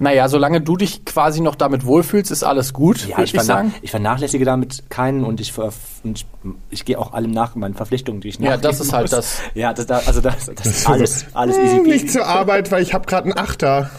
Naja, 0.01 0.29
solange 0.29 0.61
du 0.61 0.77
dich 0.77 1.05
quasi 1.05 1.41
noch 1.41 1.55
damit 1.55 1.87
wohlfühlst, 1.87 2.33
ist 2.33 2.43
alles 2.43 2.73
gut, 2.73 3.03
Ja, 3.07 3.11
würde 3.19 3.23
ich, 3.25 3.35
ich, 3.35 3.41
verna 3.41 3.45
sagen. 3.45 3.75
ich 3.81 3.91
vernachlässige 3.93 4.45
damit 4.45 4.91
keinen 4.91 5.23
und 5.25 5.41
ich, 5.41 5.57
und 5.57 5.73
ich, 6.19 6.27
ich 6.71 6.85
gehe 6.85 6.99
auch 6.99 7.13
allem 7.13 7.31
nach 7.31 7.55
meinen 7.55 7.75
Verpflichtungen, 7.75 8.21
die 8.21 8.29
ich 8.29 8.39
Ja, 8.41 8.57
das 8.57 8.81
ist 8.81 8.93
halt 8.93 9.05
muss. 9.05 9.11
das. 9.13 9.39
Ja, 9.55 9.73
das, 9.73 9.87
da- 9.87 10.01
also 10.05 10.21
das, 10.21 10.47
das 10.53 10.67
ist 10.67 10.89
alles, 10.89 11.27
alles 11.35 11.57
easy 11.59 11.77
Hm, 11.77 11.85
peasy. 11.85 12.03
Nicht 12.05 12.13
zur 12.13 12.27
Arbeit, 12.27 12.73
weil 12.73 12.83
ich 12.83 12.93
habe 12.93 13.07
gerade 13.07 13.25
einen 13.31 13.39
Achter. 13.39 13.91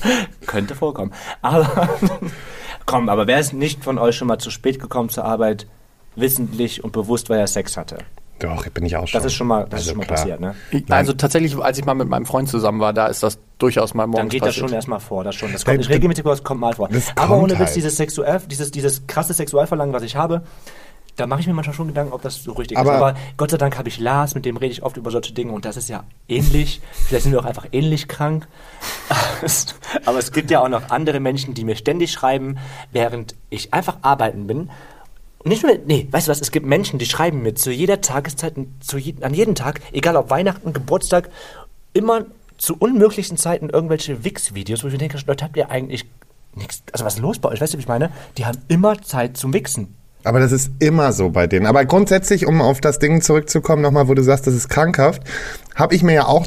Könnte 0.46 0.74
vorkommen. 0.74 1.12
Aber 1.40 1.88
komm, 2.86 3.08
aber 3.08 3.26
wer 3.28 3.38
ist 3.38 3.52
nicht 3.52 3.84
von 3.84 3.98
euch 3.98 4.16
schon 4.16 4.26
mal 4.28 4.38
zu 4.38 4.50
spät 4.50 4.80
gekommen 4.80 5.08
zur 5.08 5.24
Arbeit, 5.24 5.66
wissentlich 6.16 6.82
und 6.82 6.92
bewusst, 6.92 7.30
weil 7.30 7.38
er 7.38 7.46
Sex 7.46 7.76
hatte? 7.76 7.98
Doch, 8.46 8.68
bin 8.70 8.84
ich 8.86 8.96
auch 8.96 9.06
schon. 9.08 9.18
Das 9.18 9.24
ist 9.26 9.34
schon 9.34 9.46
mal, 9.46 9.64
das 9.64 9.72
Also 9.72 9.82
ist 9.82 9.88
schon 9.90 9.98
mal 9.98 10.04
klar. 10.06 10.18
passiert, 10.18 10.40
ne? 10.40 10.54
Ich- 10.70 10.84
Also 10.90 11.12
tatsächlich, 11.12 11.56
als 11.56 11.78
ich 11.78 11.84
mal 11.84 11.94
mit 11.94 12.08
meinem 12.08 12.26
Freund 12.26 12.48
zusammen 12.48 12.80
war, 12.80 12.92
da 12.92 13.06
ist 13.06 13.22
das 13.22 13.38
durchaus 13.58 13.94
mal 13.94 14.06
morgens 14.06 14.20
Dann 14.20 14.28
geht 14.28 14.42
das 14.42 14.48
passiert. 14.48 14.68
schon 14.68 14.74
erstmal 14.74 15.00
vor, 15.00 15.24
das 15.24 15.34
schon. 15.34 15.52
Das 15.52 15.64
kommt 15.64 15.78
nicht 15.78 15.88
Das- 15.90 15.94
regelmäßig, 15.96 16.24
aber 16.24 16.34
das 16.34 16.44
kommt 16.44 16.60
mal 16.60 16.74
vor. 16.74 16.88
das 16.88 17.12
Aber 17.16 17.36
ohne 17.38 17.52
Witz, 17.54 17.66
halt. 17.68 17.76
dieses 17.76 17.96
Sexuell, 17.96 18.40
dieses, 18.50 18.70
dieses 18.70 19.06
krasse 19.06 19.32
Sexualverlangen, 19.34 19.94
was 19.94 20.02
ich 20.02 20.16
habe, 20.16 20.42
da 21.16 21.28
mache 21.28 21.40
ich 21.42 21.46
mir 21.46 21.54
manchmal 21.54 21.74
schon 21.76 21.86
Gedanken, 21.86 22.12
ob 22.12 22.22
das 22.22 22.42
so 22.42 22.52
richtig 22.54 22.76
Aber- 22.76 22.90
ist. 22.90 22.96
Aber 22.96 23.14
Gott 23.36 23.50
sei 23.52 23.56
Dank 23.56 23.78
habe 23.78 23.88
ich 23.88 24.00
Lars, 24.00 24.34
mit 24.34 24.44
dem 24.44 24.56
rede 24.56 24.72
ich 24.72 24.82
oft 24.82 24.96
über 24.96 25.12
solche 25.12 25.32
Dinge 25.32 25.52
und 25.52 25.64
das 25.64 25.76
ist 25.76 25.88
ja 25.88 26.02
ähnlich. 26.28 26.80
Vielleicht 27.06 27.22
sind 27.22 27.32
wir 27.32 27.38
auch 27.40 27.44
einfach 27.44 27.66
ähnlich 27.70 28.08
krank. 28.08 28.48
Aber 30.06 30.18
es 30.18 30.32
gibt 30.32 30.50
ja 30.50 30.60
auch 30.60 30.68
noch 30.68 30.90
andere 30.90 31.20
Menschen, 31.20 31.54
die 31.54 31.64
mir 31.64 31.76
ständig 31.76 32.10
schreiben, 32.12 32.58
während 32.92 33.34
ich 33.50 33.72
einfach 33.72 33.98
arbeiten 34.02 34.46
bin. 34.46 34.70
Nicht 35.44 35.62
nur, 35.62 35.76
nee, 35.86 36.08
weißt 36.10 36.26
du 36.26 36.30
was, 36.30 36.40
es 36.40 36.50
gibt 36.50 36.66
Menschen, 36.66 36.98
die 36.98 37.04
schreiben 37.04 37.42
mir 37.42 37.54
zu 37.54 37.70
jeder 37.70 38.00
Tageszeit, 38.00 38.54
zu 38.80 38.96
je, 38.96 39.14
an 39.20 39.34
jedem 39.34 39.54
Tag, 39.54 39.80
egal 39.92 40.16
ob 40.16 40.30
Weihnachten, 40.30 40.72
Geburtstag, 40.72 41.28
immer 41.92 42.24
zu 42.56 42.76
unmöglichsten 42.78 43.36
Zeiten 43.36 43.68
irgendwelche 43.68 44.24
Wix-Videos, 44.24 44.82
wo 44.82 44.86
ich 44.88 44.94
mir 44.94 44.98
denke, 44.98 45.18
Leute, 45.26 45.44
habt 45.44 45.56
ihr 45.56 45.70
eigentlich 45.70 46.06
nichts, 46.54 46.82
also 46.92 47.04
was 47.04 47.16
ist 47.16 47.20
los 47.20 47.38
bei 47.38 47.50
euch, 47.50 47.60
weißt 47.60 47.74
du, 47.74 47.78
wie 47.78 47.82
ich 47.82 47.88
meine? 47.88 48.10
Die 48.38 48.46
haben 48.46 48.58
immer 48.68 49.00
Zeit 49.02 49.36
zum 49.36 49.52
Wichsen. 49.52 49.94
Aber 50.24 50.40
das 50.40 50.52
ist 50.52 50.70
immer 50.78 51.12
so 51.12 51.28
bei 51.28 51.46
denen. 51.46 51.66
Aber 51.66 51.84
grundsätzlich, 51.84 52.46
um 52.46 52.62
auf 52.62 52.80
das 52.80 52.98
Ding 52.98 53.20
zurückzukommen, 53.20 53.82
nochmal, 53.82 54.08
wo 54.08 54.14
du 54.14 54.22
sagst, 54.22 54.46
das 54.46 54.54
ist 54.54 54.68
krankhaft, 54.68 55.22
habe 55.74 55.94
ich 55.94 56.02
mir 56.02 56.14
ja 56.14 56.26
auch 56.26 56.46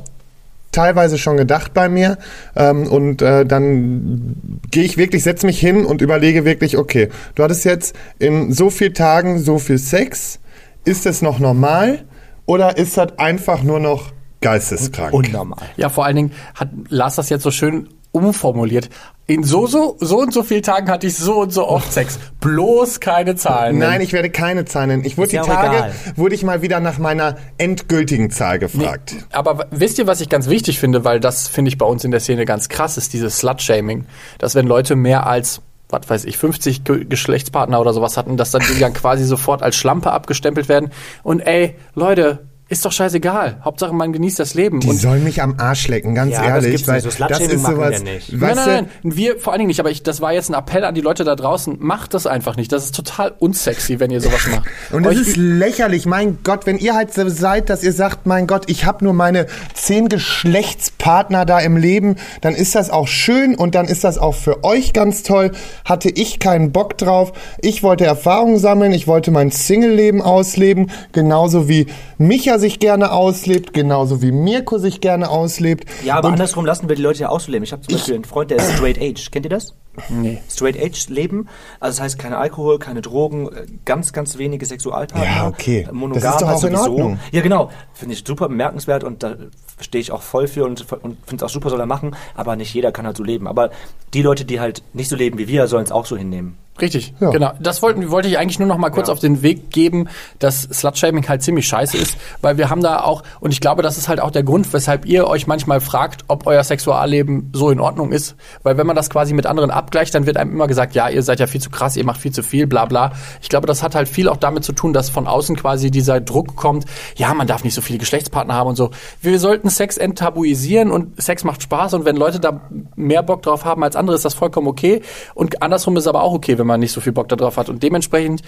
teilweise 0.77 1.17
schon 1.17 1.37
gedacht 1.37 1.73
bei 1.73 1.89
mir. 1.89 2.17
Ähm, 2.55 2.87
und 2.87 3.21
äh, 3.21 3.45
dann 3.45 4.59
gehe 4.69 4.83
ich 4.83 4.97
wirklich, 4.97 5.23
setze 5.23 5.45
mich 5.45 5.59
hin 5.59 5.85
und 5.85 6.01
überlege 6.01 6.45
wirklich, 6.45 6.77
okay, 6.77 7.09
du 7.35 7.43
hattest 7.43 7.65
jetzt 7.65 7.95
in 8.19 8.51
so 8.53 8.69
vielen 8.69 8.93
Tagen 8.93 9.39
so 9.39 9.57
viel 9.57 9.79
Sex. 9.79 10.39
Ist 10.85 11.05
das 11.05 11.21
noch 11.21 11.39
normal 11.39 12.05
oder 12.45 12.77
ist 12.77 12.97
das 12.97 13.17
einfach 13.17 13.63
nur 13.63 13.79
noch 13.79 14.11
geisteskrank? 14.41 15.13
Unnormal. 15.13 15.65
Ja, 15.77 15.89
vor 15.89 16.05
allen 16.05 16.15
Dingen 16.15 16.31
hat 16.53 16.69
Lars 16.89 17.15
das 17.15 17.29
jetzt 17.29 17.43
so 17.43 17.51
schön 17.51 17.89
umformuliert. 18.17 18.89
In 19.29 19.43
so, 19.43 19.67
so, 19.67 19.97
so 19.99 20.19
und 20.19 20.33
so 20.33 20.41
vielen 20.41 20.63
Tagen 20.63 20.89
hatte 20.89 21.05
ich 21.07 21.17
so 21.17 21.41
und 21.41 21.51
so 21.51 21.67
oft 21.67 21.91
Sex. 21.91 22.17
Bloß 22.39 22.99
keine 23.01 23.35
Zahlen. 23.35 23.77
Nein, 23.77 23.99
ich 23.99 24.13
werde 24.13 24.29
keine 24.29 24.63
Zahl 24.65 24.87
nennen. 24.87 25.03
Ich 25.03 25.17
wurde 25.17 25.25
Ist 25.25 25.31
die 25.31 25.35
ja 25.37 25.41
auch 25.41 25.47
Tage, 25.47 25.75
egal. 25.77 25.93
wurde 26.15 26.33
ich 26.35 26.43
mal 26.43 26.61
wieder 26.61 26.79
nach 26.79 26.97
meiner 26.97 27.35
endgültigen 27.57 28.31
Zahl 28.31 28.57
gefragt. 28.57 29.15
Aber 29.33 29.59
w- 29.59 29.63
wisst 29.71 29.99
ihr, 29.99 30.07
was 30.07 30.21
ich 30.21 30.29
ganz 30.29 30.47
wichtig 30.47 30.79
finde, 30.79 31.03
weil 31.03 31.19
das 31.19 31.47
finde 31.49 31.67
ich 31.69 31.77
bei 31.77 31.85
uns 31.85 32.05
in 32.05 32.11
der 32.11 32.21
Szene 32.21 32.45
ganz 32.45 32.69
krass, 32.69 32.95
ist 32.97 33.11
dieses 33.11 33.39
Slut-Shaming. 33.39 34.05
Dass 34.39 34.55
wenn 34.55 34.65
Leute 34.65 34.95
mehr 34.95 35.27
als, 35.27 35.61
was 35.89 36.09
weiß 36.09 36.23
ich, 36.23 36.37
50 36.37 36.85
Ge 36.85 37.03
Geschlechtspartner 37.03 37.81
oder 37.81 37.91
sowas 37.93 38.15
hatten, 38.15 38.37
dass 38.37 38.51
dann 38.51 38.63
die 38.73 38.79
dann 38.79 38.93
quasi 38.93 39.25
sofort 39.25 39.61
als 39.61 39.75
Schlampe 39.75 40.11
abgestempelt 40.13 40.69
werden. 40.69 40.91
Und 41.23 41.41
ey, 41.41 41.75
Leute, 41.95 42.46
ist 42.69 42.83
doch 42.85 42.91
scheißegal. 42.91 43.61
Hauptsache 43.63 43.93
man 43.93 44.11
genießt 44.11 44.39
das 44.39 44.53
Leben. 44.53 44.79
Die 44.81 44.87
und 44.89 44.97
sollen 44.97 45.23
mich 45.23 45.41
am 45.41 45.55
Arsch 45.57 45.87
lecken, 45.87 46.15
ganz 46.15 46.33
Ja, 46.33 46.39
das 46.55 46.65
ehrlich. 46.65 46.71
gibt's 46.85 46.87
nicht. 46.91 47.03
So 47.03 47.11
Slutshaming 47.11 47.61
machen 47.61 47.79
wir 47.79 47.99
nicht. 47.99 48.33
Nein, 48.33 48.55
nein, 48.55 48.65
nein, 48.65 48.89
wir 49.03 49.39
vor 49.39 49.53
allen 49.53 49.59
Dingen 49.59 49.69
nicht, 49.69 49.79
aber 49.79 49.89
ich, 49.89 50.03
das 50.03 50.19
war 50.19 50.33
jetzt 50.33 50.49
ein 50.49 50.53
Appell 50.53 50.83
an 50.83 50.93
die 50.93 51.01
Leute 51.01 51.23
da 51.23 51.35
draußen, 51.35 51.77
macht 51.79 52.13
das 52.13 52.27
einfach 52.27 52.57
nicht. 52.57 52.71
Das 52.71 52.83
ist 52.83 52.95
total 52.95 53.33
unsexy, 53.39 53.99
wenn 53.99 54.11
ihr 54.11 54.19
sowas 54.19 54.47
macht. 54.47 54.63
Und 54.91 55.05
es 55.05 55.19
ist 55.19 55.37
lächerlich, 55.37 56.05
mein 56.05 56.39
Gott, 56.43 56.65
wenn 56.65 56.77
ihr 56.77 56.93
halt 56.93 57.13
so 57.13 57.29
seid, 57.29 57.69
dass 57.69 57.83
ihr 57.83 57.93
sagt, 57.93 58.25
mein 58.25 58.47
Gott, 58.47 58.69
ich 58.69 58.85
habe 58.85 59.03
nur 59.03 59.13
meine 59.13 59.47
zehn 59.73 60.09
Geschlechtspartner 60.09 61.45
da 61.45 61.59
im 61.59 61.77
Leben, 61.77 62.17
dann 62.41 62.53
ist 62.53 62.75
das 62.75 62.89
auch 62.89 63.07
schön 63.07 63.55
und 63.55 63.75
dann 63.75 63.85
ist 63.85 64.03
das 64.03 64.17
auch 64.17 64.35
für 64.35 64.63
euch 64.63 64.93
ganz 64.93 65.23
toll. 65.23 65.51
Hatte 65.85 66.09
ich 66.09 66.39
keinen 66.39 66.71
Bock 66.71 66.97
drauf. 66.97 67.31
Ich 67.61 67.83
wollte 67.83 68.05
Erfahrungen 68.05 68.57
sammeln, 68.57 68.91
ich 68.91 69.07
wollte 69.07 69.31
mein 69.31 69.51
Single-Leben 69.51 70.21
ausleben, 70.21 70.91
genauso 71.13 71.69
wie 71.69 71.87
Micha 72.17 72.56
sich 72.57 72.79
gerne 72.79 73.11
auslebt, 73.11 73.73
genauso 73.73 74.21
wie 74.21 74.31
Mirko 74.31 74.77
sich 74.77 75.01
gerne 75.01 75.29
auslebt. 75.29 75.85
Ja, 76.03 76.15
aber 76.15 76.27
und 76.27 76.33
andersrum 76.33 76.65
lassen 76.65 76.89
wir 76.89 76.95
die 76.95 77.01
Leute 77.01 77.21
ja 77.21 77.29
auch 77.29 77.39
so 77.39 77.51
leben. 77.51 77.63
Ich 77.63 77.71
habe 77.71 77.81
zum 77.81 77.95
Beispiel 77.95 78.15
einen 78.15 78.25
Freund, 78.25 78.51
der 78.51 78.57
ist 78.57 78.73
straight 78.73 78.99
age. 78.99 79.31
Kennt 79.31 79.45
ihr 79.45 79.49
das? 79.49 79.73
Nee. 80.09 80.37
Straight 80.49 80.77
Age 80.79 81.09
Leben, 81.09 81.47
also 81.79 81.97
das 81.97 82.03
heißt 82.03 82.19
keine 82.19 82.37
Alkohol, 82.37 82.77
keine 82.77 83.01
Drogen, 83.01 83.47
äh, 83.47 83.65
ganz, 83.83 84.13
ganz 84.13 84.37
wenige 84.37 84.65
Sexualpartner. 84.65 85.25
Ja, 85.25 85.47
okay. 85.47 85.87
Monogam 85.91 86.21
Das 86.21 86.35
ist 86.35 86.41
doch 86.41 86.47
halt 86.47 86.57
auch 86.57 86.63
in 86.63 86.75
sowieso. 86.75 86.91
Ordnung. 86.91 87.19
Ja, 87.31 87.41
genau. 87.41 87.71
Finde 87.93 88.13
ich 88.13 88.23
super 88.25 88.47
bemerkenswert 88.47 89.03
und 89.03 89.23
da 89.23 89.35
stehe 89.79 89.99
ich 90.01 90.11
auch 90.11 90.21
voll 90.21 90.47
für 90.47 90.65
und, 90.65 90.85
und 91.01 91.17
finde 91.25 91.37
es 91.37 91.43
auch 91.43 91.49
super, 91.49 91.69
soll 91.69 91.79
er 91.79 91.87
machen, 91.87 92.15
aber 92.35 92.55
nicht 92.55 92.73
jeder 92.73 92.91
kann 92.91 93.05
halt 93.07 93.17
so 93.17 93.23
leben. 93.23 93.47
Aber 93.47 93.71
die 94.13 94.21
Leute, 94.21 94.45
die 94.45 94.59
halt 94.59 94.83
nicht 94.93 95.09
so 95.09 95.15
leben 95.15 95.37
wie 95.39 95.47
wir, 95.47 95.67
sollen 95.67 95.83
es 95.83 95.91
auch 95.91 96.05
so 96.05 96.15
hinnehmen. 96.15 96.57
Richtig, 96.79 97.13
Ja. 97.19 97.31
genau. 97.31 97.51
Das 97.59 97.81
wollten, 97.81 98.09
wollte 98.11 98.27
ich 98.27 98.37
eigentlich 98.37 98.59
nur 98.59 98.67
noch 98.67 98.77
mal 98.77 98.89
kurz 98.89 99.09
auf 99.09 99.19
den 99.19 99.41
Weg 99.41 99.71
geben, 99.71 100.07
dass 100.39 100.61
Slutshaming 100.63 101.27
halt 101.27 101.41
ziemlich 101.41 101.67
scheiße 101.67 101.97
ist, 101.97 102.17
weil 102.41 102.57
wir 102.57 102.69
haben 102.69 102.81
da 102.81 103.01
auch, 103.01 103.23
und 103.39 103.51
ich 103.51 103.61
glaube, 103.61 103.81
das 103.81 103.97
ist 103.97 104.07
halt 104.07 104.19
auch 104.19 104.31
der 104.31 104.43
Grund, 104.43 104.71
weshalb 104.73 105.05
ihr 105.05 105.27
euch 105.27 105.47
manchmal 105.47 105.79
fragt, 105.81 106.25
ob 106.27 106.45
euer 106.45 106.63
Sexualleben 106.63 107.51
so 107.53 107.69
in 107.71 107.79
Ordnung 107.79 108.11
ist. 108.11 108.35
Weil 108.63 108.77
wenn 108.77 108.85
man 108.87 108.95
das 108.95 109.09
quasi 109.09 109.33
mit 109.33 109.45
anderen 109.45 109.71
abgleicht, 109.71 110.13
dann 110.13 110.25
wird 110.25 110.37
einem 110.37 110.51
immer 110.51 110.67
gesagt, 110.67 110.93
ja, 110.95 111.09
ihr 111.09 111.23
seid 111.23 111.39
ja 111.39 111.47
viel 111.47 111.61
zu 111.61 111.69
krass, 111.69 111.95
ihr 111.97 112.05
macht 112.05 112.21
viel 112.21 112.31
zu 112.31 112.43
viel, 112.43 112.67
bla 112.67 112.85
bla. 112.85 113.11
Ich 113.41 113.49
glaube, 113.49 113.67
das 113.67 113.81
hat 113.83 113.95
halt 113.95 114.07
viel 114.07 114.29
auch 114.29 114.37
damit 114.37 114.63
zu 114.63 114.73
tun, 114.73 114.93
dass 114.93 115.09
von 115.09 115.27
außen 115.27 115.55
quasi 115.55 115.91
dieser 115.91 116.21
Druck 116.21 116.55
kommt, 116.55 116.85
ja, 117.15 117.33
man 117.33 117.47
darf 117.47 117.63
nicht 117.63 117.73
so 117.73 117.81
viele 117.81 117.99
Geschlechtspartner 117.99 118.53
haben 118.53 118.67
und 118.67 118.75
so. 118.75 118.91
Wir 119.21 119.39
sollten 119.39 119.69
Sex 119.69 119.97
enttabuisieren 119.97 120.91
und 120.91 121.21
Sex 121.21 121.43
macht 121.43 121.63
Spaß 121.63 121.93
und 121.95 122.05
wenn 122.05 122.15
Leute 122.15 122.39
da 122.39 122.61
mehr 122.95 123.23
Bock 123.23 123.41
drauf 123.41 123.65
haben 123.65 123.83
als 123.83 123.95
andere, 123.95 124.15
ist 124.15 124.25
das 124.25 124.33
vollkommen 124.33 124.67
okay. 124.67 125.01
Und 125.33 125.61
andersrum 125.61 125.97
ist 125.97 126.07
aber 126.07 126.21
auch 126.23 126.33
okay, 126.33 126.57
wenn 126.57 126.66
man 126.67 126.79
nicht 126.79 126.91
so 126.91 127.01
viel 127.01 127.13
Bock 127.13 127.27
darauf 127.29 127.57
hat. 127.57 127.69
Und 127.69 127.81
dementsprechend 127.83 128.41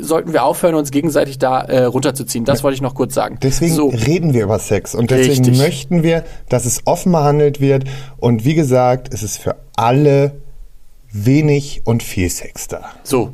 sollten 0.00 0.32
wir 0.32 0.44
aufhören, 0.44 0.74
uns 0.74 0.90
gegenseitig 0.90 1.38
da 1.38 1.62
äh, 1.62 1.84
runterzuziehen. 1.84 2.44
Das 2.44 2.62
wollte 2.62 2.76
ich 2.76 2.82
noch 2.82 2.94
kurz 2.94 3.14
sagen. 3.14 3.38
Deswegen 3.42 3.74
so, 3.74 3.88
reden 3.88 4.34
wir 4.34 4.44
über 4.44 4.58
Sex 4.58 4.94
und 4.94 5.10
deswegen 5.10 5.44
Richtig. 5.44 5.58
möchten 5.58 6.02
wir, 6.02 6.24
dass 6.48 6.64
es 6.64 6.82
offen 6.86 7.12
behandelt 7.12 7.60
wird 7.60 7.84
und 8.18 8.44
wie 8.44 8.54
gesagt, 8.54 9.12
es 9.12 9.22
ist 9.22 9.38
für 9.38 9.56
alle 9.76 10.32
wenig 11.12 11.82
und 11.84 12.02
viel 12.02 12.30
Sex 12.30 12.68
da. 12.68 12.90
so. 13.02 13.32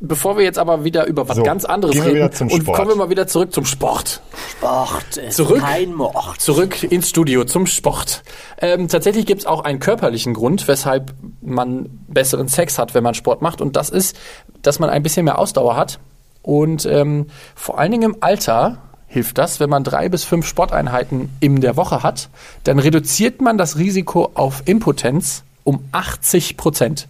Bevor 0.00 0.36
wir 0.36 0.44
jetzt 0.44 0.58
aber 0.58 0.84
wieder 0.84 1.06
über 1.06 1.28
was 1.28 1.36
So, 1.36 1.42
ganz 1.42 1.64
anderes 1.64 1.94
gehen 1.94 2.06
wir 2.06 2.24
reden 2.24 2.50
und 2.50 2.62
Sport. 2.62 2.76
kommen 2.76 2.88
wir 2.90 2.96
mal 2.96 3.10
wieder 3.10 3.26
zurück 3.26 3.52
zum 3.52 3.64
Sport. 3.64 4.20
Sport 4.52 5.16
ist 5.16 5.36
Zurück. 5.36 5.60
kein 5.60 5.92
Mord. 5.94 6.40
Zurück 6.40 6.82
ins 6.82 7.08
Studio 7.08 7.44
zum 7.44 7.66
Sport. 7.66 8.22
Ähm, 8.58 8.88
tatsächlich 8.88 9.26
gibt 9.26 9.40
es 9.42 9.46
auch 9.46 9.64
einen 9.64 9.80
körperlichen 9.80 10.34
Grund, 10.34 10.68
weshalb 10.68 11.12
man 11.40 11.90
besseren 12.08 12.48
Sex 12.48 12.78
hat, 12.78 12.94
wenn 12.94 13.04
man 13.04 13.14
Sport 13.14 13.42
macht. 13.42 13.60
Und 13.60 13.76
das 13.76 13.90
ist, 13.90 14.16
dass 14.62 14.78
man 14.78 14.90
ein 14.90 15.02
bisschen 15.02 15.24
mehr 15.24 15.38
Ausdauer 15.38 15.76
hat 15.76 15.98
und 16.44 16.84
ähm, 16.84 17.26
vor 17.54 17.78
allen 17.78 17.90
Dingen 17.90 18.14
im 18.14 18.16
Alter 18.20 18.78
hilft 19.06 19.38
das, 19.38 19.60
wenn 19.60 19.70
man 19.70 19.82
drei 19.82 20.08
bis 20.08 20.24
fünf 20.24 20.46
Sporteinheiten 20.46 21.30
in 21.40 21.60
der 21.60 21.76
Woche 21.76 22.02
hat, 22.02 22.28
dann 22.64 22.78
reduziert 22.78 23.40
man 23.40 23.56
das 23.56 23.78
Risiko 23.78 24.30
auf 24.34 24.62
Impotenz 24.66 25.42
um 25.62 25.84
80 25.92 26.56
Prozent. 26.58 27.08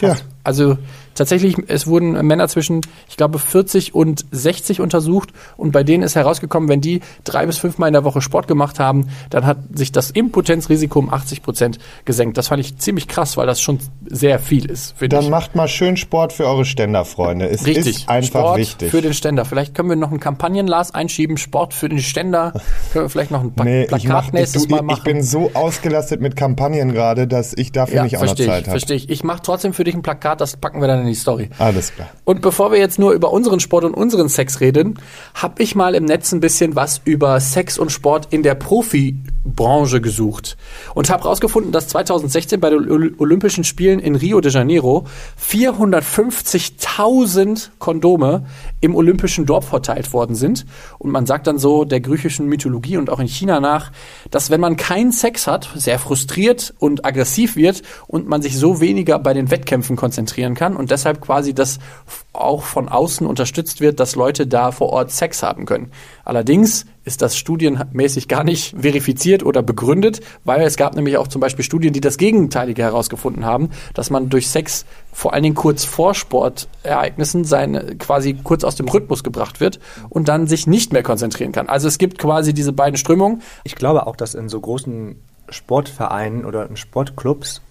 Ja. 0.00 0.16
Also 0.44 0.78
tatsächlich, 1.14 1.56
es 1.68 1.86
wurden 1.86 2.12
Männer 2.26 2.48
zwischen, 2.48 2.80
ich 3.08 3.16
glaube, 3.16 3.38
40 3.38 3.94
und 3.94 4.24
60 4.30 4.80
untersucht 4.80 5.30
und 5.56 5.72
bei 5.72 5.82
denen 5.84 6.02
ist 6.02 6.16
herausgekommen, 6.16 6.68
wenn 6.68 6.80
die 6.80 7.00
drei 7.24 7.46
bis 7.46 7.58
fünfmal 7.58 7.88
in 7.88 7.94
der 7.94 8.04
Woche 8.04 8.20
Sport 8.20 8.48
gemacht 8.48 8.78
haben, 8.78 9.08
dann 9.30 9.46
hat 9.46 9.58
sich 9.74 9.92
das 9.92 10.10
Impotenzrisiko 10.10 10.98
um 10.98 11.12
80 11.12 11.42
Prozent 11.42 11.78
gesenkt. 12.04 12.38
Das 12.38 12.48
fand 12.48 12.60
ich 12.60 12.76
ziemlich 12.78 13.08
krass, 13.08 13.36
weil 13.36 13.46
das 13.46 13.60
schon 13.60 13.78
sehr 14.06 14.38
viel 14.38 14.70
ist. 14.70 14.94
Dann 15.00 15.24
ich. 15.24 15.30
macht 15.30 15.54
mal 15.54 15.68
schön 15.68 15.96
Sport 15.96 16.32
für 16.32 16.46
eure 16.46 16.64
Ständerfreunde. 16.64 17.48
Es 17.48 17.66
Richtig, 17.66 17.86
ist 18.00 18.08
einfach 18.08 18.40
Sport 18.40 18.58
wichtig. 18.58 18.90
für 18.90 19.02
den 19.02 19.14
Ständer. 19.14 19.44
Vielleicht 19.44 19.74
können 19.74 19.88
wir 19.88 19.96
noch 19.96 20.10
einen 20.10 20.20
Kampagnenlas 20.20 20.94
einschieben, 20.94 21.36
Sport 21.36 21.74
für 21.74 21.88
den 21.88 22.00
Ständer. 22.00 22.52
können 22.92 23.06
wir 23.06 23.10
vielleicht 23.10 23.30
noch 23.30 23.40
ein 23.42 23.52
pa 23.52 23.64
Nee, 23.64 23.84
Plakat 23.84 24.02
ich, 24.02 24.08
mach, 24.08 24.26
ich, 24.26 24.32
nächstes 24.32 24.62
du, 24.66 24.70
Mal 24.70 24.80
ich 24.80 24.82
machen. 24.86 25.02
bin 25.04 25.22
so 25.22 25.50
ausgelastet 25.54 26.20
mit 26.20 26.36
Kampagnen 26.36 26.92
gerade, 26.92 27.26
dass 27.26 27.52
ich 27.56 27.72
dafür 27.72 27.96
ja, 27.96 28.02
nicht 28.04 28.16
auch 28.16 28.20
noch 28.22 28.28
verstehe 28.28 28.46
Zeit 28.46 28.62
ich, 28.62 28.68
habe. 28.68 28.78
verstehe 28.78 28.96
ich. 28.96 29.10
Ich 29.10 29.24
mache 29.24 29.40
trotzdem 29.42 29.72
für 29.72 29.84
dich 29.84 29.94
ein 29.94 30.02
Plakat, 30.02 30.40
das 30.40 30.56
packen 30.56 30.80
wir 30.80 30.88
dann 30.88 30.99
in 31.00 31.08
die 31.08 31.14
Story. 31.14 31.50
Alles 31.58 31.94
klar. 31.94 32.10
Und 32.24 32.42
bevor 32.42 32.72
wir 32.72 32.78
jetzt 32.78 32.98
nur 32.98 33.12
über 33.12 33.32
unseren 33.32 33.60
Sport 33.60 33.84
und 33.84 33.94
unseren 33.94 34.28
Sex 34.28 34.60
reden, 34.60 34.98
habe 35.34 35.62
ich 35.62 35.74
mal 35.74 35.94
im 35.94 36.04
Netz 36.04 36.32
ein 36.32 36.40
bisschen 36.40 36.76
was 36.76 37.00
über 37.04 37.40
Sex 37.40 37.78
und 37.78 37.90
Sport 37.90 38.28
in 38.30 38.42
der 38.42 38.54
Profibranche 38.54 40.00
gesucht 40.00 40.56
und 40.94 41.10
habe 41.10 41.24
herausgefunden, 41.24 41.72
dass 41.72 41.88
2016 41.88 42.60
bei 42.60 42.70
den 42.70 42.88
Oly- 42.88 43.14
Olympischen 43.18 43.64
Spielen 43.64 43.98
in 43.98 44.14
Rio 44.14 44.40
de 44.40 44.52
Janeiro 44.52 45.06
450.000 45.40 47.70
Kondome 47.78 48.44
im 48.80 48.94
olympischen 48.94 49.46
Dorf 49.46 49.68
verteilt 49.68 50.12
worden 50.12 50.34
sind. 50.34 50.66
Und 50.98 51.10
man 51.10 51.26
sagt 51.26 51.46
dann 51.46 51.58
so 51.58 51.84
der 51.84 52.00
griechischen 52.00 52.46
Mythologie 52.46 52.96
und 52.96 53.10
auch 53.10 53.20
in 53.20 53.28
China 53.28 53.60
nach, 53.60 53.92
dass 54.30 54.50
wenn 54.50 54.60
man 54.60 54.76
keinen 54.76 55.12
Sex 55.12 55.46
hat, 55.46 55.68
sehr 55.74 55.98
frustriert 55.98 56.74
und 56.78 57.04
aggressiv 57.04 57.56
wird 57.56 57.82
und 58.06 58.28
man 58.28 58.42
sich 58.42 58.58
so 58.58 58.80
weniger 58.80 59.18
bei 59.18 59.34
den 59.34 59.50
Wettkämpfen 59.50 59.96
konzentrieren 59.96 60.54
kann 60.54 60.76
und 60.76 60.89
deshalb 60.90 61.20
quasi 61.20 61.54
das 61.54 61.78
f- 62.06 62.24
auch 62.32 62.62
von 62.62 62.88
außen 62.88 63.26
unterstützt 63.26 63.80
wird, 63.80 64.00
dass 64.00 64.16
Leute 64.16 64.46
da 64.46 64.72
vor 64.72 64.90
Ort 64.90 65.10
Sex 65.10 65.42
haben 65.42 65.66
können. 65.66 65.90
Allerdings 66.24 66.86
ist 67.04 67.22
das 67.22 67.36
studienmäßig 67.36 68.28
gar 68.28 68.44
nicht 68.44 68.76
verifiziert 68.78 69.42
oder 69.42 69.62
begründet, 69.62 70.20
weil 70.44 70.62
es 70.62 70.76
gab 70.76 70.94
nämlich 70.94 71.16
auch 71.16 71.28
zum 71.28 71.40
Beispiel 71.40 71.64
Studien, 71.64 71.92
die 71.92 72.00
das 72.00 72.18
Gegenteilige 72.18 72.82
herausgefunden 72.82 73.44
haben, 73.44 73.70
dass 73.94 74.10
man 74.10 74.28
durch 74.28 74.48
Sex 74.48 74.84
vor 75.12 75.32
allen 75.32 75.42
Dingen 75.42 75.54
kurz 75.54 75.84
vor 75.84 76.14
Sportereignissen 76.14 77.44
seine 77.44 77.96
quasi 77.96 78.34
kurz 78.34 78.64
aus 78.64 78.76
dem 78.76 78.88
Rhythmus 78.88 79.24
gebracht 79.24 79.60
wird 79.60 79.80
und 80.08 80.28
dann 80.28 80.46
sich 80.46 80.66
nicht 80.66 80.92
mehr 80.92 81.02
konzentrieren 81.02 81.52
kann. 81.52 81.68
Also 81.68 81.88
es 81.88 81.98
gibt 81.98 82.18
quasi 82.18 82.54
diese 82.54 82.72
beiden 82.72 82.96
Strömungen. 82.96 83.42
Ich 83.64 83.74
glaube 83.74 84.06
auch, 84.06 84.16
dass 84.16 84.34
in 84.34 84.48
so 84.48 84.60
großen 84.60 85.16
Sportvereinen 85.48 86.44
oder 86.44 86.68
in 86.68 86.76
Sportclubs 86.76 87.62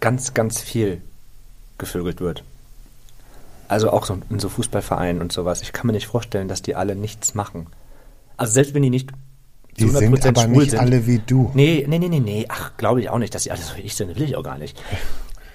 ganz, 0.00 0.34
ganz 0.34 0.60
viel 0.60 1.00
gevögelt 1.78 2.20
wird. 2.20 2.44
Also 3.68 3.90
auch 3.90 4.04
so 4.04 4.18
in 4.30 4.38
so 4.38 4.48
Fußballvereinen 4.48 5.22
und 5.22 5.32
sowas. 5.32 5.62
Ich 5.62 5.72
kann 5.72 5.86
mir 5.86 5.92
nicht 5.94 6.06
vorstellen, 6.06 6.48
dass 6.48 6.62
die 6.62 6.74
alle 6.74 6.94
nichts 6.96 7.34
machen. 7.34 7.66
Also 8.36 8.52
selbst 8.52 8.74
wenn 8.74 8.82
die 8.82 8.90
nicht 8.90 9.10
Die 9.78 9.88
sind 9.88 10.14
100% 10.14 10.28
aber 10.28 10.46
nicht 10.48 10.70
sind. 10.72 10.80
alle 10.80 11.06
wie 11.06 11.18
du. 11.18 11.50
Nee, 11.54 11.84
nee, 11.88 11.98
nee, 11.98 12.08
nee, 12.08 12.20
nee. 12.20 12.46
Ach, 12.48 12.72
glaube 12.76 13.00
ich 13.00 13.08
auch 13.10 13.18
nicht, 13.18 13.34
dass 13.34 13.44
die 13.44 13.50
alle 13.50 13.60
so 13.62 13.76
wie 13.76 13.80
ich 13.82 13.94
sind. 13.96 14.14
Will 14.16 14.22
ich 14.22 14.36
auch 14.36 14.42
gar 14.42 14.58
nicht. 14.58 14.80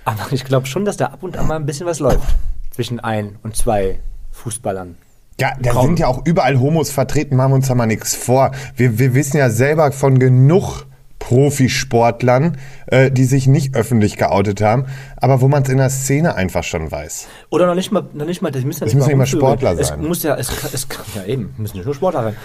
Aber 0.06 0.32
ich 0.32 0.44
glaube 0.44 0.66
schon, 0.66 0.86
dass 0.86 0.98
da 0.98 1.08
ab 1.08 1.22
und 1.24 1.38
an 1.38 1.48
mal 1.48 1.56
ein 1.58 1.66
bisschen 1.66 1.86
was 1.86 2.00
läuft. 2.00 2.36
Zwischen 2.72 3.00
ein 3.00 3.38
und 3.44 3.56
zwei 3.56 4.00
Fußballern. 4.32 4.96
Ja, 5.40 5.52
da 5.62 5.72
Kaum. 5.72 5.86
sind 5.86 6.00
ja 6.00 6.08
auch 6.08 6.26
überall 6.26 6.60
Homos 6.60 6.92
vertreten, 6.92 7.36
machen 7.38 7.52
wir 7.52 7.56
uns 7.56 7.68
da 7.68 7.76
mal 7.76 7.86
nichts 7.86 8.14
vor. 8.16 8.52
Wir, 8.76 8.98
wir 9.00 9.14
wissen 9.14 9.38
ja 9.38 9.50
selber 9.50 9.92
von 9.94 10.20
genug 10.20 10.86
Profisportlern, 11.20 12.58
äh, 12.88 13.12
die 13.12 13.26
sich 13.26 13.48
nicht 13.48 13.76
öffentlich 13.76 14.18
geoutet 14.18 14.62
haben, 14.62 14.86
aber 15.18 15.42
wo 15.42 15.48
man 15.48 15.64
es 15.64 15.70
in 15.70 15.78
der 15.78 15.90
Szene 15.90 16.36
einfach 16.36 16.64
schon 16.64 16.90
weiß. 16.92 17.28
Oder 17.50 17.68
noch 17.68 17.76
nicht 17.76 17.92
mal, 17.92 18.06
noch 18.14 18.26
nicht 18.26 18.42
mal, 18.42 18.52
das 18.52 18.64
müssen 18.64 18.82
ja 18.82 18.86
Das 18.86 18.96
müssen 18.96 19.08
nicht 19.08 19.18
mal 19.18 19.24
rumvögeln. 19.24 19.42
Sportler 19.42 19.76
sein. 19.84 20.00
Es 20.00 20.08
muss 20.08 20.24
ja, 20.24 20.36
es, 20.36 20.74
es 20.74 20.90
kann 20.90 21.06
ja 21.16 21.26
eben, 21.26 21.54
müssen 21.58 21.78
nicht 21.78 21.86
nur 21.86 21.96
Sportler 21.96 22.24
sein. 22.24 22.36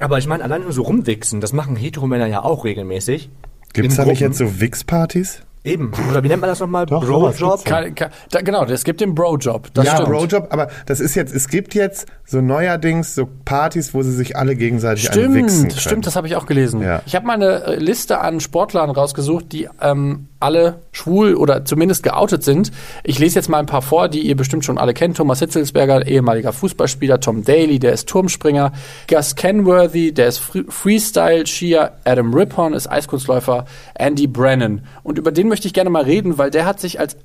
Aber 0.00 0.18
ich 0.18 0.26
meine, 0.26 0.42
allein 0.42 0.62
nur 0.62 0.72
so 0.72 0.82
rumwichsen, 0.82 1.40
das 1.40 1.52
machen 1.52 1.76
Heteromänner 1.76 2.26
ja 2.26 2.42
auch 2.42 2.64
regelmäßig. 2.64 3.30
Gibt's 3.72 3.94
In 3.94 4.04
da 4.04 4.10
nicht 4.10 4.20
jetzt 4.20 4.38
so 4.38 4.60
Wix-Partys? 4.60 5.42
Eben. 5.64 5.92
Oder 6.10 6.22
wie 6.22 6.28
nennt 6.28 6.42
man 6.42 6.50
das 6.50 6.60
nochmal? 6.60 6.84
Bro-Job? 6.84 7.64
ja. 7.66 8.40
Genau, 8.42 8.64
es 8.64 8.84
gibt 8.84 9.00
den 9.00 9.14
Bro-Job. 9.14 9.68
Das 9.72 9.86
ja, 9.86 9.94
stimmt. 9.94 10.10
Brojob, 10.10 10.48
aber 10.50 10.68
das 10.84 11.00
ist 11.00 11.14
jetzt, 11.14 11.34
es 11.34 11.48
gibt 11.48 11.74
jetzt 11.74 12.06
so 12.26 12.42
neuerdings 12.42 13.14
so 13.14 13.26
Partys, 13.46 13.94
wo 13.94 14.02
sie 14.02 14.12
sich 14.12 14.36
alle 14.36 14.56
gegenseitig 14.56 15.06
Stimmt, 15.06 15.36
anwichsen 15.36 15.68
können. 15.68 15.80
stimmt, 15.80 16.06
das 16.06 16.16
habe 16.16 16.26
ich 16.26 16.36
auch 16.36 16.44
gelesen. 16.44 16.82
Ja. 16.82 17.00
Ich 17.06 17.14
habe 17.14 17.26
mal 17.26 17.34
eine 17.34 17.64
äh, 17.64 17.76
Liste 17.76 18.20
an 18.20 18.40
Sportlern 18.40 18.90
rausgesucht, 18.90 19.52
die 19.52 19.68
ähm, 19.80 20.28
alle 20.44 20.80
schwul 20.92 21.34
oder 21.34 21.64
zumindest 21.64 22.02
geoutet 22.02 22.44
sind. 22.44 22.70
Ich 23.02 23.18
lese 23.18 23.36
jetzt 23.36 23.48
mal 23.48 23.58
ein 23.58 23.66
paar 23.66 23.82
vor, 23.82 24.08
die 24.08 24.20
ihr 24.20 24.36
bestimmt 24.36 24.64
schon 24.64 24.78
alle 24.78 24.94
kennt. 24.94 25.16
Thomas 25.16 25.40
Hitzelsberger, 25.40 26.06
ehemaliger 26.06 26.52
Fußballspieler, 26.52 27.18
Tom 27.18 27.42
Daly, 27.42 27.78
der 27.78 27.92
ist 27.92 28.08
Turmspringer, 28.08 28.72
Gus 29.08 29.34
Kenworthy, 29.34 30.12
der 30.12 30.28
ist 30.28 30.40
Fre- 30.40 30.70
Freestyle-Skier, 30.70 31.92
Adam 32.04 32.32
Rippon 32.34 32.74
ist 32.74 32.86
Eiskunstläufer, 32.86 33.64
Andy 33.94 34.26
Brennan. 34.26 34.86
Und 35.02 35.18
über 35.18 35.32
den 35.32 35.48
möchte 35.48 35.66
ich 35.66 35.72
gerne 35.72 35.90
mal 35.90 36.04
reden, 36.04 36.38
weil 36.38 36.50
der 36.50 36.66
hat 36.66 36.78
sich 36.78 37.00
als 37.00 37.16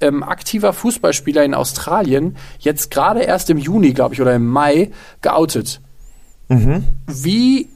ähm, 0.00 0.22
aktiver 0.22 0.72
Fußballspieler 0.72 1.44
in 1.44 1.54
Australien 1.54 2.36
jetzt 2.60 2.90
gerade 2.90 3.22
erst 3.22 3.50
im 3.50 3.58
Juni, 3.58 3.92
glaube 3.92 4.14
ich, 4.14 4.22
oder 4.22 4.34
im 4.34 4.46
Mai 4.46 4.92
geoutet. 5.20 5.80
Wie, 7.06 7.68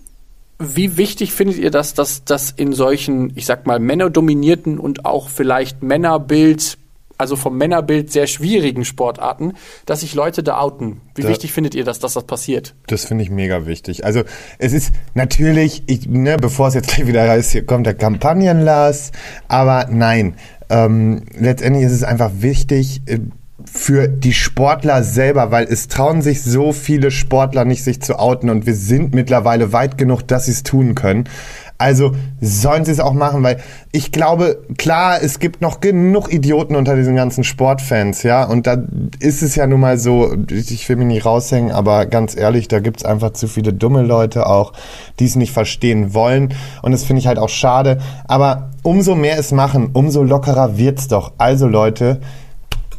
wie 0.76 0.96
wichtig 0.96 1.32
findet 1.32 1.58
ihr 1.58 1.70
das, 1.70 1.94
dass 1.94 2.24
das 2.24 2.50
in 2.50 2.72
solchen, 2.72 3.32
ich 3.36 3.46
sag 3.46 3.66
mal, 3.66 3.78
männerdominierten 3.78 4.78
und 4.78 5.04
auch 5.04 5.28
vielleicht 5.28 5.82
Männerbild, 5.82 6.78
also 7.18 7.36
vom 7.36 7.56
Männerbild 7.56 8.10
sehr 8.10 8.26
schwierigen 8.26 8.84
Sportarten, 8.84 9.52
dass 9.86 10.00
sich 10.00 10.14
Leute 10.14 10.42
da 10.42 10.58
outen? 10.58 11.00
Wie 11.14 11.22
Da- 11.22 11.28
wichtig 11.28 11.52
findet 11.52 11.74
ihr 11.74 11.84
das, 11.84 11.98
dass 12.00 12.14
das 12.14 12.24
passiert? 12.24 12.74
Das 12.86 13.04
finde 13.04 13.24
ich 13.24 13.30
mega 13.30 13.66
wichtig. 13.66 14.04
Also 14.04 14.22
es 14.58 14.72
ist 14.72 14.92
natürlich, 15.14 15.82
ich, 15.86 16.08
ne, 16.08 16.36
bevor 16.36 16.68
es 16.68 16.74
jetzt 16.74 16.88
gleich 16.88 17.06
wieder 17.06 17.28
heißt, 17.28 17.52
hier 17.52 17.64
kommt 17.66 17.86
der 17.86 17.94
Kampagnenlas, 17.94 19.12
aber 19.48 19.86
nein, 19.90 20.34
ähm, 20.70 21.22
letztendlich 21.38 21.84
ist 21.84 21.92
es 21.92 22.02
einfach 22.02 22.30
wichtig 22.40 23.02
äh, 23.06 23.18
für 23.70 24.08
die 24.08 24.32
Sportler 24.32 25.02
selber, 25.02 25.50
weil 25.50 25.64
es 25.64 25.88
trauen 25.88 26.22
sich 26.22 26.42
so 26.42 26.72
viele 26.72 27.10
Sportler 27.10 27.64
nicht, 27.64 27.84
sich 27.84 28.00
zu 28.00 28.18
outen 28.18 28.50
und 28.50 28.66
wir 28.66 28.74
sind 28.74 29.14
mittlerweile 29.14 29.72
weit 29.72 29.98
genug, 29.98 30.22
dass 30.22 30.46
sie 30.46 30.52
es 30.52 30.62
tun 30.62 30.94
können. 30.94 31.28
Also 31.82 32.12
sollen 32.40 32.84
sie 32.84 32.92
es 32.92 33.00
auch 33.00 33.12
machen, 33.12 33.42
weil 33.42 33.56
ich 33.90 34.12
glaube, 34.12 34.62
klar, 34.78 35.20
es 35.20 35.40
gibt 35.40 35.60
noch 35.62 35.80
genug 35.80 36.32
Idioten 36.32 36.76
unter 36.76 36.94
diesen 36.94 37.16
ganzen 37.16 37.42
Sportfans, 37.42 38.22
ja, 38.22 38.44
und 38.44 38.68
da 38.68 38.76
ist 39.18 39.42
es 39.42 39.56
ja 39.56 39.66
nun 39.66 39.80
mal 39.80 39.98
so, 39.98 40.32
ich 40.48 40.88
will 40.88 40.94
mich 40.94 41.08
nicht 41.08 41.26
raushängen, 41.26 41.72
aber 41.72 42.06
ganz 42.06 42.36
ehrlich, 42.36 42.68
da 42.68 42.78
gibt's 42.78 43.04
einfach 43.04 43.32
zu 43.32 43.48
viele 43.48 43.72
dumme 43.72 44.02
Leute 44.02 44.46
auch, 44.46 44.74
die 45.18 45.24
es 45.24 45.34
nicht 45.34 45.52
verstehen 45.52 46.14
wollen 46.14 46.54
und 46.82 46.92
das 46.92 47.02
finde 47.02 47.18
ich 47.18 47.26
halt 47.26 47.40
auch 47.40 47.48
schade, 47.48 47.98
aber 48.26 48.70
umso 48.84 49.16
mehr 49.16 49.36
es 49.38 49.50
machen, 49.50 49.90
umso 49.92 50.22
lockerer 50.22 50.78
wird's 50.78 51.08
doch. 51.08 51.32
Also 51.38 51.66
Leute, 51.66 52.20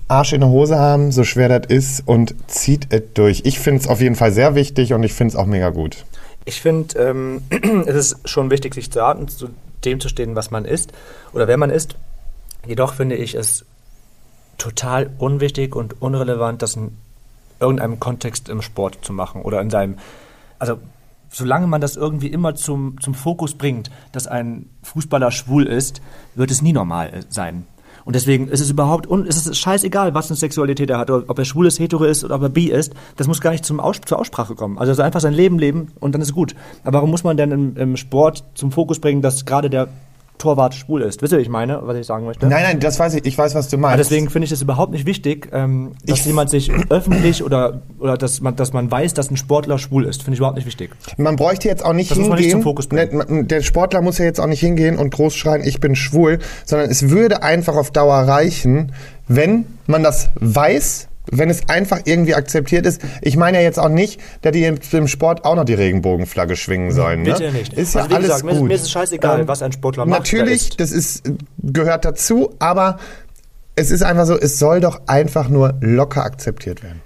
Arsch 0.07 0.33
in 0.33 0.41
der 0.41 0.49
Hose 0.49 0.77
haben, 0.77 1.11
so 1.11 1.23
schwer 1.23 1.47
das 1.47 1.69
ist 1.69 2.07
und 2.07 2.35
zieht 2.47 2.87
es 2.89 3.01
durch. 3.13 3.41
Ich 3.45 3.59
finde 3.59 3.81
es 3.81 3.87
auf 3.87 4.01
jeden 4.01 4.15
Fall 4.15 4.31
sehr 4.31 4.55
wichtig 4.55 4.93
und 4.93 5.03
ich 5.03 5.13
finde 5.13 5.33
es 5.33 5.35
auch 5.35 5.45
mega 5.45 5.69
gut. 5.69 6.05
Ich 6.45 6.61
finde, 6.61 6.97
ähm, 6.99 7.41
es 7.85 7.95
ist 7.95 8.29
schon 8.29 8.51
wichtig, 8.51 8.73
sich 8.73 8.91
zu 8.91 9.03
atmen, 9.03 9.27
zu 9.27 9.49
dem 9.85 9.99
zu 9.99 10.09
stehen, 10.09 10.35
was 10.35 10.51
man 10.51 10.65
ist 10.65 10.93
oder 11.33 11.47
wer 11.47 11.57
man 11.57 11.69
ist. 11.69 11.95
Jedoch 12.65 12.93
finde 12.93 13.15
ich 13.15 13.35
es 13.35 13.65
total 14.57 15.09
unwichtig 15.17 15.75
und 15.75 16.01
unrelevant, 16.01 16.61
das 16.61 16.75
in 16.75 16.97
irgendeinem 17.59 17.99
Kontext 17.99 18.49
im 18.49 18.61
Sport 18.61 18.99
zu 19.01 19.13
machen 19.13 19.41
oder 19.41 19.61
in 19.61 19.69
seinem, 19.69 19.97
also 20.59 20.79
solange 21.29 21.67
man 21.67 21.81
das 21.81 21.95
irgendwie 21.95 22.27
immer 22.27 22.55
zum, 22.55 22.99
zum 23.01 23.13
Fokus 23.13 23.55
bringt, 23.55 23.89
dass 24.11 24.27
ein 24.27 24.69
Fußballer 24.83 25.31
schwul 25.31 25.65
ist, 25.65 26.01
wird 26.35 26.51
es 26.51 26.61
nie 26.61 26.73
normal 26.73 27.09
äh, 27.13 27.21
sein. 27.29 27.65
Und 28.05 28.15
deswegen 28.15 28.47
ist 28.47 28.59
es 28.59 28.69
überhaupt, 28.69 29.07
und 29.07 29.27
es 29.27 29.45
ist 29.45 29.57
scheißegal, 29.57 30.13
was 30.13 30.29
eine 30.29 30.37
Sexualität 30.37 30.89
er 30.89 30.97
hat, 30.97 31.09
ob 31.09 31.37
er 31.37 31.45
schwul 31.45 31.67
ist, 31.67 31.79
hetero 31.79 32.03
ist 32.03 32.23
oder 32.23 32.35
ob 32.35 32.41
er 32.41 32.49
bi 32.49 32.69
ist, 32.69 32.93
das 33.15 33.27
muss 33.27 33.41
gar 33.41 33.51
nicht 33.51 33.65
zum 33.65 33.79
Aus 33.79 34.01
zur 34.05 34.19
Aussprache 34.19 34.55
kommen. 34.55 34.77
Also 34.77 35.01
einfach 35.01 35.21
sein 35.21 35.33
Leben 35.33 35.59
leben 35.59 35.87
und 35.99 36.13
dann 36.13 36.21
ist 36.21 36.33
gut. 36.33 36.55
Aber 36.83 36.95
warum 36.95 37.11
muss 37.11 37.23
man 37.23 37.37
denn 37.37 37.51
im, 37.51 37.77
im 37.77 37.97
Sport 37.97 38.43
zum 38.55 38.71
Fokus 38.71 38.99
bringen, 38.99 39.21
dass 39.21 39.45
gerade 39.45 39.69
der 39.69 39.87
Torwart 40.43 40.75
schwul 40.75 41.01
ist? 41.03 41.21
Wisst 41.21 41.31
ihr, 41.33 41.37
was 41.37 41.43
ich 41.43 41.49
meine, 41.49 41.79
was 41.83 41.95
ich 41.97 42.05
sagen 42.05 42.25
möchte? 42.25 42.45
Nein, 42.47 42.63
nein, 42.63 42.79
das 42.81 42.99
weiß 42.99 43.13
ich, 43.15 43.25
ich 43.25 43.37
weiß, 43.37 43.55
was 43.55 43.69
du 43.69 43.77
meinst. 43.77 43.93
Aber 43.93 43.97
deswegen 44.03 44.29
finde 44.29 44.45
ich 44.45 44.51
es 44.51 44.61
überhaupt 44.61 44.91
nicht 44.91 45.05
wichtig, 45.05 45.47
ähm, 45.53 45.93
dass 46.05 46.19
Ich- 46.19 46.25
jemand 46.25 46.49
sich 46.49 46.69
öffentlich 46.89 47.43
oder, 47.43 47.81
oder 47.99 48.17
dass, 48.17 48.41
man, 48.41 48.55
dass 48.57 48.73
man 48.73 48.91
weiß, 48.91 49.13
dass 49.13 49.31
ein 49.31 49.37
Sportler 49.37 49.79
schwul 49.79 50.03
ist. 50.05 50.21
Finde 50.23 50.33
ich 50.35 50.39
überhaupt 50.39 50.57
nicht 50.57 50.67
wichtig. 50.67 50.91
Man 51.17 51.37
bräuchte 51.37 51.67
jetzt 51.69 51.83
auch 51.85 51.93
nicht 51.93 52.11
Das 52.11 52.17
muss 52.17 52.27
hingehen. 52.27 52.29
man 52.29 52.39
nicht 52.43 52.51
zum 52.51 52.61
Fokus 52.61 52.87
bringen. 52.87 53.23
Ne, 53.29 53.43
Der 53.45 53.61
Sportler 53.61 54.01
muss 54.01 54.17
ja 54.17 54.25
jetzt 54.25 54.39
auch 54.41 54.47
nicht 54.47 54.59
hingehen 54.59 54.97
und 54.97 55.13
groß 55.13 55.33
schreien, 55.33 55.63
ich 55.65 55.79
bin 55.79 55.95
schwul, 55.95 56.39
sondern 56.65 56.89
es 56.89 57.09
würde 57.09 57.41
einfach 57.41 57.75
auf 57.77 57.91
Dauer 57.91 58.15
reichen, 58.15 58.91
wenn 59.29 59.65
man 59.87 60.03
das 60.03 60.29
weiß 60.35 61.07
Wenn 61.31 61.49
es 61.49 61.69
einfach 61.69 62.01
irgendwie 62.03 62.35
akzeptiert 62.35 62.85
ist. 62.85 63.01
Ich 63.21 63.37
meine 63.37 63.57
ja 63.57 63.63
jetzt 63.63 63.79
auch 63.79 63.87
nicht, 63.89 64.19
dass 64.41 64.51
die 64.51 64.65
im 64.65 65.07
Sport 65.07 65.45
auch 65.45 65.55
noch 65.55 65.63
die 65.63 65.73
Regenbogenflagge 65.73 66.55
schwingen 66.57 66.91
sollen. 66.91 67.23
Bitte 67.23 67.43
ne? 67.43 67.51
nicht. 67.53 67.73
Ist 67.73 67.95
ja 67.95 68.01
Also 68.01 68.11
wie 68.11 68.15
alles 68.15 68.27
gesagt, 68.27 68.43
mir 68.45 68.51
ist- 68.51 68.59
gut. 68.59 68.67
mir 68.67 68.73
ist 68.75 68.81
es 68.81 68.91
scheißegal, 68.91 69.39
Ähm, 69.41 69.47
was 69.47 69.61
ein 69.61 69.71
Sportler 69.71 70.05
macht, 70.05 70.19
Natürlich, 70.19 70.69
ist. 70.71 70.79
das 70.81 70.91
ist, 70.91 71.23
gehört 71.59 72.03
dazu, 72.03 72.53
aber 72.59 72.97
es 73.75 73.89
ist 73.89 74.03
einfach 74.03 74.25
so, 74.25 74.37
es 74.37 74.59
soll 74.59 74.81
doch 74.81 75.01
einfach 75.07 75.47
nur 75.49 75.75
locker 75.81 76.23
akzeptiert 76.25 76.83
werden. 76.83 77.01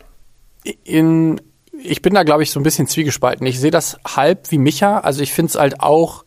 in, 0.84 1.40
ich 1.82 2.02
bin 2.02 2.14
da, 2.14 2.24
glaube 2.24 2.44
ich, 2.44 2.52
so 2.52 2.60
ein 2.60 2.64
bisschen 2.64 2.88
zwiegespalten. 2.88 3.46
Ich 3.48 3.60
sehe 3.60 3.72
das 3.72 3.98
halb 4.06 4.52
wie 4.52 4.58
Micha. 4.58 5.00
Also 5.00 5.22
ich 5.22 5.32
finde 5.32 5.52
es 5.52 5.56
halt 5.60 5.80
auch, 5.80 6.26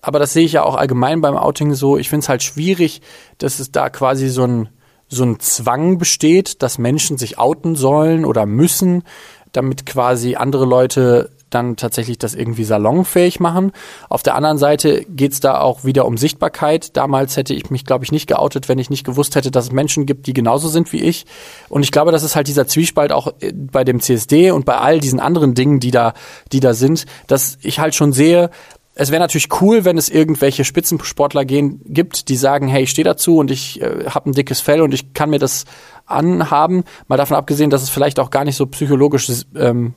aber 0.00 0.18
das 0.18 0.32
sehe 0.32 0.44
ich 0.44 0.52
ja 0.52 0.62
auch 0.62 0.76
allgemein 0.76 1.20
beim 1.20 1.36
Outing 1.36 1.74
so, 1.74 1.98
ich 1.98 2.08
finde 2.08 2.22
es 2.24 2.28
halt 2.28 2.42
schwierig, 2.42 3.02
dass 3.38 3.58
es 3.58 3.70
da 3.72 3.90
quasi 3.90 4.28
so 4.28 4.44
ein, 4.44 4.68
so 5.12 5.24
ein 5.24 5.40
Zwang 5.40 5.98
besteht, 5.98 6.62
dass 6.62 6.78
Menschen 6.78 7.18
sich 7.18 7.38
outen 7.38 7.76
sollen 7.76 8.24
oder 8.24 8.46
müssen, 8.46 9.04
damit 9.52 9.86
quasi 9.86 10.34
andere 10.36 10.64
Leute 10.64 11.30
dann 11.50 11.76
tatsächlich 11.76 12.18
das 12.18 12.34
irgendwie 12.34 12.64
salonfähig 12.64 13.40
machen. 13.40 13.72
Auf 14.08 14.22
der 14.22 14.34
anderen 14.34 14.58
Seite 14.58 15.04
geht's 15.08 15.40
da 15.40 15.60
auch 15.60 15.84
wieder 15.84 16.06
um 16.06 16.16
Sichtbarkeit. 16.16 16.96
Damals 16.96 17.36
hätte 17.36 17.54
ich 17.54 17.70
mich, 17.70 17.84
glaube 17.84 18.04
ich, 18.04 18.12
nicht 18.12 18.26
geoutet, 18.26 18.68
wenn 18.68 18.78
ich 18.78 18.90
nicht 18.90 19.04
gewusst 19.04 19.36
hätte, 19.36 19.50
dass 19.50 19.66
es 19.66 19.72
Menschen 19.72 20.06
gibt, 20.06 20.26
die 20.26 20.32
genauso 20.32 20.68
sind 20.68 20.92
wie 20.92 21.02
ich. 21.02 21.26
Und 21.68 21.82
ich 21.82 21.92
glaube, 21.92 22.12
das 22.12 22.22
ist 22.22 22.36
halt 22.36 22.48
dieser 22.48 22.66
Zwiespalt 22.66 23.12
auch 23.12 23.34
äh, 23.40 23.52
bei 23.52 23.84
dem 23.84 24.00
CSD 24.00 24.50
und 24.50 24.64
bei 24.64 24.78
all 24.78 25.00
diesen 25.00 25.20
anderen 25.20 25.54
Dingen, 25.54 25.80
die 25.80 25.90
da, 25.90 26.14
die 26.52 26.60
da 26.60 26.74
sind, 26.74 27.04
dass 27.26 27.58
ich 27.60 27.78
halt 27.78 27.94
schon 27.94 28.12
sehe, 28.12 28.50
es 28.94 29.10
wäre 29.10 29.20
natürlich 29.20 29.48
cool, 29.60 29.84
wenn 29.84 29.96
es 29.96 30.08
irgendwelche 30.08 30.64
Spitzensportler 30.64 31.44
gehen, 31.44 31.80
gibt, 31.86 32.28
die 32.28 32.36
sagen, 32.36 32.68
hey, 32.68 32.82
ich 32.82 32.90
stehe 32.90 33.04
dazu 33.04 33.38
und 33.38 33.50
ich 33.50 33.80
äh, 33.80 34.04
habe 34.06 34.30
ein 34.30 34.32
dickes 34.32 34.60
Fell 34.60 34.82
und 34.82 34.92
ich 34.92 35.14
kann 35.14 35.30
mir 35.30 35.38
das 35.38 35.64
anhaben. 36.04 36.84
Mal 37.08 37.16
davon 37.16 37.36
abgesehen, 37.36 37.70
dass 37.70 37.82
es 37.82 37.88
vielleicht 37.88 38.20
auch 38.20 38.30
gar 38.30 38.44
nicht 38.44 38.56
so 38.56 38.66
psychologisch 38.66 39.30
ähm, 39.56 39.94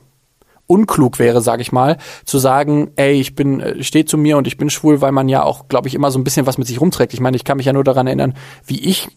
unklug 0.66 1.18
wäre, 1.18 1.40
sage 1.40 1.62
ich 1.62 1.72
mal, 1.72 1.96
zu 2.24 2.38
sagen, 2.38 2.90
ey, 2.96 3.20
ich 3.20 3.34
bin, 3.34 3.60
äh, 3.60 3.82
steh 3.82 4.04
zu 4.04 4.18
mir 4.18 4.36
und 4.36 4.46
ich 4.46 4.56
bin 4.56 4.70
schwul, 4.70 5.00
weil 5.00 5.12
man 5.12 5.28
ja 5.28 5.42
auch, 5.42 5.68
glaube 5.68 5.88
ich, 5.88 5.94
immer 5.94 6.10
so 6.10 6.18
ein 6.18 6.24
bisschen 6.24 6.46
was 6.46 6.58
mit 6.58 6.66
sich 6.66 6.80
rumträgt. 6.80 7.14
Ich 7.14 7.20
meine, 7.20 7.36
ich 7.36 7.44
kann 7.44 7.56
mich 7.56 7.66
ja 7.66 7.72
nur 7.72 7.84
daran 7.84 8.06
erinnern, 8.06 8.34
wie 8.66 8.80
ich 8.80 9.08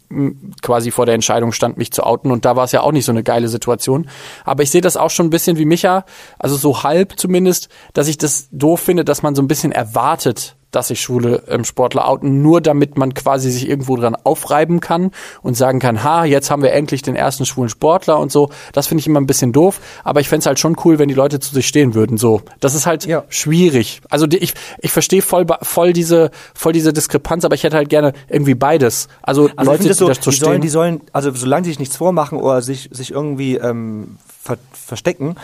quasi 0.61 0.91
vor 0.91 1.05
der 1.05 1.15
Entscheidung 1.15 1.51
stand, 1.51 1.77
mich 1.77 1.91
zu 1.91 2.03
outen 2.03 2.31
und 2.31 2.45
da 2.45 2.55
war 2.55 2.65
es 2.65 2.71
ja 2.71 2.81
auch 2.81 2.91
nicht 2.91 3.05
so 3.05 3.11
eine 3.11 3.23
geile 3.23 3.47
Situation. 3.47 4.09
Aber 4.45 4.63
ich 4.63 4.71
sehe 4.71 4.81
das 4.81 4.97
auch 4.97 5.09
schon 5.09 5.27
ein 5.27 5.31
bisschen 5.31 5.57
wie 5.57 5.65
Micha, 5.65 6.05
also 6.37 6.55
so 6.55 6.83
halb 6.83 7.19
zumindest, 7.19 7.69
dass 7.93 8.07
ich 8.07 8.17
das 8.17 8.49
doof 8.51 8.79
finde, 8.79 9.03
dass 9.05 9.23
man 9.23 9.35
so 9.35 9.41
ein 9.41 9.47
bisschen 9.47 9.71
erwartet, 9.71 10.55
dass 10.71 10.89
sich 10.89 11.01
schwule 11.01 11.43
ähm, 11.47 11.63
Sportler 11.65 12.07
outen, 12.07 12.41
nur 12.41 12.61
damit 12.61 12.97
man 12.97 13.13
quasi 13.13 13.49
sich 13.51 13.67
irgendwo 13.67 13.95
dran 13.95 14.15
aufreiben 14.15 14.79
kann 14.79 15.11
und 15.41 15.55
sagen 15.55 15.79
kann, 15.79 16.03
ha, 16.03 16.25
jetzt 16.25 16.51
haben 16.51 16.61
wir 16.61 16.73
endlich 16.73 17.01
den 17.01 17.15
ersten 17.15 17.45
schwulen 17.45 17.69
Sportler 17.69 18.19
und 18.19 18.31
so. 18.31 18.49
Das 18.73 18.87
finde 18.87 18.99
ich 19.01 19.07
immer 19.07 19.19
ein 19.19 19.25
bisschen 19.27 19.51
doof, 19.51 19.79
aber 20.03 20.19
ich 20.21 20.29
fände 20.29 20.41
es 20.41 20.45
halt 20.45 20.59
schon 20.59 20.75
cool, 20.85 20.99
wenn 20.99 21.07
die 21.07 21.15
Leute 21.15 21.39
zu 21.39 21.53
sich 21.53 21.67
stehen 21.67 21.95
würden. 21.95 22.17
So, 22.17 22.41
das 22.59 22.75
ist 22.75 22.85
halt 22.85 23.05
Ja. 23.05 23.23
schwierig. 23.29 24.01
Also 24.09 24.27
die, 24.27 24.37
ich, 24.37 24.53
ich 24.79 24.91
verstehe 24.91 25.21
voll, 25.21 25.45
voll 25.61 25.93
diese, 25.93 26.29
voll 26.53 26.73
diese 26.73 26.93
Diskrepanz, 26.93 27.45
aber 27.45 27.55
ich 27.55 27.63
hätte 27.63 27.75
halt 27.77 27.89
gerne 27.89 28.13
irgendwie 28.27 28.55
beides. 28.55 29.07
Also, 29.21 29.49
Also 29.55 29.71
Leute, 29.71 29.83
die 29.83 29.93
so, 29.93 30.07
dazu 30.07 30.29
die 30.29 30.35
sollen, 30.37 30.51
stehen. 30.53 30.61
die 30.61 30.69
sollen, 30.69 31.01
also 31.13 31.31
solange 31.33 31.63
sie 31.65 31.71
sich 31.71 31.79
nichts 31.79 31.97
vormachen 31.97 32.37
oder 32.39 32.61
sich, 32.61 32.89
sich 32.91 33.11
irgendwie 33.11 33.55
ähm, 33.55 34.17
ver 34.41 34.57
verstecken, 34.71 35.35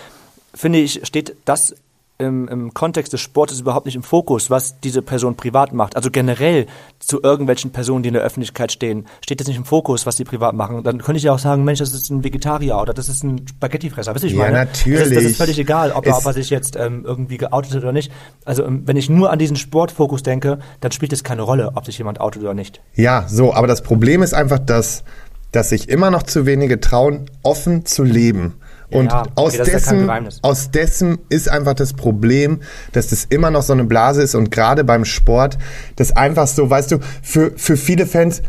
finde 0.54 0.80
ich, 0.80 1.02
steht 1.06 1.36
das 1.46 1.76
im, 2.18 2.48
im 2.48 2.74
Kontext 2.74 3.12
des 3.12 3.20
Sportes 3.20 3.60
überhaupt 3.60 3.86
nicht 3.86 3.96
im 3.96 4.04
Fokus, 4.04 4.50
was 4.50 4.80
diese 4.80 5.02
Person 5.02 5.36
privat 5.36 5.74
macht. 5.74 5.98
Also 5.98 6.10
generell 6.12 6.66
zu 7.00 7.22
irgendwelchen 7.22 7.72
Personen, 7.72 8.04
die 8.04 8.08
in 8.08 8.14
der 8.14 8.24
Öffentlichkeit 8.24 8.72
stehen, 8.72 9.06
steht 9.22 9.42
das 9.42 9.48
nicht 9.48 9.58
im 9.58 9.66
Fokus, 9.66 10.06
was 10.06 10.16
die 10.16 10.24
privat 10.24 10.56
machen. 10.56 10.82
Dann 10.84 11.00
könnte 11.00 11.18
ich 11.18 11.24
ja 11.24 11.34
auch 11.34 11.40
sagen, 11.40 11.66
Mensch, 11.66 11.80
das 11.80 11.94
ist 11.94 12.10
ein 12.10 12.24
Vegetarier 12.24 12.78
oder 12.78 12.94
das 12.94 13.10
ist 13.10 13.24
ein 13.24 13.46
Spaghettifresser. 13.48 14.14
Du, 14.14 14.26
ich 14.26 14.34
Ja, 14.34 14.40
meine? 14.40 14.66
Das 14.66 14.78
ist, 14.80 14.88
das 14.88 15.00
natürlich. 15.10 15.24
ist 15.26 15.38
völlig 15.38 15.60
egal, 15.60 15.92
ob 15.92 16.06
er, 16.06 16.18
ob 16.18 16.26
er 16.26 16.34
sich 16.34 16.50
jetzt 16.50 16.78
ähm, 16.78 17.04
irgendwie 17.06 17.38
geoutet 17.38 17.74
hat 17.74 17.82
oder 17.82 17.92
nicht. 17.92 18.12
Also 18.46 18.64
ähm, 18.64 18.84
wenn 18.86 18.96
ich 18.96 19.10
nur 19.10 19.32
an 19.32 19.40
diesen 19.40 19.58
Sportfokus 19.58 20.24
denke, 20.24 20.60
dann 20.80 20.92
spielt 20.94 21.12
es 21.12 21.24
keine 21.24 21.42
Rolle, 21.42 21.72
ob 21.76 21.86
sich 21.86 21.98
jemand 21.98 22.22
outet 22.22 22.44
oder 22.44 22.54
nicht. 22.54 22.80
Ja, 22.94 23.26
so, 23.28 23.54
aber 23.54 23.68
das 23.68 23.84
Problem 23.84 24.24
ist 24.24 24.34
einfach, 24.34 24.60
dass, 24.60 25.04
dass 25.52 25.70
sich 25.70 25.90
immer 25.90 26.12
noch 26.12 26.24
zu 26.24 26.46
wenige 26.46 26.80
trauen, 26.80 27.30
offen 27.44 27.86
zu 27.86 28.04
leben. 28.04 28.54
Und 28.92 29.12
Ja, 29.12 29.24
aus, 29.36 29.58
ja 29.58 29.64
dessen, 29.64 30.06
Geheimnis. 30.06 30.40
aus 30.42 30.72
dessen 30.72 31.18
ist 31.30 31.50
einfach 31.50 31.74
das 31.74 31.94
Problem, 31.94 32.60
dass 32.92 33.08
das 33.08 33.26
immer 33.26 33.52
noch 33.52 33.64
so 33.64 33.74
eine 33.74 33.84
Blase 33.84 34.22
ist 34.22 34.36
und 34.36 34.52
gerade 34.52 34.84
beim 34.84 35.06
Sport, 35.06 35.58
das 35.96 36.16
einfach 36.16 36.48
so, 36.48 36.70
weißt 36.70 36.92
du, 36.92 37.00
für, 37.22 37.52
für 37.56 37.78
viele 37.78 38.06
Fans 38.06 38.42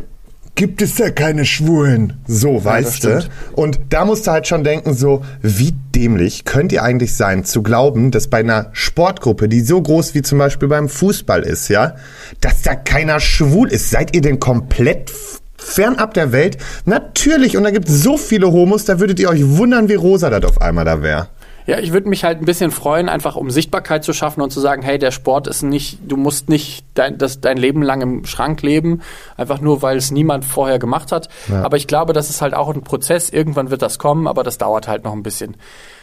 gibt 0.56 0.80
es 0.82 0.94
da 0.96 1.10
keine 1.10 1.44
Schwulen. 1.44 2.14
So, 2.26 2.64
weißt 2.64 3.04
du? 3.04 3.24
Und 3.52 3.78
da 3.90 4.04
musst 4.04 4.26
du 4.26 4.30
halt 4.32 4.46
schon 4.46 4.64
denken, 4.64 4.94
so, 4.94 5.22
wie 5.42 5.74
dämlich 5.94 6.44
könnt 6.44 6.72
ihr 6.72 6.82
eigentlich 6.82 7.14
sein, 7.14 7.44
zu 7.44 7.62
glauben, 7.62 8.10
dass 8.10 8.28
bei 8.28 8.38
einer 8.38 8.70
Sportgruppe, 8.72 9.48
die 9.48 9.60
so 9.60 9.80
groß 9.80 10.14
wie 10.14 10.22
zum 10.22 10.38
Beispiel 10.38 10.68
beim 10.68 10.88
Fußball 10.88 11.42
ist, 11.42 11.68
ja, 11.68 11.96
dass 12.40 12.62
da 12.62 12.74
keiner 12.74 13.20
schwul 13.20 13.68
ist. 13.68 13.90
Seid 13.90 14.16
ihr 14.16 14.22
denn 14.22 14.40
komplett 14.40 15.12
fernab 15.58 16.14
der 16.14 16.32
Welt? 16.32 16.58
Natürlich, 16.84 17.56
und 17.56 17.64
da 17.64 17.70
gibt 17.70 17.88
es 17.88 18.02
so 18.02 18.16
viele 18.16 18.52
Homos, 18.52 18.84
da 18.84 19.00
würdet 19.00 19.20
ihr 19.20 19.28
euch 19.28 19.46
wundern, 19.56 19.88
wie 19.88 19.94
rosa 19.94 20.30
das 20.30 20.44
auf 20.44 20.60
einmal 20.60 20.84
da 20.84 21.02
wäre. 21.02 21.28
Ja, 21.66 21.80
ich 21.80 21.92
würde 21.92 22.08
mich 22.08 22.22
halt 22.22 22.40
ein 22.40 22.44
bisschen 22.44 22.70
freuen, 22.70 23.08
einfach 23.08 23.34
um 23.34 23.50
Sichtbarkeit 23.50 24.04
zu 24.04 24.12
schaffen 24.12 24.40
und 24.40 24.52
zu 24.52 24.60
sagen, 24.60 24.82
hey, 24.82 24.98
der 24.98 25.10
Sport 25.10 25.48
ist 25.48 25.62
nicht, 25.62 25.98
du 26.06 26.16
musst 26.16 26.48
nicht 26.48 26.84
dein, 26.94 27.18
das, 27.18 27.40
dein 27.40 27.56
Leben 27.56 27.82
lang 27.82 28.00
im 28.02 28.24
Schrank 28.24 28.62
leben, 28.62 29.02
einfach 29.36 29.60
nur, 29.60 29.82
weil 29.82 29.96
es 29.96 30.12
niemand 30.12 30.44
vorher 30.44 30.78
gemacht 30.78 31.10
hat. 31.10 31.28
Aber 31.50 31.76
ich 31.76 31.88
glaube, 31.88 32.12
das 32.12 32.30
ist 32.30 32.40
halt 32.40 32.54
auch 32.54 32.72
ein 32.72 32.82
Prozess. 32.82 33.30
Irgendwann 33.30 33.70
wird 33.70 33.82
das 33.82 33.98
kommen, 33.98 34.28
aber 34.28 34.44
das 34.44 34.58
dauert 34.58 34.86
halt 34.86 35.02
noch 35.02 35.12
ein 35.12 35.24
bisschen. 35.24 35.56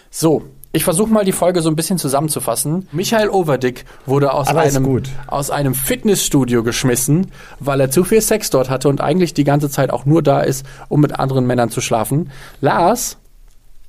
So. 0.09 0.43
Ich 0.75 0.83
versuche 0.85 1.13
mal 1.13 1.23
die 1.23 1.33
Folge 1.33 1.61
so 1.61 1.69
ein 1.69 1.75
bisschen 1.75 1.99
zusammenzufassen. 1.99 2.87
Michael 2.91 3.29
Overdick 3.29 3.85
wurde 4.07 4.33
aus 4.33 4.47
Aber 4.47 4.61
einem, 4.61 4.83
gut. 4.83 5.07
aus 5.27 5.51
einem 5.51 5.75
Fitnessstudio 5.75 6.63
geschmissen, 6.63 7.27
weil 7.59 7.79
er 7.79 7.91
zu 7.91 8.03
viel 8.03 8.21
Sex 8.21 8.49
dort 8.49 8.71
hatte 8.71 8.89
und 8.89 8.99
eigentlich 8.99 9.35
die 9.35 9.43
ganze 9.43 9.69
Zeit 9.69 9.91
auch 9.91 10.05
nur 10.05 10.23
da 10.23 10.41
ist, 10.41 10.65
um 10.89 10.99
mit 10.99 11.19
anderen 11.19 11.45
Männern 11.45 11.69
zu 11.69 11.79
schlafen. 11.79 12.31
Lars 12.59 13.17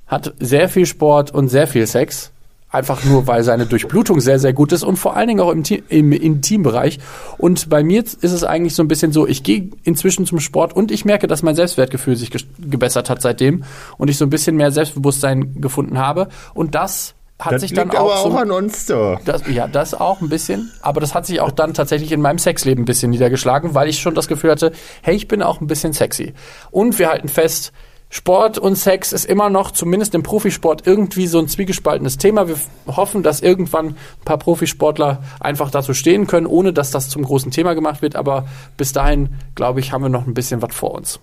hat 0.06 0.34
sehr 0.38 0.68
viel 0.68 0.84
Sport 0.84 1.30
und 1.30 1.48
sehr 1.48 1.66
viel 1.66 1.86
Sex. 1.86 2.32
Einfach 2.74 3.04
nur, 3.04 3.28
weil 3.28 3.44
seine 3.44 3.66
Durchblutung 3.66 4.20
sehr, 4.20 4.40
sehr 4.40 4.52
gut 4.52 4.72
ist 4.72 4.82
und 4.82 4.96
vor 4.96 5.16
allen 5.16 5.28
Dingen 5.28 5.40
auch 5.40 5.52
im, 5.52 5.62
im 5.88 6.10
Intimbereich. 6.10 6.98
Und 7.38 7.70
bei 7.70 7.84
mir 7.84 8.02
ist 8.02 8.24
es 8.24 8.42
eigentlich 8.42 8.74
so 8.74 8.82
ein 8.82 8.88
bisschen 8.88 9.12
so, 9.12 9.28
ich 9.28 9.44
gehe 9.44 9.70
inzwischen 9.84 10.26
zum 10.26 10.40
Sport 10.40 10.74
und 10.74 10.90
ich 10.90 11.04
merke, 11.04 11.28
dass 11.28 11.44
mein 11.44 11.54
Selbstwertgefühl 11.54 12.16
sich 12.16 12.32
gebessert 12.58 13.10
hat 13.10 13.22
seitdem 13.22 13.62
und 13.96 14.10
ich 14.10 14.18
so 14.18 14.26
ein 14.26 14.30
bisschen 14.30 14.56
mehr 14.56 14.72
Selbstbewusstsein 14.72 15.60
gefunden 15.60 15.98
habe. 15.98 16.26
Und 16.52 16.74
das 16.74 17.14
hat 17.38 17.60
sich 17.60 17.72
dann 17.72 17.90
auch, 17.92 18.24
so, 18.24 18.36
an 18.36 18.50
uns 18.50 18.86
so. 18.88 19.18
das, 19.24 19.42
ja, 19.48 19.68
das 19.68 19.94
auch 19.94 20.20
ein 20.20 20.28
bisschen. 20.28 20.72
Aber 20.82 21.00
das 21.00 21.14
hat 21.14 21.26
sich 21.26 21.40
auch 21.40 21.52
dann 21.52 21.74
tatsächlich 21.74 22.10
in 22.10 22.20
meinem 22.20 22.38
Sexleben 22.38 22.82
ein 22.82 22.86
bisschen 22.86 23.10
niedergeschlagen, 23.10 23.74
weil 23.74 23.88
ich 23.88 24.00
schon 24.00 24.16
das 24.16 24.26
Gefühl 24.26 24.50
hatte, 24.50 24.72
hey, 25.02 25.14
ich 25.14 25.28
bin 25.28 25.42
auch 25.42 25.60
ein 25.60 25.68
bisschen 25.68 25.92
sexy. 25.92 26.34
Und 26.72 26.98
wir 26.98 27.08
halten 27.08 27.28
fest, 27.28 27.72
Sport 28.16 28.58
und 28.58 28.76
Sex 28.76 29.12
ist 29.12 29.24
immer 29.24 29.50
noch, 29.50 29.72
zumindest 29.72 30.14
im 30.14 30.22
Profisport, 30.22 30.86
irgendwie 30.86 31.26
so 31.26 31.40
ein 31.40 31.48
zwiegespaltenes 31.48 32.16
Thema. 32.16 32.46
Wir 32.46 32.54
hoffen, 32.86 33.24
dass 33.24 33.40
irgendwann 33.40 33.86
ein 33.88 33.96
paar 34.24 34.38
Profisportler 34.38 35.20
einfach 35.40 35.68
dazu 35.72 35.94
stehen 35.94 36.28
können, 36.28 36.46
ohne 36.46 36.72
dass 36.72 36.92
das 36.92 37.08
zum 37.08 37.24
großen 37.24 37.50
Thema 37.50 37.74
gemacht 37.74 38.02
wird. 38.02 38.14
Aber 38.14 38.46
bis 38.76 38.92
dahin, 38.92 39.30
glaube 39.56 39.80
ich, 39.80 39.90
haben 39.90 40.02
wir 40.02 40.10
noch 40.10 40.28
ein 40.28 40.34
bisschen 40.34 40.62
was 40.62 40.72
vor 40.72 40.94
uns. 40.94 41.18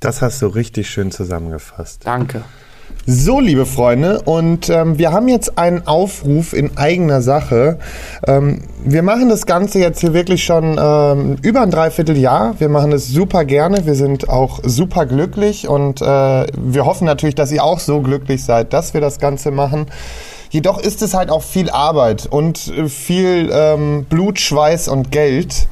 Das 0.00 0.22
hast 0.22 0.40
du 0.40 0.46
richtig 0.46 0.88
schön 0.88 1.10
zusammengefasst. 1.10 2.06
Danke. 2.06 2.44
So, 3.08 3.38
liebe 3.38 3.66
Freunde, 3.66 4.22
und 4.22 4.68
ähm, 4.68 4.98
wir 4.98 5.12
haben 5.12 5.28
jetzt 5.28 5.58
einen 5.58 5.86
Aufruf 5.86 6.52
in 6.52 6.76
eigener 6.76 7.22
Sache. 7.22 7.78
Ähm, 8.26 8.62
wir 8.84 9.04
machen 9.04 9.28
das 9.28 9.46
Ganze 9.46 9.78
jetzt 9.78 10.00
hier 10.00 10.12
wirklich 10.12 10.42
schon 10.42 10.76
ähm, 10.76 11.36
über 11.40 11.60
ein 11.60 11.70
Dreivierteljahr. 11.70 12.56
Wir 12.58 12.68
machen 12.68 12.90
es 12.90 13.06
super 13.06 13.44
gerne. 13.44 13.86
Wir 13.86 13.94
sind 13.94 14.28
auch 14.28 14.58
super 14.64 15.06
glücklich 15.06 15.68
und 15.68 16.02
äh, 16.02 16.04
wir 16.04 16.84
hoffen 16.84 17.04
natürlich, 17.04 17.36
dass 17.36 17.52
ihr 17.52 17.62
auch 17.62 17.78
so 17.78 18.00
glücklich 18.00 18.44
seid, 18.44 18.72
dass 18.72 18.92
wir 18.92 19.00
das 19.00 19.20
Ganze 19.20 19.52
machen. 19.52 19.86
Jedoch 20.50 20.78
ist 20.78 21.00
es 21.00 21.14
halt 21.14 21.30
auch 21.30 21.44
viel 21.44 21.70
Arbeit 21.70 22.26
und 22.26 22.66
äh, 22.76 22.88
viel 22.88 23.50
ähm, 23.52 24.04
Blut, 24.08 24.40
Schweiß 24.40 24.88
und 24.88 25.12
Geld. 25.12 25.68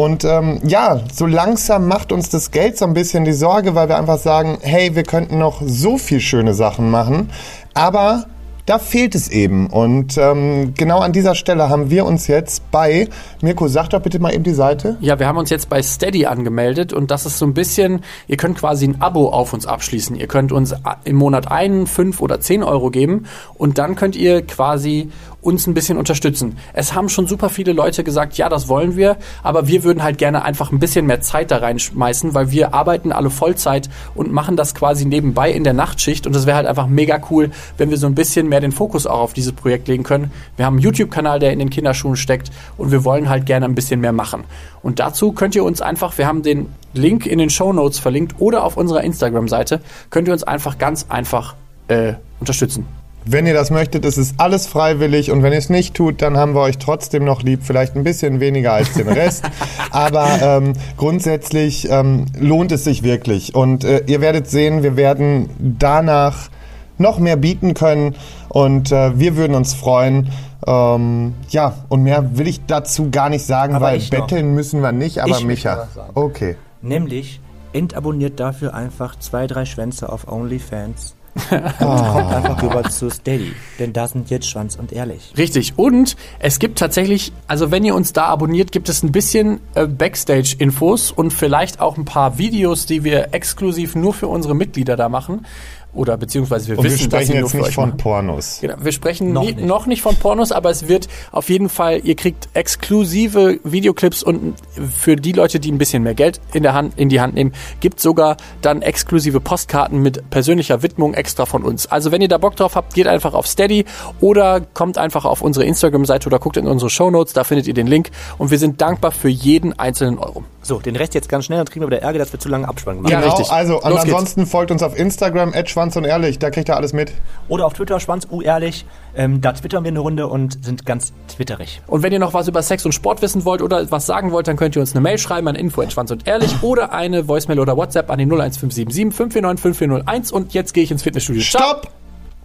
Und 0.00 0.24
ähm, 0.24 0.60
ja, 0.64 1.00
so 1.12 1.26
langsam 1.26 1.86
macht 1.86 2.10
uns 2.10 2.30
das 2.30 2.50
Geld 2.52 2.78
so 2.78 2.86
ein 2.86 2.94
bisschen 2.94 3.26
die 3.26 3.34
Sorge, 3.34 3.74
weil 3.74 3.90
wir 3.90 3.98
einfach 3.98 4.16
sagen, 4.16 4.56
hey, 4.62 4.94
wir 4.96 5.02
könnten 5.02 5.36
noch 5.36 5.60
so 5.62 5.98
viel 5.98 6.20
schöne 6.20 6.54
Sachen 6.54 6.90
machen, 6.90 7.28
aber 7.74 8.24
da 8.64 8.78
fehlt 8.78 9.14
es 9.14 9.28
eben. 9.30 9.66
Und 9.66 10.16
ähm, 10.16 10.74
genau 10.76 11.00
an 11.00 11.12
dieser 11.12 11.34
Stelle 11.34 11.68
haben 11.68 11.90
wir 11.90 12.06
uns 12.06 12.28
jetzt 12.28 12.70
bei, 12.70 13.08
Mirko, 13.42 13.66
sag 13.68 13.88
doch 13.90 14.00
bitte 14.00 14.20
mal 14.20 14.32
eben 14.32 14.44
die 14.44 14.52
Seite. 14.54 14.96
Ja, 15.00 15.18
wir 15.18 15.26
haben 15.26 15.38
uns 15.38 15.50
jetzt 15.50 15.68
bei 15.68 15.82
Steady 15.82 16.24
angemeldet 16.26 16.92
und 16.92 17.10
das 17.10 17.26
ist 17.26 17.36
so 17.38 17.44
ein 17.46 17.52
bisschen, 17.54 18.02
ihr 18.28 18.36
könnt 18.36 18.58
quasi 18.58 18.86
ein 18.86 19.02
Abo 19.02 19.28
auf 19.30 19.52
uns 19.52 19.66
abschließen. 19.66 20.14
Ihr 20.14 20.28
könnt 20.28 20.52
uns 20.52 20.72
a- 20.72 20.96
im 21.04 21.16
Monat 21.16 21.50
einen, 21.50 21.86
fünf 21.86 22.20
oder 22.20 22.40
zehn 22.40 22.62
Euro 22.62 22.90
geben 22.90 23.26
und 23.54 23.76
dann 23.78 23.96
könnt 23.96 24.14
ihr 24.14 24.46
quasi 24.46 25.10
uns 25.42 25.66
ein 25.66 25.74
bisschen 25.74 25.98
unterstützen. 25.98 26.58
Es 26.72 26.94
haben 26.94 27.08
schon 27.08 27.26
super 27.26 27.48
viele 27.48 27.72
Leute 27.72 28.04
gesagt, 28.04 28.36
ja, 28.36 28.48
das 28.48 28.68
wollen 28.68 28.96
wir, 28.96 29.16
aber 29.42 29.68
wir 29.68 29.84
würden 29.84 30.02
halt 30.02 30.18
gerne 30.18 30.44
einfach 30.44 30.72
ein 30.72 30.78
bisschen 30.78 31.06
mehr 31.06 31.20
Zeit 31.20 31.50
da 31.50 31.58
reinschmeißen, 31.58 32.34
weil 32.34 32.50
wir 32.50 32.74
arbeiten 32.74 33.12
alle 33.12 33.30
Vollzeit 33.30 33.88
und 34.14 34.32
machen 34.32 34.56
das 34.56 34.74
quasi 34.74 35.04
nebenbei 35.04 35.50
in 35.50 35.64
der 35.64 35.72
Nachtschicht 35.72 36.26
und 36.26 36.34
das 36.34 36.46
wäre 36.46 36.56
halt 36.56 36.66
einfach 36.66 36.86
mega 36.86 37.20
cool, 37.30 37.50
wenn 37.78 37.90
wir 37.90 37.96
so 37.96 38.06
ein 38.06 38.14
bisschen 38.14 38.48
mehr 38.48 38.60
den 38.60 38.72
Fokus 38.72 39.06
auch 39.06 39.20
auf 39.20 39.32
dieses 39.32 39.52
Projekt 39.52 39.88
legen 39.88 40.02
können. 40.02 40.30
Wir 40.56 40.66
haben 40.66 40.74
einen 40.74 40.82
YouTube-Kanal, 40.82 41.38
der 41.38 41.52
in 41.52 41.58
den 41.58 41.70
Kinderschuhen 41.70 42.16
steckt 42.16 42.50
und 42.76 42.90
wir 42.90 43.04
wollen 43.04 43.28
halt 43.28 43.46
gerne 43.46 43.66
ein 43.66 43.74
bisschen 43.74 44.00
mehr 44.00 44.12
machen. 44.12 44.44
Und 44.82 44.98
dazu 44.98 45.32
könnt 45.32 45.54
ihr 45.54 45.64
uns 45.64 45.80
einfach, 45.80 46.18
wir 46.18 46.26
haben 46.26 46.42
den 46.42 46.66
Link 46.92 47.26
in 47.26 47.38
den 47.38 47.50
Show 47.50 47.72
Notes 47.72 47.98
verlinkt 47.98 48.36
oder 48.38 48.64
auf 48.64 48.76
unserer 48.76 49.02
Instagram-Seite, 49.04 49.80
könnt 50.10 50.28
ihr 50.28 50.32
uns 50.32 50.42
einfach 50.42 50.78
ganz 50.78 51.06
einfach 51.08 51.54
äh, 51.88 52.14
unterstützen. 52.40 52.99
Wenn 53.26 53.46
ihr 53.46 53.54
das 53.54 53.70
möchtet, 53.70 54.04
ist 54.04 54.16
es 54.16 54.34
alles 54.38 54.66
freiwillig 54.66 55.30
und 55.30 55.42
wenn 55.42 55.52
ihr 55.52 55.58
es 55.58 55.68
nicht 55.68 55.94
tut, 55.94 56.22
dann 56.22 56.38
haben 56.38 56.54
wir 56.54 56.62
euch 56.62 56.78
trotzdem 56.78 57.24
noch 57.24 57.42
lieb, 57.42 57.60
vielleicht 57.62 57.94
ein 57.94 58.02
bisschen 58.02 58.40
weniger 58.40 58.72
als 58.72 58.94
den 58.94 59.08
Rest, 59.08 59.44
aber 59.90 60.28
ähm, 60.40 60.72
grundsätzlich 60.96 61.88
ähm, 61.90 62.26
lohnt 62.38 62.72
es 62.72 62.84
sich 62.84 63.02
wirklich 63.02 63.54
und 63.54 63.84
äh, 63.84 64.02
ihr 64.06 64.20
werdet 64.22 64.48
sehen, 64.48 64.82
wir 64.82 64.96
werden 64.96 65.50
danach 65.58 66.48
noch 66.96 67.18
mehr 67.18 67.36
bieten 67.36 67.74
können 67.74 68.14
und 68.48 68.90
äh, 68.92 69.18
wir 69.18 69.36
würden 69.36 69.54
uns 69.54 69.74
freuen. 69.74 70.30
Ähm, 70.66 71.34
ja, 71.48 71.74
und 71.88 72.02
mehr 72.02 72.36
will 72.36 72.46
ich 72.46 72.66
dazu 72.66 73.10
gar 73.10 73.30
nicht 73.30 73.46
sagen, 73.46 73.74
Aber 73.74 73.86
weil 73.86 74.00
betteln 74.00 74.54
müssen 74.54 74.82
wir 74.82 74.92
nicht, 74.92 75.20
aber 75.20 75.30
Ich 75.30 75.44
Micha. 75.44 75.88
Okay. 76.14 76.56
Nämlich 76.82 77.40
entabonniert 77.72 78.40
dafür 78.40 78.74
einfach 78.74 79.18
zwei, 79.18 79.46
drei 79.46 79.64
Schwänze 79.64 80.10
auf 80.12 80.30
OnlyFans. 80.30 81.14
Und 81.50 81.78
kommt 81.78 82.32
einfach 82.32 82.62
rüber 82.62 82.82
zu 82.84 83.10
Steady. 83.10 83.52
Denn 83.78 83.92
da 83.92 84.08
sind 84.08 84.30
jetzt 84.30 84.48
Schwanz 84.48 84.76
und 84.76 84.92
Ehrlich. 84.92 85.32
Richtig. 85.36 85.74
Und 85.76 86.16
es 86.38 86.58
gibt 86.58 86.78
tatsächlich, 86.78 87.32
also 87.46 87.70
wenn 87.70 87.84
ihr 87.84 87.94
uns 87.94 88.12
da 88.12 88.26
abonniert, 88.26 88.72
gibt 88.72 88.88
es 88.88 89.02
ein 89.02 89.12
bisschen 89.12 89.60
äh, 89.74 89.86
Backstage-Infos 89.86 91.10
und 91.12 91.32
vielleicht 91.32 91.80
auch 91.80 91.96
ein 91.96 92.04
paar 92.04 92.38
Videos, 92.38 92.86
die 92.86 93.04
wir 93.04 93.32
exklusiv 93.32 93.94
nur 93.94 94.12
für 94.12 94.28
unsere 94.28 94.54
Mitglieder 94.54 94.96
da 94.96 95.08
machen. 95.08 95.46
Oder 95.92 96.16
beziehungsweise 96.16 96.68
wir 96.68 96.78
Und 96.78 96.84
wir 96.84 96.92
wissen, 96.92 97.10
dass 97.10 97.20
sie 97.20 97.26
sprechen 97.26 97.42
jetzt 97.42 97.50
für 97.50 97.56
nicht 97.58 97.66
euch 97.68 97.74
von 97.74 97.88
machen. 97.90 97.98
Pornos. 97.98 98.58
Genau, 98.60 98.74
wir 98.80 98.92
sprechen 98.92 99.32
Noch 99.32 99.42
nie, 99.42 99.52
nicht. 99.52 99.66
noch 99.66 99.86
nicht 99.86 100.02
von 100.02 100.14
Pornos, 100.16 100.52
aber 100.52 100.70
es 100.70 100.86
wird 100.88 101.08
auf 101.32 101.48
jeden 101.48 101.68
Fall, 101.68 102.00
ihr 102.04 102.14
kriegt 102.14 102.48
exklusive 102.54 103.58
Videoclips 103.64 104.22
und 104.22 104.54
für 104.96 105.16
die 105.16 105.32
Leute, 105.32 105.58
die 105.58 105.72
ein 105.72 105.78
bisschen 105.78 106.02
mehr 106.02 106.14
Geld 106.14 106.40
in, 106.52 106.62
der 106.62 106.74
Hand, 106.74 106.94
in 106.96 107.08
die 107.08 107.20
Hand 107.20 107.34
nehmen, 107.34 107.52
gibt 107.80 108.00
sogar 108.00 108.36
dann 108.62 108.82
exklusive 108.82 109.40
Postkarten 109.40 110.00
mit 110.00 110.30
persönlicher 110.30 110.82
Widmung 110.82 111.14
extra 111.14 111.46
von 111.46 111.64
uns. 111.64 111.86
Also 111.86 112.12
wenn 112.12 112.22
ihr 112.22 112.28
da 112.28 112.38
Bock 112.38 112.56
drauf 112.56 112.76
habt, 112.76 112.94
geht 112.94 113.06
einfach 113.08 113.34
auf 113.34 113.46
Steady 113.46 113.84
oder 114.20 114.60
kommt 114.60 114.96
einfach 114.96 115.24
auf 115.24 115.42
unsere 115.42 115.64
Instagram-Seite 115.64 116.28
oder 116.28 116.38
guckt 116.38 116.56
in 116.56 116.66
unsere 116.66 116.90
Shownotes, 116.90 117.32
da 117.32 117.44
findet 117.44 117.66
ihr 117.66 117.74
den 117.74 117.86
Link 117.86 118.10
und 118.38 118.50
wir 118.50 118.58
sind 118.58 118.80
dankbar 118.80 119.10
für 119.10 119.28
jeden 119.28 119.78
einzelnen 119.78 120.18
Euro. 120.18 120.44
So, 120.62 120.78
den 120.78 120.94
Rest 120.94 121.14
jetzt 121.14 121.28
ganz 121.28 121.46
schnell, 121.46 121.56
dann 121.58 121.66
kriegen 121.66 121.80
wir 121.82 121.86
wieder 121.90 122.02
Ärger, 122.02 122.18
dass 122.18 122.32
wir 122.32 122.38
zu 122.38 122.48
lange 122.50 122.68
Abspann 122.68 123.04
Ja, 123.06 123.16
haben. 123.18 123.24
richtig. 123.24 123.50
Also, 123.50 123.80
und 123.80 123.88
Los 123.90 124.02
geht's. 124.02 124.12
ansonsten 124.14 124.46
folgt 124.46 124.70
uns 124.70 124.82
auf 124.82 124.98
Instagram, 124.98 125.54
Schwanz 125.66 125.96
und 125.96 126.04
Ehrlich, 126.04 126.38
da 126.38 126.50
kriegt 126.50 126.68
ihr 126.68 126.76
alles 126.76 126.92
mit. 126.92 127.12
Oder 127.48 127.64
auf 127.64 127.72
Twitter, 127.72 127.98
Schwanz, 127.98 128.26
u 128.30 128.42
ehrlich. 128.42 128.84
Ähm, 129.16 129.40
da 129.40 129.52
twittern 129.52 129.84
wir 129.84 129.88
eine 129.88 130.00
Runde 130.00 130.26
und 130.26 130.62
sind 130.64 130.84
ganz 130.86 131.12
twitterig. 131.28 131.80
Und 131.86 132.02
wenn 132.02 132.12
ihr 132.12 132.18
noch 132.18 132.34
was 132.34 132.46
über 132.46 132.62
Sex 132.62 132.84
und 132.84 132.92
Sport 132.92 133.22
wissen 133.22 133.44
wollt 133.44 133.62
oder 133.62 133.90
was 133.90 134.06
sagen 134.06 134.32
wollt, 134.32 134.48
dann 134.48 134.56
könnt 134.56 134.76
ihr 134.76 134.80
uns 134.80 134.92
eine 134.92 135.00
Mail 135.00 135.18
schreiben 135.18 135.48
an 135.48 135.54
info@schwanz 135.56 136.10
und 136.10 136.26
ehrlich 136.28 136.62
oder 136.62 136.92
eine 136.92 137.26
Voicemail 137.26 137.58
oder 137.58 137.76
WhatsApp 137.76 138.10
an 138.10 138.18
die 138.18 138.26
01577 138.26 139.14
549 139.16 139.62
5401 139.62 140.30
und 140.32 140.52
jetzt 140.54 140.74
gehe 140.74 140.84
ich 140.84 140.90
ins 140.90 141.02
Fitnessstudio. 141.02 141.42
Stopp! 141.42 141.88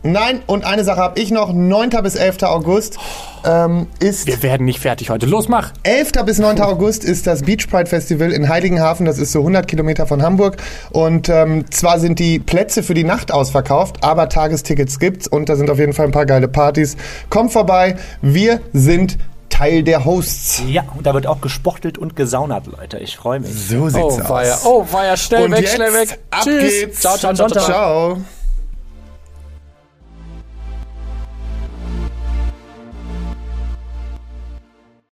Nein, 0.05 0.41
und 0.45 0.65
eine 0.65 0.83
Sache 0.83 0.99
habe 1.01 1.19
ich 1.19 1.31
noch. 1.31 1.51
9. 1.51 1.89
bis 2.03 2.15
11. 2.15 2.43
August 2.43 2.97
ähm, 3.43 3.87
ist 3.99 4.27
Wir 4.27 4.41
werden 4.43 4.65
nicht 4.65 4.79
fertig 4.79 5.09
heute. 5.09 5.25
Los, 5.25 5.49
mach! 5.49 5.71
11. 5.83 6.11
bis 6.25 6.37
9. 6.37 6.61
August 6.61 7.03
ist 7.03 7.25
das 7.25 7.41
Beach 7.41 7.67
Pride 7.69 7.87
Festival 7.89 8.31
in 8.31 8.47
Heiligenhafen. 8.47 9.05
Das 9.07 9.17
ist 9.17 9.31
so 9.31 9.39
100 9.39 9.67
Kilometer 9.67 10.05
von 10.05 10.21
Hamburg. 10.21 10.57
Und 10.91 11.27
ähm, 11.29 11.65
zwar 11.71 11.99
sind 11.99 12.19
die 12.19 12.37
Plätze 12.39 12.83
für 12.83 12.93
die 12.93 13.03
Nacht 13.03 13.31
ausverkauft, 13.31 14.03
aber 14.03 14.29
Tagestickets 14.29 14.99
gibt's 14.99 15.27
und 15.27 15.49
da 15.49 15.55
sind 15.55 15.69
auf 15.71 15.79
jeden 15.79 15.93
Fall 15.93 16.05
ein 16.05 16.11
paar 16.11 16.27
geile 16.27 16.47
Partys. 16.47 16.95
Kommt 17.31 17.51
vorbei. 17.51 17.95
Wir 18.21 18.61
sind 18.73 19.17
Teil 19.49 19.83
der 19.83 20.05
Hosts. 20.05 20.63
Ja, 20.67 20.83
und 20.95 21.07
da 21.07 21.13
wird 21.13 21.25
auch 21.27 21.41
gespochtelt 21.41 21.97
und 21.97 22.15
gesaunert, 22.15 22.67
Leute. 22.67 22.99
Ich 22.99 23.15
freue 23.17 23.39
mich. 23.39 23.51
So 23.69 23.89
sieht's 23.89 24.03
Oh, 24.03 24.21
aus. 24.21 24.29
weia, 24.29 24.57
oh, 24.65 24.85
weia, 24.91 25.17
schnell 25.17 25.45
Und 25.45 25.51
weg, 25.53 25.61
jetzt 25.61 25.75
schnell 25.75 25.93
weg. 25.93 26.19
ab 26.29 26.41
Tschüss. 26.43 26.61
geht's. 26.71 26.99
Ciao, 26.99 27.17
ciao, 27.17 27.33
ciao, 27.33 27.47
ciao. 27.49 27.63
Ciao. 27.65 28.17